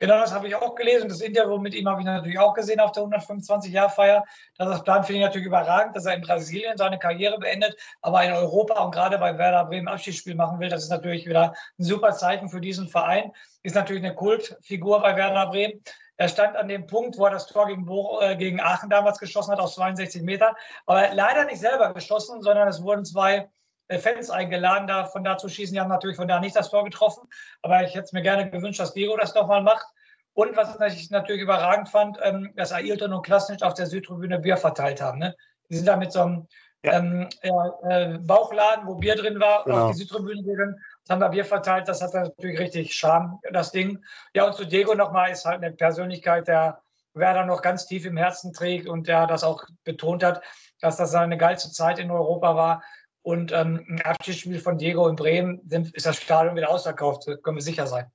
Genau, 0.00 0.20
das 0.20 0.32
habe 0.32 0.46
ich 0.46 0.54
auch 0.54 0.76
gelesen. 0.76 1.08
Das 1.08 1.20
Interview 1.20 1.58
mit 1.58 1.74
ihm 1.74 1.88
habe 1.88 2.00
ich 2.00 2.06
natürlich 2.06 2.38
auch 2.38 2.54
gesehen 2.54 2.78
auf 2.78 2.92
der 2.92 3.02
125-Jahr-Feier. 3.02 4.24
Das 4.56 4.84
Plan 4.84 5.02
finde 5.02 5.20
ich 5.20 5.26
natürlich 5.26 5.46
überragend, 5.48 5.96
dass 5.96 6.06
er 6.06 6.14
in 6.14 6.20
Brasilien 6.20 6.76
seine 6.76 7.00
Karriere 7.00 7.38
beendet, 7.38 7.76
aber 8.00 8.22
in 8.22 8.32
Europa 8.32 8.80
und 8.84 8.92
gerade 8.92 9.18
bei 9.18 9.36
Werder 9.36 9.64
Bremen 9.64 9.88
Abschiedsspiel 9.88 10.36
machen 10.36 10.60
will. 10.60 10.68
Das 10.68 10.84
ist 10.84 10.90
natürlich 10.90 11.26
wieder 11.26 11.54
ein 11.78 11.84
super 11.84 12.12
Zeichen 12.12 12.48
für 12.48 12.60
diesen 12.60 12.88
Verein. 12.88 13.32
Ist 13.64 13.74
natürlich 13.74 14.04
eine 14.04 14.14
Kultfigur 14.14 15.02
bei 15.02 15.16
Werder 15.16 15.50
Bremen. 15.50 15.82
Er 16.16 16.28
stand 16.28 16.56
an 16.56 16.68
dem 16.68 16.86
Punkt, 16.86 17.18
wo 17.18 17.24
er 17.24 17.32
das 17.32 17.46
Tor 17.46 17.66
gegen, 17.66 17.84
Bo 17.84 18.20
äh, 18.20 18.36
gegen 18.36 18.60
Aachen 18.60 18.90
damals 18.90 19.18
geschossen 19.18 19.52
hat, 19.52 19.60
aus 19.60 19.74
62 19.74 20.22
Metern. 20.22 20.54
Aber 20.86 21.12
leider 21.12 21.44
nicht 21.44 21.60
selber 21.60 21.92
geschossen, 21.92 22.40
sondern 22.42 22.68
es 22.68 22.82
wurden 22.82 23.04
zwei 23.04 23.48
Fans 23.88 24.30
eingeladen, 24.30 24.86
da 24.86 25.04
von 25.04 25.24
da 25.24 25.38
zu 25.38 25.48
schießen. 25.48 25.74
Die 25.74 25.80
haben 25.80 25.88
natürlich 25.88 26.16
von 26.16 26.28
da 26.28 26.40
nicht 26.40 26.56
das 26.56 26.70
Tor 26.70 26.84
getroffen. 26.84 27.28
Aber 27.62 27.82
ich 27.82 27.94
hätte 27.94 28.04
es 28.04 28.12
mir 28.12 28.22
gerne 28.22 28.50
gewünscht, 28.50 28.80
dass 28.80 28.94
Diego 28.94 29.16
das 29.16 29.34
nochmal 29.34 29.62
macht. 29.62 29.86
Und 30.34 30.56
was 30.56 30.76
ich 30.94 31.10
natürlich 31.10 31.42
überragend 31.42 31.88
fand, 31.88 32.18
ähm, 32.22 32.52
dass 32.54 32.72
Ailton 32.72 33.12
und 33.12 33.22
Klasnitsch 33.22 33.62
auf 33.62 33.74
der 33.74 33.86
Südtribüne 33.86 34.38
Bier 34.38 34.56
verteilt 34.56 35.00
haben. 35.00 35.18
Ne? 35.18 35.34
Die 35.68 35.76
sind 35.76 35.86
da 35.86 35.96
mit 35.96 36.12
so 36.12 36.20
einem 36.20 36.48
ja. 36.84 36.92
Ähm, 36.92 37.28
äh, 37.42 38.18
Bauchladen, 38.18 38.86
wo 38.86 38.94
Bier 38.94 39.16
drin 39.16 39.40
war, 39.40 39.64
genau. 39.64 39.86
auf 39.86 39.90
die 39.90 39.98
Südtribüne 39.98 40.44
gegangen 40.44 40.76
haben 41.08 41.20
wir 41.20 41.28
Bier 41.28 41.44
verteilt. 41.44 41.88
Das 41.88 42.02
hat 42.02 42.14
natürlich 42.14 42.58
richtig 42.58 42.94
Charme, 42.94 43.38
das 43.52 43.72
Ding. 43.72 44.04
Ja, 44.34 44.46
und 44.46 44.54
zu 44.54 44.64
Diego 44.64 44.94
nochmal 44.94 45.30
ist 45.30 45.44
halt 45.44 45.62
eine 45.62 45.72
Persönlichkeit, 45.74 46.48
der 46.48 46.82
Werder 47.14 47.44
noch 47.46 47.62
ganz 47.62 47.86
tief 47.86 48.04
im 48.04 48.16
Herzen 48.16 48.52
trägt 48.52 48.88
und 48.88 49.08
der 49.08 49.26
das 49.26 49.44
auch 49.44 49.64
betont 49.84 50.22
hat, 50.22 50.42
dass 50.80 50.96
das 50.96 51.14
eine 51.14 51.36
geilste 51.36 51.70
Zeit 51.72 51.98
in 51.98 52.10
Europa 52.10 52.54
war. 52.54 52.82
Und 53.28 53.52
ähm, 53.52 53.84
ein 53.90 54.00
Abschiedsspiel 54.00 54.58
von 54.58 54.78
Diego 54.78 55.06
in 55.06 55.14
Bremen 55.14 55.60
ist 55.92 56.06
das 56.06 56.16
Stadion 56.16 56.56
wieder 56.56 56.70
ausverkauft, 56.70 57.26
können 57.42 57.58
wir 57.58 57.62
sicher 57.62 57.86
sein. 57.86 58.06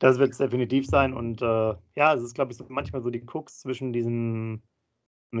Das 0.00 0.18
wird 0.18 0.32
es 0.32 0.38
definitiv 0.38 0.88
sein. 0.88 1.14
Und 1.14 1.40
äh, 1.40 1.74
ja, 1.94 2.12
es 2.12 2.20
ist, 2.24 2.34
glaube 2.34 2.50
ich, 2.50 2.58
so 2.58 2.66
manchmal 2.68 3.00
so 3.00 3.10
die 3.10 3.24
Krux 3.24 3.60
zwischen 3.60 3.92
diesen 3.92 4.60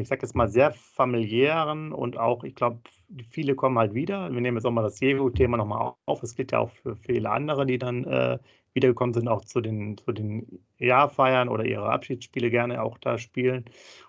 ich 0.00 0.06
sage 0.06 0.22
jetzt 0.22 0.36
mal, 0.36 0.48
sehr 0.48 0.72
familiären 0.72 1.92
und 1.92 2.16
auch, 2.16 2.44
ich 2.44 2.54
glaube, 2.54 2.80
viele 3.28 3.54
kommen 3.56 3.78
halt 3.78 3.94
wieder. 3.94 4.32
Wir 4.32 4.40
nehmen 4.40 4.56
jetzt 4.56 4.64
auch 4.64 4.70
mal 4.70 4.82
das 4.82 5.00
Jehu-Thema 5.00 5.56
nochmal 5.56 5.94
auf. 6.06 6.22
Es 6.22 6.34
gilt 6.34 6.52
ja 6.52 6.60
auch 6.60 6.70
für 6.70 6.96
viele 6.96 7.30
andere, 7.30 7.66
die 7.66 7.78
dann 7.78 8.04
äh, 8.04 8.38
wiedergekommen 8.74 9.14
sind, 9.14 9.28
auch 9.28 9.44
zu 9.44 9.60
den, 9.60 9.98
zu 9.98 10.12
den 10.12 10.64
Jahrfeiern 10.78 11.48
oder 11.48 11.64
ihre 11.64 11.90
Abschiedsspiele 11.90 12.50
gerne 12.50 12.82
auch 12.82 12.98
da 12.98 13.18
spielen. 13.18 13.64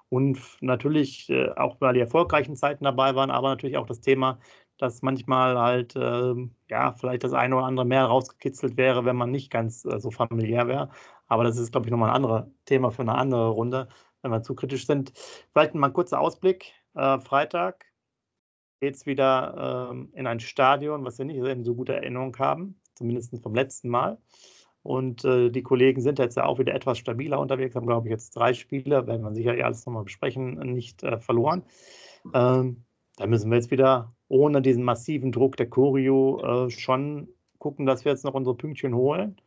Und 0.10 0.40
natürlich 0.62 1.30
äh, 1.30 1.50
auch, 1.52 1.82
weil 1.82 1.96
die 1.96 2.00
erfolgreichen 2.00 2.56
Zeiten 2.56 2.84
dabei 2.86 3.16
waren, 3.16 3.32
aber 3.32 3.50
natürlich 3.50 3.78
auch 3.78 3.88
das 3.88 4.02
Thema, 4.02 4.40
dass 4.78 5.02
manchmal 5.02 5.58
halt, 5.58 5.96
äh, 5.96 6.34
ja, 6.70 6.94
vielleicht 6.94 7.24
das 7.24 7.34
eine 7.34 7.56
oder 7.56 7.66
andere 7.66 7.86
mehr 7.86 8.06
rausgekitzelt 8.06 8.78
wäre, 8.78 9.06
wenn 9.06 9.16
man 9.16 9.32
nicht 9.32 9.52
ganz 9.52 9.86
äh, 9.86 10.00
so 10.00 10.12
familiär 10.12 10.68
wäre. 10.68 10.90
Aber 11.28 11.44
das 11.44 11.58
ist, 11.58 11.72
glaube 11.72 11.88
ich, 11.88 11.92
nochmal 11.92 12.10
ein 12.10 12.16
anderes 12.16 12.46
Thema 12.66 12.92
für 12.92 13.02
eine 13.02 13.16
andere 13.16 13.50
Runde 13.50 13.88
wenn 14.24 14.32
wir 14.32 14.42
zu 14.42 14.56
kritisch 14.56 14.88
sind. 14.88 15.14
Vielleicht 15.52 15.76
mal 15.76 15.88
ein 15.88 15.94
kurzer 15.94 16.20
Ausblick. 16.20 16.74
Äh, 16.96 17.20
Freitag 17.20 17.86
geht 18.80 18.96
es 18.96 19.06
wieder 19.06 19.92
ähm, 19.92 20.10
in 20.14 20.26
ein 20.26 20.40
Stadion, 20.40 21.06
was 21.06 21.20
wir 21.20 21.26
nicht 21.26 21.66
so 21.66 21.76
gute 21.76 21.94
Erinnerung 21.94 22.36
haben, 22.40 22.80
zumindest 22.96 23.38
vom 23.42 23.54
letzten 23.54 23.90
Mal. 23.90 24.18
Und 24.84 25.24
äh, 25.26 25.50
die 25.50 25.64
Kollegen 25.64 26.02
sind 26.02 26.20
jetzt 26.20 26.38
ja 26.38 26.46
auch 26.46 26.60
wieder 26.60 26.76
etwas 26.76 26.98
stabiler 26.98 27.40
unterwegs, 27.40 27.76
haben, 27.76 27.88
glaube 27.88 28.08
ich, 28.08 28.12
jetzt 28.12 28.32
drei 28.32 28.54
Spiele, 28.54 29.08
werden 29.08 29.24
wir 29.24 29.34
sicher 29.34 29.54
alles 29.64 29.86
nochmal 29.86 30.04
besprechen, 30.04 30.56
nicht 30.74 31.04
äh, 31.04 31.18
verloren. 31.20 31.64
Ähm, 32.34 32.84
da 33.16 33.28
müssen 33.28 33.50
wir 33.50 33.58
jetzt 33.58 33.72
wieder 33.72 34.14
ohne 34.28 34.62
diesen 34.62 34.84
massiven 34.84 35.32
Druck 35.32 35.56
der 35.58 35.70
Choreo 35.70 36.66
äh, 36.66 36.70
schon 36.70 37.30
gucken, 37.60 37.86
dass 37.86 38.04
wir 38.04 38.12
jetzt 38.12 38.26
noch 38.26 38.34
unsere 38.34 38.58
Pünktchen 38.58 38.94
holen 38.94 39.38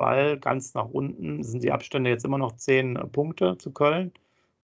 weil 0.00 0.38
ganz 0.38 0.72
nach 0.72 0.86
unten 0.86 1.42
sind 1.42 1.62
die 1.62 1.72
Abstände 1.72 2.08
jetzt 2.08 2.24
immer 2.24 2.38
noch 2.38 2.56
zehn 2.56 2.96
äh, 2.96 3.06
Punkte 3.06 3.58
zu 3.58 3.70
Köln. 3.70 4.12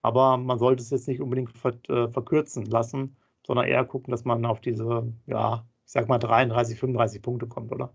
Aber 0.03 0.38
man 0.38 0.59
sollte 0.59 0.84
es 0.84 0.91
jetzt 0.91 1.07
nicht 1.07 1.20
unbedingt 1.20 1.51
äh, 1.89 2.07
verkürzen 2.09 2.66
lassen, 2.66 3.18
sondern 3.45 3.66
eher 3.66 3.84
gucken, 3.86 4.11
dass 4.11 4.24
man 4.24 4.45
auf 4.45 4.61
diese, 4.61 5.11
ja, 5.26 5.66
ich 5.84 5.91
sag 5.91 6.07
mal 6.07 6.20
33, 6.20 6.80
35 6.80 7.24
Punkte 7.24 7.47
kommt, 7.47 7.72
oder? 7.72 7.91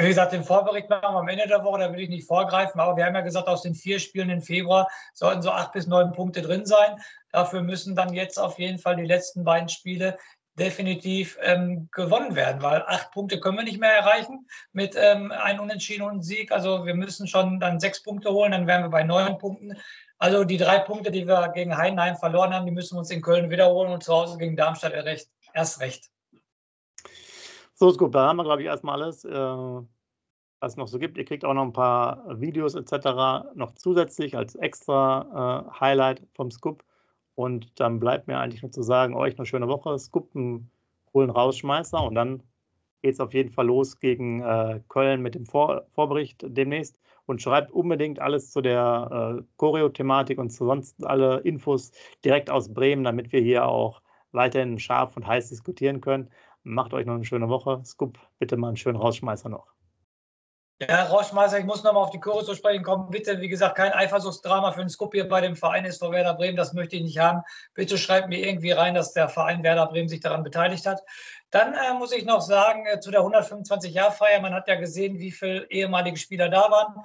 Wie 0.00 0.06
gesagt, 0.06 0.32
den 0.32 0.44
Vorbericht 0.44 0.88
machen 0.88 1.12
wir 1.12 1.18
am 1.18 1.28
Ende 1.28 1.48
der 1.48 1.64
Woche, 1.64 1.80
da 1.80 1.92
will 1.92 1.98
ich 1.98 2.08
nicht 2.08 2.28
vorgreifen, 2.28 2.80
aber 2.80 2.96
wir 2.96 3.04
haben 3.04 3.16
ja 3.16 3.20
gesagt, 3.20 3.48
aus 3.48 3.62
den 3.62 3.74
vier 3.74 3.98
Spielen 3.98 4.30
im 4.30 4.40
Februar 4.40 4.88
sollten 5.12 5.42
so 5.42 5.50
acht 5.50 5.72
bis 5.72 5.88
neun 5.88 6.12
Punkte 6.12 6.40
drin 6.40 6.66
sein. 6.66 7.00
Dafür 7.32 7.62
müssen 7.62 7.96
dann 7.96 8.14
jetzt 8.14 8.38
auf 8.38 8.60
jeden 8.60 8.78
Fall 8.78 8.94
die 8.94 9.06
letzten 9.06 9.42
beiden 9.42 9.68
Spiele 9.68 10.16
definitiv 10.56 11.36
ähm, 11.42 11.88
gewonnen 11.90 12.36
werden, 12.36 12.62
weil 12.62 12.84
acht 12.86 13.10
Punkte 13.10 13.40
können 13.40 13.58
wir 13.58 13.64
nicht 13.64 13.80
mehr 13.80 13.92
erreichen 13.92 14.46
mit 14.70 14.94
ähm, 14.96 15.32
einem 15.32 15.60
Unentschieden 15.60 16.02
und 16.02 16.10
einem 16.10 16.22
Sieg. 16.22 16.52
Also 16.52 16.86
wir 16.86 16.94
müssen 16.94 17.26
schon 17.26 17.58
dann 17.58 17.80
sechs 17.80 18.00
Punkte 18.00 18.30
holen, 18.30 18.52
dann 18.52 18.68
wären 18.68 18.84
wir 18.84 18.90
bei 18.90 19.02
neun 19.02 19.36
Punkten. 19.38 19.76
Also 20.18 20.44
die 20.44 20.58
drei 20.58 20.78
Punkte, 20.78 21.10
die 21.10 21.26
wir 21.26 21.48
gegen 21.48 21.76
Heidenheim 21.76 22.14
verloren 22.14 22.54
haben, 22.54 22.66
die 22.66 22.72
müssen 22.72 22.94
wir 22.94 23.00
uns 23.00 23.10
in 23.10 23.20
Köln 23.20 23.50
wiederholen 23.50 23.90
und 23.90 24.04
zu 24.04 24.12
Hause 24.12 24.38
gegen 24.38 24.56
Darmstadt 24.56 24.92
erst 25.54 25.80
recht. 25.80 26.08
So 27.80 27.92
da 27.92 28.28
haben 28.28 28.38
wir, 28.38 28.42
glaube 28.42 28.62
ich, 28.62 28.66
erstmal 28.66 29.00
alles, 29.00 29.24
äh, 29.24 29.30
was 29.30 30.72
es 30.72 30.76
noch 30.76 30.88
so 30.88 30.98
gibt. 30.98 31.16
Ihr 31.16 31.24
kriegt 31.24 31.44
auch 31.44 31.54
noch 31.54 31.62
ein 31.62 31.72
paar 31.72 32.40
Videos 32.40 32.74
etc. 32.74 33.54
noch 33.54 33.72
zusätzlich 33.76 34.36
als 34.36 34.56
extra 34.56 35.68
äh, 35.70 35.80
Highlight 35.80 36.26
vom 36.34 36.50
Scoop. 36.50 36.84
Und 37.36 37.78
dann 37.78 38.00
bleibt 38.00 38.26
mir 38.26 38.38
eigentlich 38.38 38.62
nur 38.62 38.72
zu 38.72 38.82
sagen, 38.82 39.14
euch 39.14 39.38
eine 39.38 39.46
schöne 39.46 39.68
Woche, 39.68 39.96
Skuppen, 39.96 40.72
holen 41.14 41.30
Rausschmeißer 41.30 42.02
und 42.02 42.16
dann 42.16 42.42
geht 43.02 43.14
es 43.14 43.20
auf 43.20 43.32
jeden 43.32 43.52
Fall 43.52 43.66
los 43.66 44.00
gegen 44.00 44.42
äh, 44.42 44.80
Köln 44.88 45.22
mit 45.22 45.36
dem 45.36 45.46
Vor 45.46 45.86
Vorbericht 45.92 46.44
demnächst. 46.48 46.98
Und 47.26 47.42
schreibt 47.42 47.70
unbedingt 47.70 48.18
alles 48.20 48.50
zu 48.50 48.60
der 48.60 49.38
äh, 49.38 49.42
Choreo-Thematik 49.56 50.38
und 50.38 50.50
zu 50.50 50.66
sonst 50.66 51.06
alle 51.06 51.38
Infos 51.40 51.92
direkt 52.24 52.50
aus 52.50 52.72
Bremen, 52.72 53.04
damit 53.04 53.30
wir 53.32 53.40
hier 53.40 53.66
auch 53.66 54.02
weiterhin 54.32 54.78
scharf 54.78 55.16
und 55.16 55.26
heiß 55.26 55.48
diskutieren 55.50 56.00
können. 56.00 56.30
Macht 56.68 56.92
euch 56.92 57.06
noch 57.06 57.14
eine 57.14 57.24
schöne 57.24 57.48
Woche. 57.48 57.80
Scoop, 57.82 58.18
bitte 58.38 58.58
mal 58.58 58.68
einen 58.68 58.76
schönen 58.76 58.98
Rausschmeißer 58.98 59.48
noch. 59.48 59.68
Ja, 60.80 61.04
Rauschmeister, 61.04 61.58
ich 61.58 61.64
muss 61.64 61.82
nochmal 61.82 62.04
auf 62.04 62.10
die 62.10 62.20
Kurse 62.20 62.46
zu 62.46 62.54
sprechen 62.54 62.84
kommen. 62.84 63.08
Bitte, 63.10 63.40
wie 63.40 63.48
gesagt, 63.48 63.74
kein 63.76 63.92
Eifersuchtsdrama 63.92 64.70
für 64.72 64.80
den 64.80 64.90
Scoop 64.90 65.14
hier 65.14 65.26
bei 65.26 65.40
dem 65.40 65.56
Verein 65.56 65.86
ist 65.86 65.98
vor 65.98 66.12
Werder 66.12 66.34
Bremen. 66.34 66.58
Das 66.58 66.74
möchte 66.74 66.96
ich 66.96 67.02
nicht 67.02 67.18
haben. 67.18 67.42
Bitte 67.72 67.96
schreibt 67.96 68.28
mir 68.28 68.46
irgendwie 68.46 68.72
rein, 68.72 68.94
dass 68.94 69.14
der 69.14 69.30
Verein 69.30 69.62
Werder 69.62 69.86
Bremen 69.86 70.10
sich 70.10 70.20
daran 70.20 70.44
beteiligt 70.44 70.84
hat. 70.84 71.02
Dann 71.50 71.72
äh, 71.72 71.94
muss 71.94 72.12
ich 72.12 72.26
noch 72.26 72.42
sagen, 72.42 72.84
äh, 72.86 73.00
zu 73.00 73.10
der 73.10 73.22
125-Jahr-Feier, 73.22 74.40
man 74.42 74.52
hat 74.52 74.68
ja 74.68 74.74
gesehen, 74.74 75.18
wie 75.18 75.32
viele 75.32 75.68
ehemalige 75.70 76.18
Spieler 76.18 76.50
da 76.50 76.70
waren. 76.70 77.02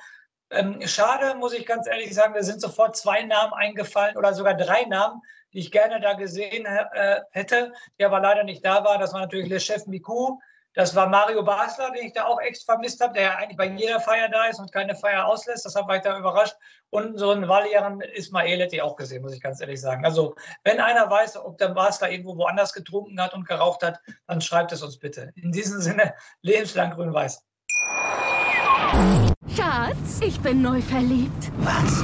Ähm, 0.51 0.85
schade, 0.85 1.35
muss 1.35 1.53
ich 1.53 1.65
ganz 1.65 1.87
ehrlich 1.87 2.13
sagen, 2.13 2.33
mir 2.33 2.43
sind 2.43 2.59
sofort 2.59 2.97
zwei 2.97 3.23
Namen 3.23 3.53
eingefallen 3.53 4.17
oder 4.17 4.33
sogar 4.33 4.55
drei 4.55 4.83
Namen, 4.83 5.21
die 5.53 5.59
ich 5.59 5.71
gerne 5.71 5.99
da 5.99 6.13
gesehen 6.13 6.65
äh, 6.65 7.21
hätte, 7.31 7.73
die 7.99 8.05
aber 8.05 8.19
leider 8.19 8.43
nicht 8.43 8.65
da 8.65 8.83
war. 8.83 8.97
Das 8.97 9.13
war 9.13 9.21
natürlich 9.21 9.49
Le 9.49 9.59
Chef 9.59 9.85
Miku, 9.87 10.39
das 10.75 10.95
war 10.95 11.07
Mario 11.07 11.43
Basler, 11.43 11.91
den 11.91 12.07
ich 12.07 12.13
da 12.13 12.25
auch 12.25 12.41
echt 12.41 12.63
vermisst 12.63 12.99
habe, 12.99 13.13
der 13.13 13.23
ja 13.23 13.35
eigentlich 13.35 13.57
bei 13.57 13.67
jeder 13.67 13.99
Feier 13.99 14.27
da 14.29 14.45
ist 14.45 14.59
und 14.59 14.71
keine 14.71 14.95
Feier 14.95 15.27
auslässt. 15.27 15.65
Das 15.65 15.75
hat 15.75 15.87
mich 15.87 16.01
da 16.01 16.17
überrascht. 16.17 16.55
Und 16.89 17.19
so 17.19 17.29
einen 17.29 17.47
Valieren 17.47 18.01
Ismael 18.01 18.59
hätte 18.59 18.77
ich 18.77 18.81
auch 18.81 18.95
gesehen, 18.95 19.21
muss 19.21 19.35
ich 19.35 19.41
ganz 19.41 19.61
ehrlich 19.61 19.79
sagen. 19.79 20.03
Also, 20.03 20.35
wenn 20.63 20.79
einer 20.79 21.09
weiß, 21.09 21.37
ob 21.37 21.59
der 21.59 21.69
Basler 21.69 22.09
irgendwo 22.09 22.37
woanders 22.37 22.73
getrunken 22.73 23.21
hat 23.21 23.35
und 23.35 23.47
geraucht 23.47 23.83
hat, 23.83 23.99
dann 24.25 24.41
schreibt 24.41 24.71
es 24.71 24.81
uns 24.81 24.97
bitte. 24.97 25.31
In 25.35 25.51
diesem 25.51 25.79
Sinne, 25.79 26.15
lebenslang 26.41 26.91
grün-weiß. 26.91 27.43
Schatz, 29.55 30.21
ich 30.21 30.39
bin 30.41 30.61
neu 30.63 30.81
verliebt. 30.81 31.51
Was? 31.59 32.03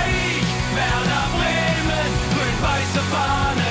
Werder 0.81 1.25
Bremen, 1.37 2.11
grün-weiße 2.33 3.01
Fahne 3.11 3.70